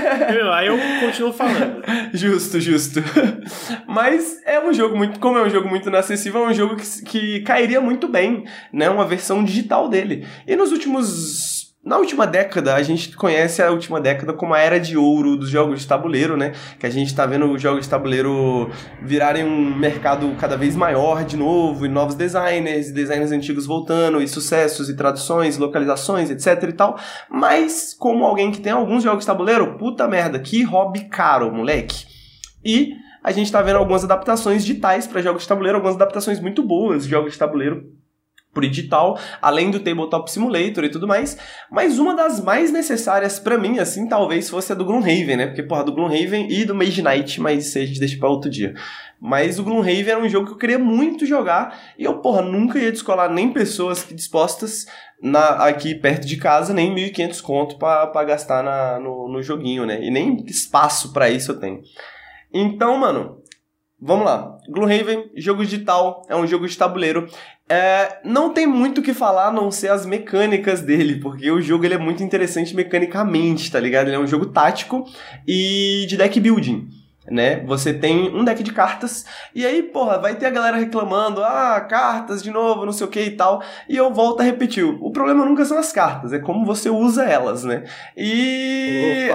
[0.53, 1.83] Aí eu continuo falando.
[2.13, 3.03] Justo, justo.
[3.87, 5.19] Mas é um jogo muito.
[5.21, 8.89] Como é um jogo muito inacessível, é um jogo que, que cairia muito bem, né?
[8.91, 10.27] Uma versão digital dele.
[10.47, 11.64] E nos últimos.
[11.85, 15.51] Na última década, a gente conhece a última década como a era de ouro dos
[15.51, 16.53] jogos de tabuleiro, né?
[16.81, 18.71] Que a gente tá vendo os jogos de tabuleiro
[19.03, 24.27] virarem um mercado cada vez maior de novo, e novos designers, designers antigos voltando, e
[24.27, 26.99] sucessos, e traduções, localizações, etc e tal.
[27.29, 32.07] Mas, como alguém que tem alguns jogos de tabuleiro, puta merda, que hobby caro, moleque.
[32.65, 36.63] E a gente tá vendo algumas adaptações digitais para jogos de tabuleiro, algumas adaptações muito
[36.63, 38.04] boas de jogos de tabuleiro
[38.55, 41.37] por digital, além do Tabletop Simulator e tudo mais.
[41.71, 45.47] Mas uma das mais necessárias pra mim, assim, talvez fosse a do Gloomhaven, né?
[45.47, 48.49] Porque, porra, do Gloomhaven e do Mage Knight, mas isso a gente deixa pra outro
[48.49, 48.75] dia.
[49.21, 52.79] Mas o Gloomhaven era um jogo que eu queria muito jogar e eu, porra, nunca
[52.79, 54.87] ia descolar nem pessoas dispostas
[55.23, 60.03] na, aqui perto de casa, nem 1.500 conto pra gastar na, no, no joguinho, né?
[60.03, 61.81] E nem espaço pra isso eu tenho.
[62.53, 63.43] Então, mano,
[64.05, 64.59] vamos lá.
[64.69, 67.27] Gloomhaven, jogo digital, é um jogo de tabuleiro.
[67.69, 71.63] É, não tem muito o que falar a não ser as mecânicas dele, porque o
[71.63, 74.09] jogo ele é muito interessante mecanicamente, tá ligado?
[74.09, 75.05] Ele é um jogo tático
[75.49, 76.87] e de deck building.
[77.31, 77.65] Né?
[77.65, 79.25] Você tem um deck de cartas,
[79.55, 83.11] e aí, porra, vai ter a galera reclamando, ah, cartas de novo, não sei o
[83.11, 83.63] que e tal.
[83.89, 87.25] E eu volto a repetir: o problema nunca são as cartas, é como você usa
[87.25, 87.85] elas, né?
[88.17, 89.31] E.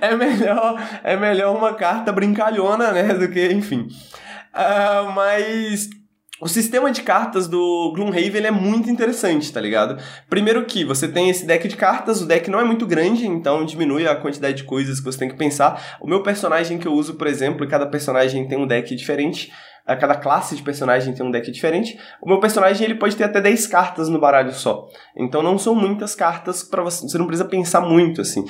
[0.00, 3.14] É, melhor, é melhor uma carta brincalhona, né?
[3.14, 3.88] Do que, enfim.
[4.52, 5.88] Ah, mas
[6.40, 9.98] o sistema de cartas do Gloomhaven é muito interessante, tá ligado?
[10.28, 13.64] Primeiro que você tem esse deck de cartas, o deck não é muito grande, então
[13.64, 15.96] diminui a quantidade de coisas que você tem que pensar.
[16.00, 19.50] O meu personagem que eu uso, por exemplo, cada personagem tem um deck diferente,
[19.86, 21.98] a cada classe de personagem tem um deck diferente.
[22.20, 24.88] O meu personagem ele pode ter até 10 cartas no baralho só.
[25.16, 28.44] Então não são muitas cartas para você, você não precisa pensar muito assim.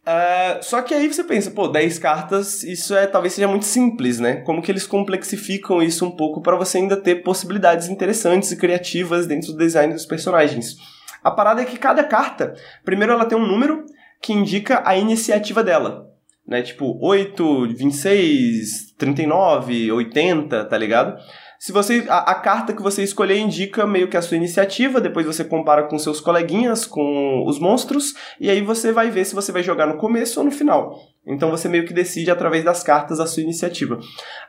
[0.00, 4.18] Uh, só que aí você pensa, pô, 10 cartas, isso é talvez seja muito simples,
[4.18, 4.36] né?
[4.36, 9.26] Como que eles complexificam isso um pouco para você ainda ter possibilidades interessantes e criativas
[9.26, 10.76] dentro do design dos personagens.
[11.22, 13.84] A parada é que cada carta, primeiro ela tem um número
[14.22, 16.10] que indica a iniciativa dela,
[16.46, 16.62] né?
[16.62, 21.20] Tipo 8, 26, 39, 80, tá ligado?
[21.60, 25.26] Se você a, a, carta que você escolher indica meio que a sua iniciativa, depois
[25.26, 29.52] você compara com seus coleguinhas, com os monstros, e aí você vai ver se você
[29.52, 30.98] vai jogar no começo ou no final.
[31.26, 34.00] Então você meio que decide através das cartas a sua iniciativa.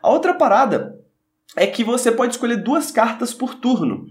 [0.02, 0.98] A outra parada
[1.58, 4.06] é que você pode escolher duas cartas por turno.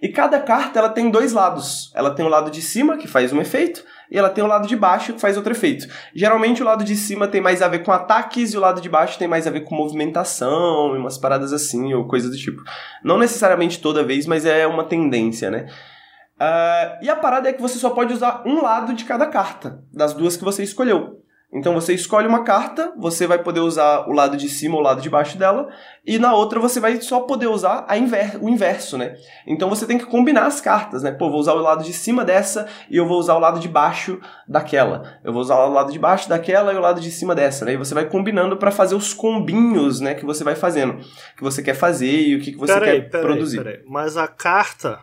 [0.00, 1.92] E cada carta ela tem dois lados.
[1.94, 4.66] Ela tem o lado de cima, que faz um efeito, e ela tem o lado
[4.66, 5.86] de baixo, que faz outro efeito.
[6.14, 8.88] Geralmente o lado de cima tem mais a ver com ataques, e o lado de
[8.88, 12.62] baixo tem mais a ver com movimentação, e umas paradas assim, ou coisa do tipo.
[13.04, 15.66] Não necessariamente toda vez, mas é uma tendência, né?
[16.40, 19.82] Uh, e a parada é que você só pode usar um lado de cada carta,
[19.92, 21.20] das duas que você escolheu.
[21.50, 24.84] Então você escolhe uma carta, você vai poder usar o lado de cima ou o
[24.84, 25.68] lado de baixo dela,
[26.06, 29.16] e na outra você vai só poder usar inver o inverso, né?
[29.46, 31.10] Então você tem que combinar as cartas, né?
[31.10, 33.68] Pô, vou usar o lado de cima dessa e eu vou usar o lado de
[33.68, 35.18] baixo daquela.
[35.24, 37.72] Eu vou usar o lado de baixo daquela e o lado de cima dessa, né?
[37.72, 40.98] E você vai combinando para fazer os combinhos, né, que você vai fazendo,
[41.34, 43.56] que você quer fazer e o que, que você peraí, quer peraí, produzir.
[43.56, 43.82] Peraí.
[43.86, 45.00] Mas a carta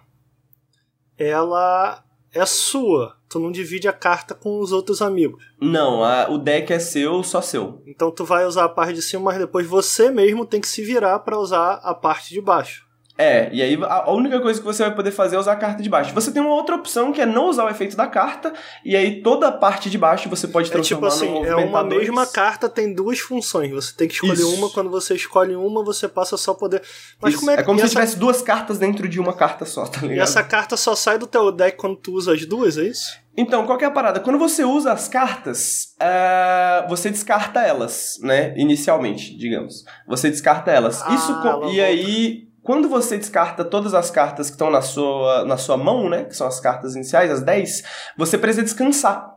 [1.17, 2.04] ela
[2.35, 3.15] é sua.
[3.29, 5.43] Tu não divide a carta com os outros amigos.
[5.59, 7.81] Não, a, o deck é seu, só seu.
[7.87, 10.83] Então tu vai usar a parte de cima, mas depois você mesmo tem que se
[10.83, 12.84] virar para usar a parte de baixo.
[13.17, 15.81] É, e aí a única coisa que você vai poder fazer é usar a carta
[15.81, 16.13] de baixo.
[16.13, 19.21] Você tem uma outra opção que é não usar o efeito da carta, e aí
[19.21, 22.67] toda a parte de baixo você pode É transformar tipo assim, é uma mesma carta,
[22.67, 23.71] tem duas funções.
[23.71, 24.55] Você tem que escolher Isso.
[24.55, 26.81] uma, quando você escolhe uma, você passa só poder.
[27.21, 27.39] Mas Isso.
[27.39, 29.85] como é que como e se essa, tivesse duas cartas dentro de uma carta só,
[29.85, 30.23] tá e ligado?
[30.23, 33.17] essa carta só sai do teu deck quando tu usa as duas, é isso?
[33.37, 34.19] Então, qual que é a parada?
[34.19, 38.53] Quando você usa as cartas, ah, você descarta elas, né?
[38.57, 39.83] Inicialmente, digamos.
[40.07, 41.01] Você descarta elas.
[41.01, 41.67] Ah, Isso e volta.
[41.67, 46.25] aí, quando você descarta todas as cartas que estão na sua, na sua mão, né?
[46.25, 47.83] Que são as cartas iniciais, as 10,
[48.17, 49.35] você precisa descansar.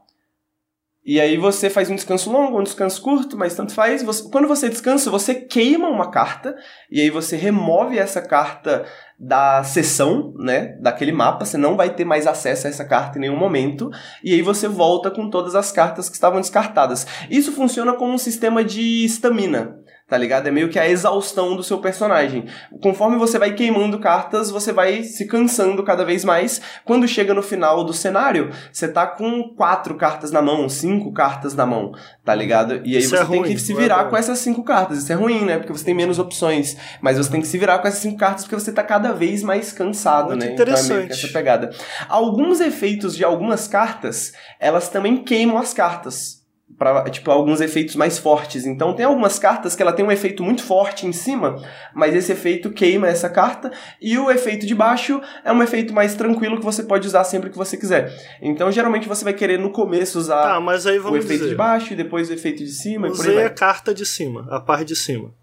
[1.04, 4.02] E aí você faz um descanso longo, um descanso curto, mas tanto faz.
[4.02, 6.54] Você- quando você descansa, você queima uma carta,
[6.90, 8.84] e aí você remove essa carta
[9.18, 13.22] da sessão, né, daquele mapa, você não vai ter mais acesso a essa carta em
[13.22, 13.90] nenhum momento,
[14.22, 17.06] e aí você volta com todas as cartas que estavam descartadas.
[17.30, 19.77] Isso funciona como um sistema de estamina,
[20.08, 20.46] tá ligado?
[20.46, 22.46] É meio que a exaustão do seu personagem.
[22.80, 26.62] Conforme você vai queimando cartas, você vai se cansando cada vez mais.
[26.84, 31.54] Quando chega no final do cenário, você tá com quatro cartas na mão, cinco cartas
[31.54, 31.92] na mão,
[32.24, 32.80] tá ligado?
[32.86, 34.10] E aí Isso você é tem ruim, que se é virar bom.
[34.10, 34.98] com essas cinco cartas.
[34.98, 35.58] Isso é ruim, né?
[35.58, 36.76] Porque você tem menos opções.
[37.02, 39.42] Mas você tem que se virar com essas cinco cartas porque você tá cada vez
[39.42, 40.52] mais cansado, Muito né?
[40.52, 41.12] Então é interessante.
[41.12, 41.70] essa pegada.
[42.08, 46.37] Alguns efeitos de algumas cartas, elas também queimam as cartas.
[46.78, 48.64] Pra, tipo, alguns efeitos mais fortes.
[48.64, 51.56] Então, tem algumas cartas que ela tem um efeito muito forte em cima,
[51.92, 53.72] mas esse efeito queima essa carta.
[54.00, 57.50] E o efeito de baixo é um efeito mais tranquilo que você pode usar sempre
[57.50, 58.12] que você quiser.
[58.40, 61.48] Então, geralmente, você vai querer no começo usar Tá, o efeito dizer.
[61.48, 64.06] de baixo e depois o efeito de cima e por aí Usei a carta de
[64.06, 65.34] cima, a parte de cima.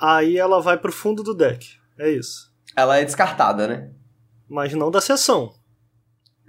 [0.00, 1.76] Aí ela vai pro fundo do deck.
[1.98, 2.50] É isso.
[2.74, 3.90] Ela é descartada, né?
[4.48, 5.52] Mas não da sessão.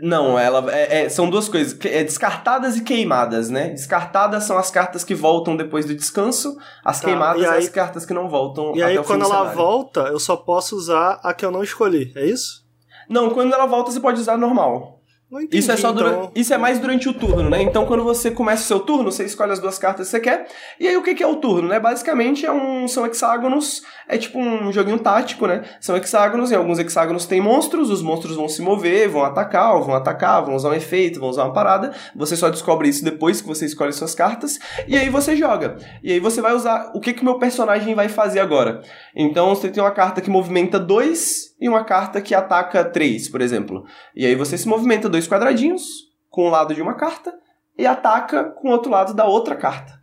[0.02, 3.70] Não, ela é- é- são duas coisas, é descartadas e queimadas, né?
[3.70, 7.70] Descartadas são as cartas que voltam depois do descanso, as Tá, queimadas são aí- as
[7.70, 10.76] cartas que não voltam E até aí, o quando do ela volta, eu só posso
[10.76, 12.12] usar a que eu não escolhi.
[12.16, 12.64] É isso?
[13.10, 14.99] Não, quando ela volta você pode usar normal.
[15.32, 16.32] Entendi, Isso é só então.
[16.34, 17.62] isso é mais durante o turno, né?
[17.62, 20.48] Então quando você começa o seu turno, você escolhe as duas cartas que você quer.
[20.80, 21.80] E aí o que que é o turno, né?
[21.80, 25.64] Basicamente é um são hexágonos, é tipo um joguinho tático, né?
[25.80, 29.84] São hexágonos, em alguns hexágonos tem monstros, os monstros vão se mover, vão atacar, ou
[29.84, 31.94] vão atacar, vão usar um efeito, vão usar uma parada.
[32.16, 34.58] Você só descobre isso depois que você escolhe suas cartas
[34.88, 35.78] e aí você joga.
[36.02, 38.82] E aí você vai usar o que que o meu personagem vai fazer agora.
[39.16, 43.42] Então você tem uma carta que movimenta dois e uma carta que ataca três, por
[43.42, 43.86] exemplo.
[44.16, 47.34] E aí você se movimenta dois quadradinhos com o lado de uma carta
[47.78, 50.02] e ataca com o outro lado da outra carta,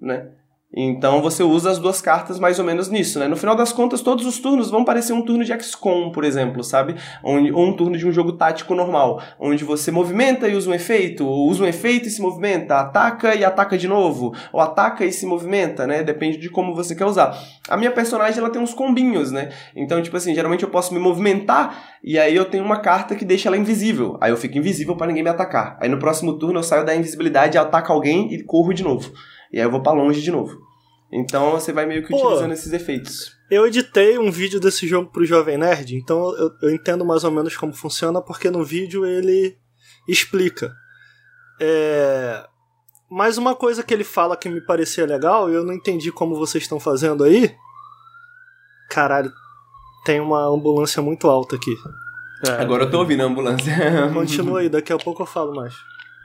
[0.00, 0.32] né?
[0.74, 3.26] Então você usa as duas cartas mais ou menos nisso, né?
[3.26, 6.62] No final das contas, todos os turnos vão parecer um turno de XCOM, por exemplo,
[6.62, 6.94] sabe?
[7.24, 10.74] Onde, ou um turno de um jogo tático normal, onde você movimenta e usa um
[10.74, 15.06] efeito, ou usa um efeito e se movimenta, ataca e ataca de novo, ou ataca
[15.06, 16.02] e se movimenta, né?
[16.02, 17.34] Depende de como você quer usar.
[17.66, 19.48] A minha personagem, ela tem uns combinhos, né?
[19.74, 23.24] Então, tipo assim, geralmente eu posso me movimentar e aí eu tenho uma carta que
[23.24, 24.18] deixa ela invisível.
[24.20, 25.78] Aí eu fico invisível para ninguém me atacar.
[25.80, 29.10] Aí no próximo turno eu saio da invisibilidade, ataco alguém e corro de novo.
[29.52, 30.58] E aí eu vou para longe de novo.
[31.10, 32.16] Então você vai meio que Pô.
[32.16, 33.32] utilizando esses efeitos.
[33.50, 37.30] Eu editei um vídeo desse jogo pro Jovem Nerd, então eu, eu entendo mais ou
[37.30, 39.56] menos como funciona, porque no vídeo ele
[40.06, 40.74] explica.
[41.58, 42.44] É...
[43.10, 46.36] Mas uma coisa que ele fala que me parecia legal, e eu não entendi como
[46.36, 47.54] vocês estão fazendo aí.
[48.90, 49.32] Caralho,
[50.04, 51.74] tem uma ambulância muito alta aqui.
[52.46, 53.72] É, Agora eu tô ouvindo a ambulância.
[54.12, 55.74] Continua aí, daqui a pouco eu falo mais.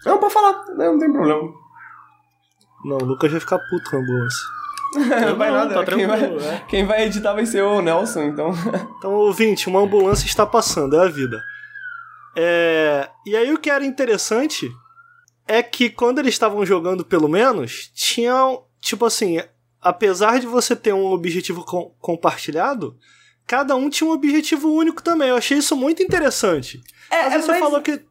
[0.05, 1.62] Não, pode falar, não tem problema.
[2.85, 4.41] Não, o Lucas vai ficar puto com a ambulância.
[4.95, 6.65] Não vai Não, nada, tá quem, vai, tranquilo, é.
[6.67, 8.51] quem vai editar vai ser o Nelson, então.
[8.99, 11.41] Então, ouvinte, uma ambulância está passando, é a vida.
[12.35, 13.09] É...
[13.25, 14.71] E aí o que era interessante
[15.47, 19.41] é que quando eles estavam jogando, pelo menos, tinham, tipo assim,
[19.81, 22.95] apesar de você ter um objetivo com- compartilhado,
[23.45, 25.29] cada um tinha um objetivo único também.
[25.29, 26.81] Eu achei isso muito interessante.
[27.09, 28.01] É, Mas você falou que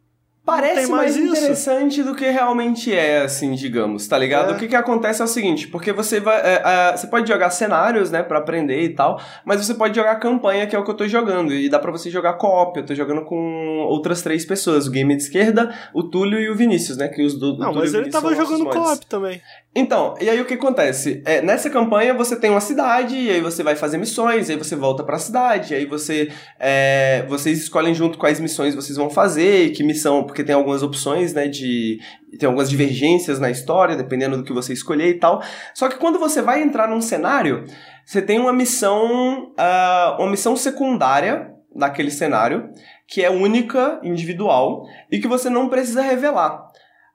[0.45, 4.51] Parece mais mais interessante do que realmente é, assim, digamos, tá ligado?
[4.51, 4.55] É.
[4.55, 6.41] O que que acontece é o seguinte, porque você vai...
[6.41, 10.17] é, é, você pode jogar cenários, né, pra aprender e tal, mas você pode jogar
[10.17, 12.85] campanha, que é o que eu tô jogando, e dá pra você jogar co-op, eu
[12.85, 16.97] tô jogando com outras três pessoas, o Game de esquerda, o Túlio e o Vinícius,
[16.99, 19.41] né, que os do, Não, mas ele tava jogando co-op também.
[19.75, 21.23] Então, e aí o que acontece?
[21.25, 24.59] É, nessa campanha você tem uma cidade, e aí você vai fazer missões, e aí
[24.59, 26.31] você volta pra cidade, e aí você.
[26.61, 30.83] é, vocês escolhem junto quais missões vocês vão fazer, e que missão, porque tem algumas
[30.83, 31.47] opções, né?
[31.47, 32.01] De.
[32.39, 35.43] Tem algumas divergências na história, dependendo do que você escolher e tal.
[35.75, 37.65] Só que quando você vai entrar num cenário,
[38.05, 39.53] você tem uma missão.
[39.59, 42.71] ah, uma missão secundária daquele cenário,
[43.07, 46.72] que é única, individual, e que você não precisa revelar.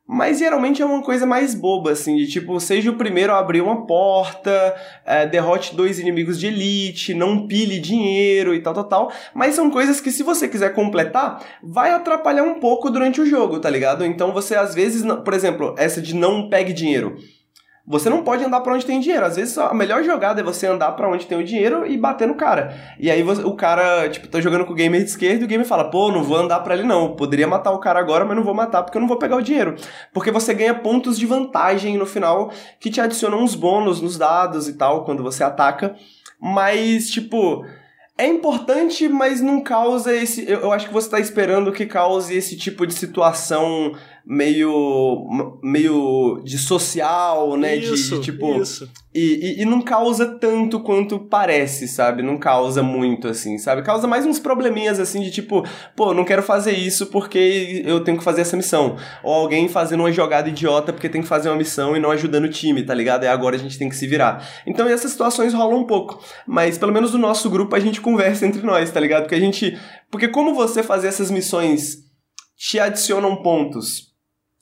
[0.08, 3.60] Mas geralmente é uma coisa mais boba, assim, de tipo, seja o primeiro a abrir
[3.60, 4.74] uma porta,
[5.06, 9.12] é, derrote dois inimigos de elite, não pile dinheiro e tal, tal, tal.
[9.34, 13.60] Mas são coisas que, se você quiser completar, vai atrapalhar um pouco durante o jogo,
[13.60, 14.06] tá ligado?
[14.06, 17.18] Então você, às vezes, por exemplo, essa de não pegue dinheiro.
[17.90, 19.26] Você não pode andar pra onde tem dinheiro.
[19.26, 22.28] Às vezes a melhor jogada é você andar pra onde tem o dinheiro e bater
[22.28, 22.76] no cara.
[23.00, 25.48] E aí você- o cara, tipo, tá jogando com o gamer de esquerda e o
[25.48, 27.04] gamer fala: pô, não vou andar pra ele não.
[27.06, 29.38] Eu Poderia matar o cara agora, mas não vou matar porque eu não vou pegar
[29.38, 29.76] o dinheiro.
[30.14, 34.68] Porque você ganha pontos de vantagem no final que te adicionam uns bônus nos dados
[34.68, 35.96] e tal quando você ataca.
[36.42, 37.64] Mas, tipo.
[38.20, 40.44] É importante, mas não causa esse.
[40.50, 43.94] Eu, eu acho que você tá esperando que cause esse tipo de situação
[44.30, 45.26] meio
[45.64, 47.78] meio de social, né?
[47.78, 48.90] Isso, de, de, tipo isso.
[49.16, 52.22] e, e, e não causa tanto quanto parece, sabe?
[52.22, 53.84] Não causa muito assim, sabe?
[53.84, 55.64] Causa mais uns probleminhas assim de tipo,
[55.95, 60.02] pô, não quero fazer isso porque eu tenho que fazer essa missão, ou alguém fazendo
[60.02, 62.94] uma jogada idiota porque tem que fazer uma missão e não ajudando o time, tá
[62.94, 63.24] ligado?
[63.24, 64.45] E agora a gente tem que se virar.
[64.68, 68.45] Então essas situações rolam um pouco, mas pelo menos no nosso grupo a gente conversa
[68.45, 69.24] entre nós, tá ligado?
[69.24, 69.80] Porque a gente,
[70.12, 72.06] porque como você fazer essas missões
[72.58, 74.16] te adicionam pontos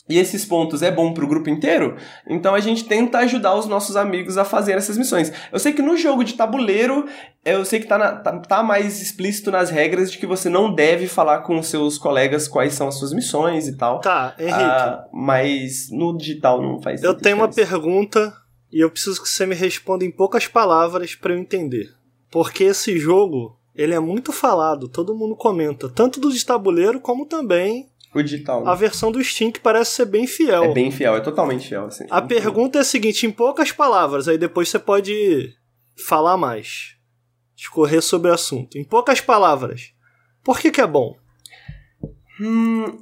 [0.07, 1.95] e esses pontos é bom pro grupo inteiro,
[2.27, 5.31] então a gente tenta ajudar os nossos amigos a fazer essas missões.
[5.51, 7.05] Eu sei que no jogo de tabuleiro,
[7.43, 10.73] eu sei que tá, na, tá, tá, mais explícito nas regras de que você não
[10.73, 13.99] deve falar com os seus colegas quais são as suas missões e tal.
[13.99, 14.55] Tá, Henrique.
[14.55, 18.33] Ah, mas no digital não faz eu tenho uma pergunta
[18.71, 21.89] e eu preciso que você me responda em poucas palavras pra eu entender.
[22.29, 27.25] Porque esse jogo, ele é muito falado, todo mundo comenta, tanto do de tabuleiro como
[27.25, 27.89] também
[28.23, 28.67] Digital.
[28.67, 30.65] a versão do Steam que parece ser bem fiel.
[30.65, 31.85] É bem fiel, é totalmente fiel.
[31.85, 32.05] Assim.
[32.09, 35.53] A pergunta é a seguinte, em poucas palavras, aí depois você pode
[36.07, 36.95] falar mais.
[37.55, 38.77] Discorrer sobre o assunto.
[38.77, 39.93] Em poucas palavras,
[40.43, 41.15] por que que é bom?
[42.39, 42.97] Hum,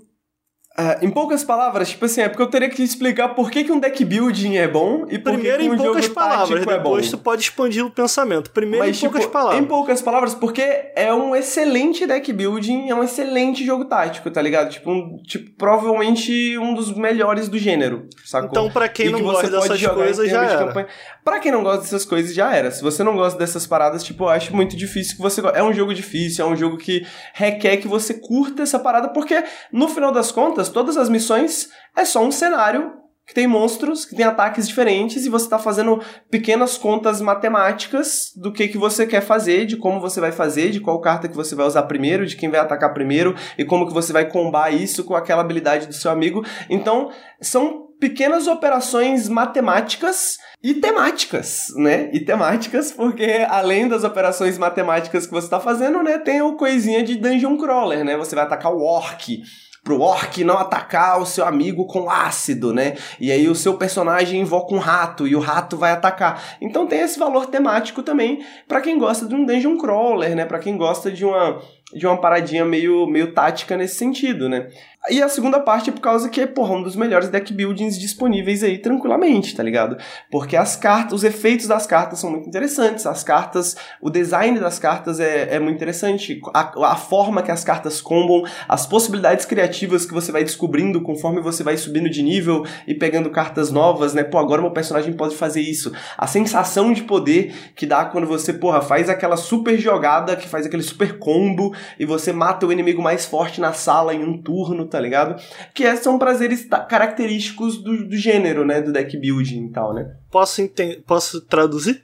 [0.75, 3.71] ah, em poucas palavras, tipo assim, é porque eu teria que explicar por que, que
[3.71, 6.65] um deck building é bom e por Primeiro que, um em poucas jogo palavras, é
[6.65, 6.71] bom.
[6.71, 8.49] depois tu pode expandir o pensamento.
[8.49, 9.61] Primeiro Mas, em poucas tipo, palavras.
[9.61, 10.63] Em poucas palavras, porque
[10.95, 14.71] é um excelente deck building, é um excelente jogo tático, tá ligado?
[14.71, 18.49] Tipo, um, tipo provavelmente um dos melhores do gênero, sacou?
[18.49, 20.65] Então, pra quem E não que gosta dessas coisas, já era.
[20.65, 20.87] campanha.
[21.23, 22.71] Pra quem não gosta dessas coisas, já era.
[22.71, 25.39] Se você não gosta dessas paradas, tipo, eu acho muito difícil que você...
[25.53, 29.43] É um jogo difícil, é um jogo que requer que você curta essa parada, porque,
[29.71, 34.15] no final das contas, todas as missões é só um cenário que tem monstros, que
[34.15, 39.21] tem ataques diferentes, e você tá fazendo pequenas contas matemáticas do que, que você quer
[39.21, 42.35] fazer, de como você vai fazer, de qual carta que você vai usar primeiro, de
[42.35, 45.93] quem vai atacar primeiro, e como que você vai combar isso com aquela habilidade do
[45.93, 46.45] seu amigo.
[46.69, 52.09] Então, são pequenas operações matemáticas e temáticas, né?
[52.11, 57.01] E temáticas, porque além das operações matemáticas que você tá fazendo, né, tem o coisinha
[57.01, 58.17] de dungeon crawler, né?
[58.17, 59.41] Você vai atacar o orc,
[59.83, 62.95] pro orc não atacar o seu amigo com ácido, né?
[63.19, 66.41] E aí o seu personagem invoca um rato e o rato vai atacar.
[66.61, 70.45] Então tem esse valor temático também pra quem gosta de um dungeon crawler, né?
[70.45, 71.61] Pra quem gosta de uma
[71.95, 74.67] de uma paradinha meio meio tática nesse sentido, né?
[75.09, 77.99] E a segunda parte é por causa que é, porra, um dos melhores deck buildings
[77.99, 79.97] disponíveis aí tranquilamente, tá ligado?
[80.31, 84.79] Porque as cartas, os efeitos das cartas são muito interessantes, as cartas, o design das
[84.79, 90.05] cartas é, é muito interessante, a, a forma que as cartas combam, as possibilidades criativas
[90.05, 94.23] que você vai descobrindo conforme você vai subindo de nível e pegando cartas novas, né?
[94.23, 95.91] Pô, agora meu personagem pode fazer isso.
[96.17, 100.65] A sensação de poder que dá quando você, porra, faz aquela super jogada, que faz
[100.65, 104.85] aquele super combo e você mata o inimigo mais forte na sala em um turno,
[104.85, 105.41] tá ligado?
[105.73, 108.81] Que é- são prazeres característicos do, do gênero, né?
[108.81, 110.15] Do deck building e tal, né?
[110.31, 110.61] Posso,
[111.05, 112.03] Posso traduzir?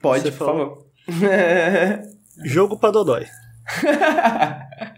[0.00, 0.66] Pode, Você por falou.
[0.66, 0.86] favor.
[2.44, 3.26] Jogo pra Dodói.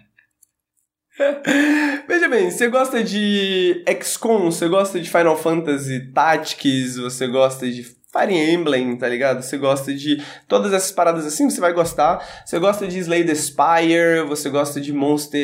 [2.09, 7.85] Veja bem, você gosta de XCOM, você gosta de Final Fantasy Tactics, você gosta de
[8.15, 9.43] Fire Emblem, tá ligado?
[9.43, 12.25] Você gosta de todas essas paradas assim, você vai gostar.
[12.47, 15.41] Você gosta de Slay the Spire, você gosta de Monster,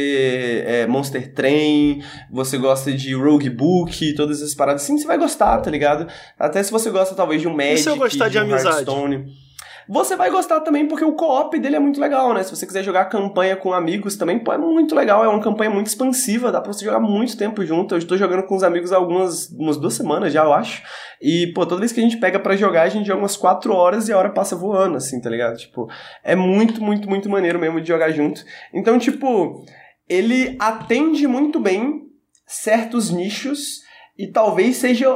[0.67, 5.59] é, Monster Train, você gosta de Rogue Book, todas essas paradas assim, você vai gostar,
[5.59, 6.07] tá ligado?
[6.39, 8.67] Até se você gosta talvez de um Magic, se eu gostar de um amizade?
[8.67, 9.50] Hearthstone.
[9.93, 12.45] Você vai gostar também porque o co-op dele é muito legal, né?
[12.45, 15.25] Se você quiser jogar campanha com amigos também, pô, é muito legal.
[15.25, 17.93] É uma campanha muito expansiva, dá pra você jogar muito tempo junto.
[17.93, 20.81] Eu estou jogando com os amigos há algumas umas duas semanas já, eu acho.
[21.21, 23.75] E, pô, toda vez que a gente pega pra jogar, a gente joga umas quatro
[23.75, 25.57] horas e a hora passa voando, assim, tá ligado?
[25.57, 25.89] Tipo,
[26.23, 28.45] é muito, muito, muito maneiro mesmo de jogar junto.
[28.73, 29.65] Então, tipo,
[30.09, 32.03] ele atende muito bem
[32.47, 33.81] certos nichos
[34.17, 35.11] e talvez seja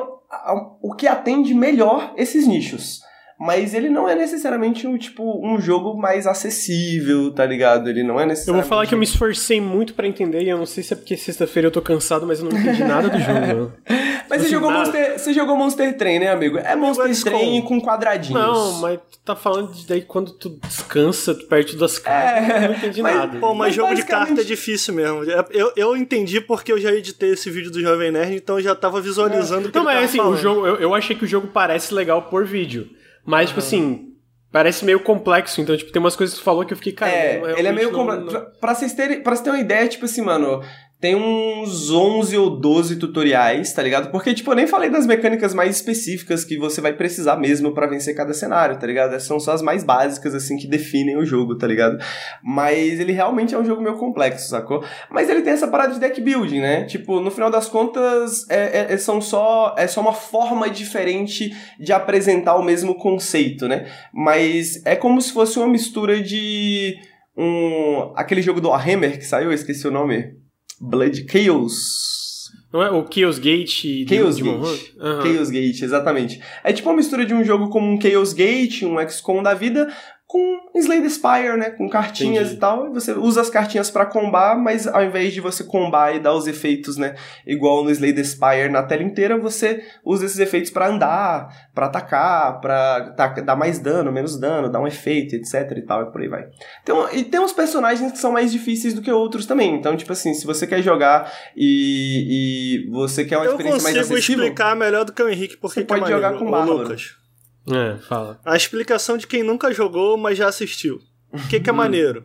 [0.82, 3.04] o que atende melhor esses nichos.
[3.38, 7.90] Mas ele não é necessariamente um, tipo, um jogo mais acessível, tá ligado?
[7.90, 8.68] Ele não é Eu necessariamente.
[8.68, 10.96] vou falar que eu me esforcei muito pra entender e eu não sei se é
[10.96, 13.72] porque sexta-feira eu tô cansado, mas eu não entendi nada do jogo.
[14.26, 14.84] Mas você assim, jogou, nada.
[14.86, 16.56] Monster, você jogou Monster Train, né, amigo?
[16.56, 17.30] É Monster XCOM.
[17.30, 18.40] Train com quadradinhos.
[18.42, 22.48] não mas tu tá falando de daí quando tu descansa perto das cartas.
[22.48, 23.38] É, eu não entendi mas- nada.
[23.38, 25.30] Pô, mas, Mas jogo de basicamente- carta é difícil mesmo.
[25.30, 28.62] É, Eu, eu entendi porque eu já editei esse vídeo do Jovem Nerd, então eu
[28.64, 31.14] já tava visualizando o que Não, ele mas tava assim, o jogo, eu, eu achei
[31.14, 32.88] que o jogo parece legal por vídeo.
[33.24, 34.12] Mas, tipo assim,
[34.52, 35.60] parece meio complexo.
[35.60, 37.10] Então, tipo, tem umas coisas que tu falou que eu fiquei, cara.
[37.12, 38.24] É, eu ele é meio não- complexo.
[38.24, 40.62] não- Pra, pra vocês terem, pra vocês terem uma ideia, tipo assim, mano,
[41.04, 44.10] tem uns 11 ou 12 tutoriais, tá ligado?
[44.10, 47.86] Porque, tipo, eu nem falei das mecânicas mais específicas que você vai precisar mesmo para
[47.86, 49.14] vencer cada cenário, tá ligado?
[49.14, 52.02] Essas são só as mais básicas, assim, que definem o jogo, tá ligado?
[52.42, 54.82] Mas ele realmente é um jogo meio complexo, sacou?
[55.10, 56.84] Mas ele tem essa parada de deck building, né?
[56.84, 61.54] Tipo, no final das contas, é, é, é são só, é só uma forma diferente
[61.78, 63.92] de apresentar o mesmo conceito, né?
[64.10, 66.96] Mas é como se fosse uma mistura de
[67.36, 70.42] um aquele jogo do Warhammer que saiu, esqueci o nome.
[70.84, 72.50] Blood Chaos.
[72.72, 74.94] Não é o Chaos Gate Chaos Gate.
[74.98, 75.22] Uhum.
[75.22, 76.40] Chaos Gate, exatamente.
[76.62, 79.92] É tipo uma mistura de um jogo como um Chaos Gate, um XCOM da vida,
[80.34, 81.70] com Slay the Spire, né?
[81.70, 82.56] Com cartinhas Entendi.
[82.56, 82.88] e tal.
[82.88, 86.34] E você usa as cartinhas para combar, mas ao invés de você combar e dar
[86.34, 87.14] os efeitos, né?
[87.46, 91.86] Igual no Slay the Spire na tela inteira, você usa esses efeitos para andar, para
[91.86, 96.20] atacar, pra dar mais dano, menos dano, dar um efeito, etc e tal, e por
[96.20, 96.48] aí vai.
[96.82, 99.72] Então, e tem uns personagens que são mais difíceis do que outros também.
[99.76, 104.16] Então, tipo assim, se você quer jogar e, e você quer uma experiência mais acessível...
[104.16, 106.78] Eu consigo explicar melhor do que o Henrique porque você pode jogar com Bárbaro.
[106.78, 107.23] Lucas.
[107.70, 108.40] É, fala.
[108.44, 111.00] A explicação de quem nunca jogou, mas já assistiu.
[111.32, 111.78] O que, que é uhum.
[111.78, 112.24] maneiro?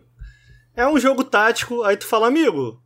[0.76, 2.82] É um jogo tático, aí tu fala, amigo,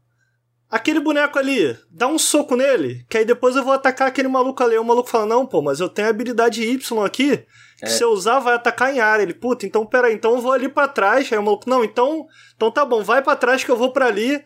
[0.69, 4.63] aquele boneco ali, dá um soco nele, que aí depois eu vou atacar aquele maluco
[4.63, 4.77] ali.
[4.77, 7.37] O maluco fala, não, pô, mas eu tenho a habilidade Y aqui,
[7.77, 7.87] que é.
[7.87, 9.21] se eu usar vai atacar em área.
[9.21, 11.31] Ele, puta, então peraí, então eu vou ali para trás.
[11.31, 12.25] Aí o maluco, não, então,
[12.55, 14.43] então tá bom, vai para trás que eu vou para ali.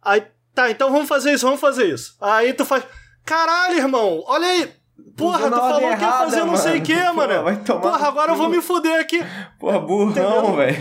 [0.00, 0.22] Aí,
[0.54, 2.16] tá, então vamos fazer isso, vamos fazer isso.
[2.20, 2.84] Aí tu faz,
[3.24, 4.72] caralho, irmão, olha aí,
[5.18, 7.42] Porra, tu falou errada, que ia fazer não sei o que, mano.
[7.42, 9.20] Vai tomar Porra, agora eu vou me fuder aqui.
[9.58, 10.76] Porra, burrão, velho.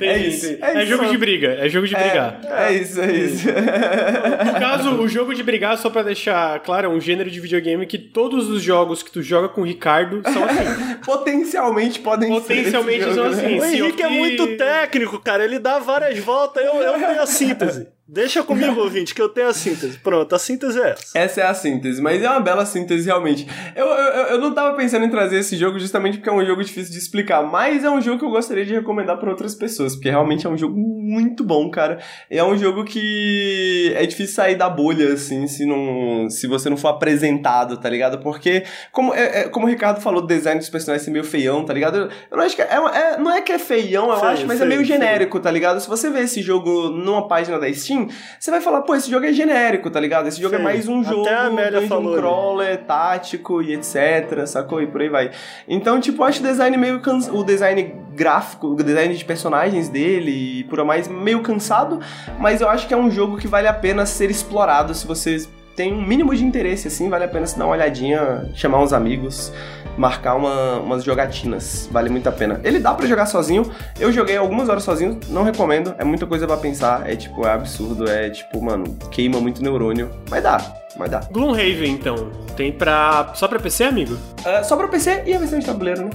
[0.00, 0.56] É isso.
[0.60, 1.48] É, é jogo de briga.
[1.60, 2.40] É jogo de brigar.
[2.44, 3.46] É, é isso, é isso.
[3.46, 7.86] No caso, o jogo de brigar, só pra deixar claro, é um gênero de videogame
[7.86, 10.94] que todos os jogos que tu joga com o Ricardo são assim.
[11.04, 13.10] Potencialmente podem Potencialmente ser.
[13.10, 13.60] Potencialmente são assim.
[13.60, 15.44] O Henrique é muito técnico, cara.
[15.44, 17.88] Ele dá várias voltas, eu, eu tenho a síntese.
[18.06, 19.98] Deixa comigo, ouvinte, que eu tenho a síntese.
[19.98, 21.18] Pronto, a síntese é essa.
[21.18, 23.46] Essa é a síntese, mas é uma bela síntese, realmente.
[23.74, 26.62] Eu, eu, eu não tava pensando em trazer esse jogo justamente porque é um jogo
[26.62, 29.94] difícil de explicar, mas é um jogo que eu gostaria de recomendar para outras pessoas,
[29.94, 31.98] porque realmente é um jogo muito bom, cara.
[32.28, 36.76] É um jogo que é difícil sair da bolha, assim, se, não, se você não
[36.76, 38.18] for apresentado, tá ligado?
[38.18, 41.64] Porque, como, é, é como o Ricardo falou, o design dos personagens é meio feião,
[41.64, 41.96] tá ligado?
[41.96, 44.46] Eu, eu não acho que é, é, não é que é feião, eu feio, acho,
[44.46, 45.42] mas é feio, é meio genérico, feio.
[45.42, 45.80] tá ligado?
[45.80, 47.93] Se você vê esse jogo numa página da Steam,
[48.38, 50.26] você vai falar, pô, esse jogo é genérico, tá ligado?
[50.26, 50.62] Esse jogo é Sim.
[50.62, 54.82] é mais um jogo de um crawler tático e etc, sacou?
[54.82, 55.30] E por aí vai.
[55.68, 57.32] Então, tipo, eu acho o design meio cansa...
[57.32, 62.00] o design gráfico, o design de personagens dele e por mais meio cansado,
[62.38, 65.36] mas eu acho que é um jogo que vale a pena ser explorado se você
[65.76, 68.92] tem um mínimo de interesse, assim, vale a pena se dar uma olhadinha, chamar uns
[68.92, 69.52] amigos
[69.96, 71.88] marcar uma, umas jogatinas.
[71.90, 72.60] Vale muito a pena.
[72.64, 73.70] Ele dá para jogar sozinho.
[73.98, 75.94] Eu joguei algumas horas sozinho, não recomendo.
[75.98, 77.08] É muita coisa para pensar.
[77.08, 78.08] É tipo, é absurdo.
[78.08, 80.10] É tipo, mano, queima muito neurônio.
[80.30, 80.60] Mas dá.
[80.96, 81.20] Mas dá.
[81.30, 82.30] Gloomhaven, então.
[82.56, 83.32] Tem pra.
[83.34, 84.14] Só pra PC, amigo?
[84.14, 86.10] Uh, só pra PC e a versão de tabuleiro, né?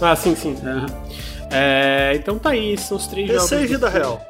[0.00, 0.56] Ah, sim, sim.
[0.62, 0.86] Uhum.
[1.50, 3.50] É, então tá aí, são os três PC jogos.
[3.56, 4.20] PC e vida real.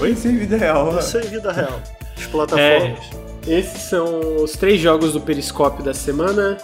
[0.00, 0.94] PC e vida real.
[0.94, 1.80] PC e vida real.
[2.16, 2.60] As plataformas.
[2.60, 6.56] É, esses são os três jogos do Periscópio da semana.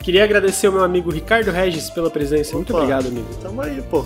[0.00, 2.50] Queria agradecer o meu amigo Ricardo Regis pela presença.
[2.50, 3.26] Opa, Muito obrigado, amigo.
[3.42, 4.04] Tamo aí, pô.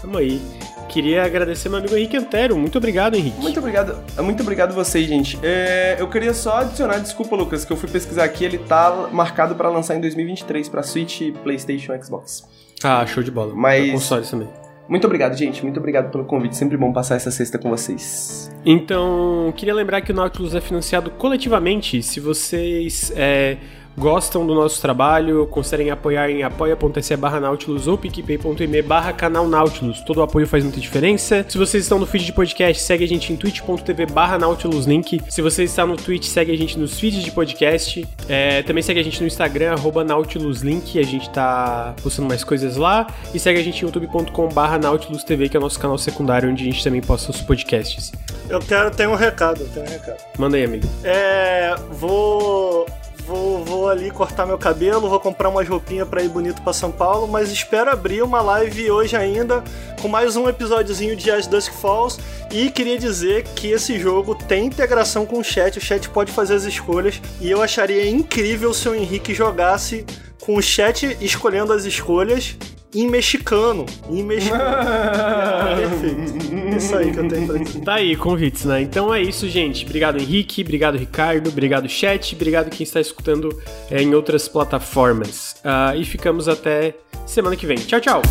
[0.00, 0.40] Tamo aí.
[0.88, 2.56] Queria agradecer meu amigo Henrique Antero.
[2.56, 3.40] Muito obrigado, Henrique.
[3.40, 3.96] Muito obrigado.
[4.22, 5.38] Muito obrigado a vocês, gente.
[5.42, 9.54] É, eu queria só adicionar, desculpa, Lucas, que eu fui pesquisar aqui, ele tá marcado
[9.54, 12.44] para lançar em 2023 para Switch, PlayStation, Xbox.
[12.82, 13.54] Ah, show de bola.
[13.54, 14.48] Mas pra consoles também.
[14.88, 15.62] Muito obrigado, gente.
[15.62, 16.56] Muito obrigado pelo convite.
[16.56, 18.50] Sempre bom passar essa sexta com vocês.
[18.64, 22.02] Então, queria lembrar que o Nautilus é financiado coletivamente.
[22.02, 23.56] Se vocês é,
[23.96, 30.00] gostam do nosso trabalho, considerem apoiar em apoia.se barra Nautilus ou picpay.me barra canal Nautilus.
[30.00, 31.44] Todo o apoio faz muita diferença.
[31.48, 35.20] Se vocês estão no feed de podcast, segue a gente em twitch.tv barra Nautilus Link.
[35.28, 38.06] Se você está no Twitch, segue a gente nos feeds de podcast.
[38.28, 40.98] É, também segue a gente no Instagram, arroba Nautilus Link.
[40.98, 43.06] A gente tá postando mais coisas lá.
[43.34, 46.50] E segue a gente em youtube.com barra Nautilus TV, que é o nosso canal secundário,
[46.50, 48.12] onde a gente também posta os podcasts.
[48.48, 50.18] Eu quero, ter um recado, eu tenho um recado.
[50.38, 50.86] Manda aí, amigo.
[51.02, 52.86] É, vou
[53.26, 56.92] vou, vou ali cortar meu cabelo, vou comprar umas roupinhas para ir bonito para São
[56.92, 59.62] Paulo, mas espero abrir uma live hoje ainda
[60.00, 62.18] com mais um episódiozinho de As Dusk Falls.
[62.52, 66.54] E queria dizer que esse jogo tem integração com o chat, o chat pode fazer
[66.54, 70.06] as escolhas e eu acharia incrível se o Henrique jogasse
[70.40, 72.56] com o chat escolhendo as escolhas
[72.94, 73.86] em mexicano.
[74.08, 74.64] Em mexicano.
[75.76, 76.76] Perfeito.
[76.76, 77.80] Isso aí que eu tenho pra dizer.
[77.80, 78.82] Tá aí, convites, né?
[78.82, 79.84] Então é isso, gente.
[79.84, 80.62] Obrigado, Henrique.
[80.62, 81.48] Obrigado, Ricardo.
[81.48, 82.34] Obrigado, chat.
[82.34, 83.50] Obrigado quem está escutando
[83.90, 85.56] é, em outras plataformas.
[85.64, 86.94] Uh, e ficamos até
[87.26, 87.76] semana que vem.
[87.76, 88.22] Tchau, tchau.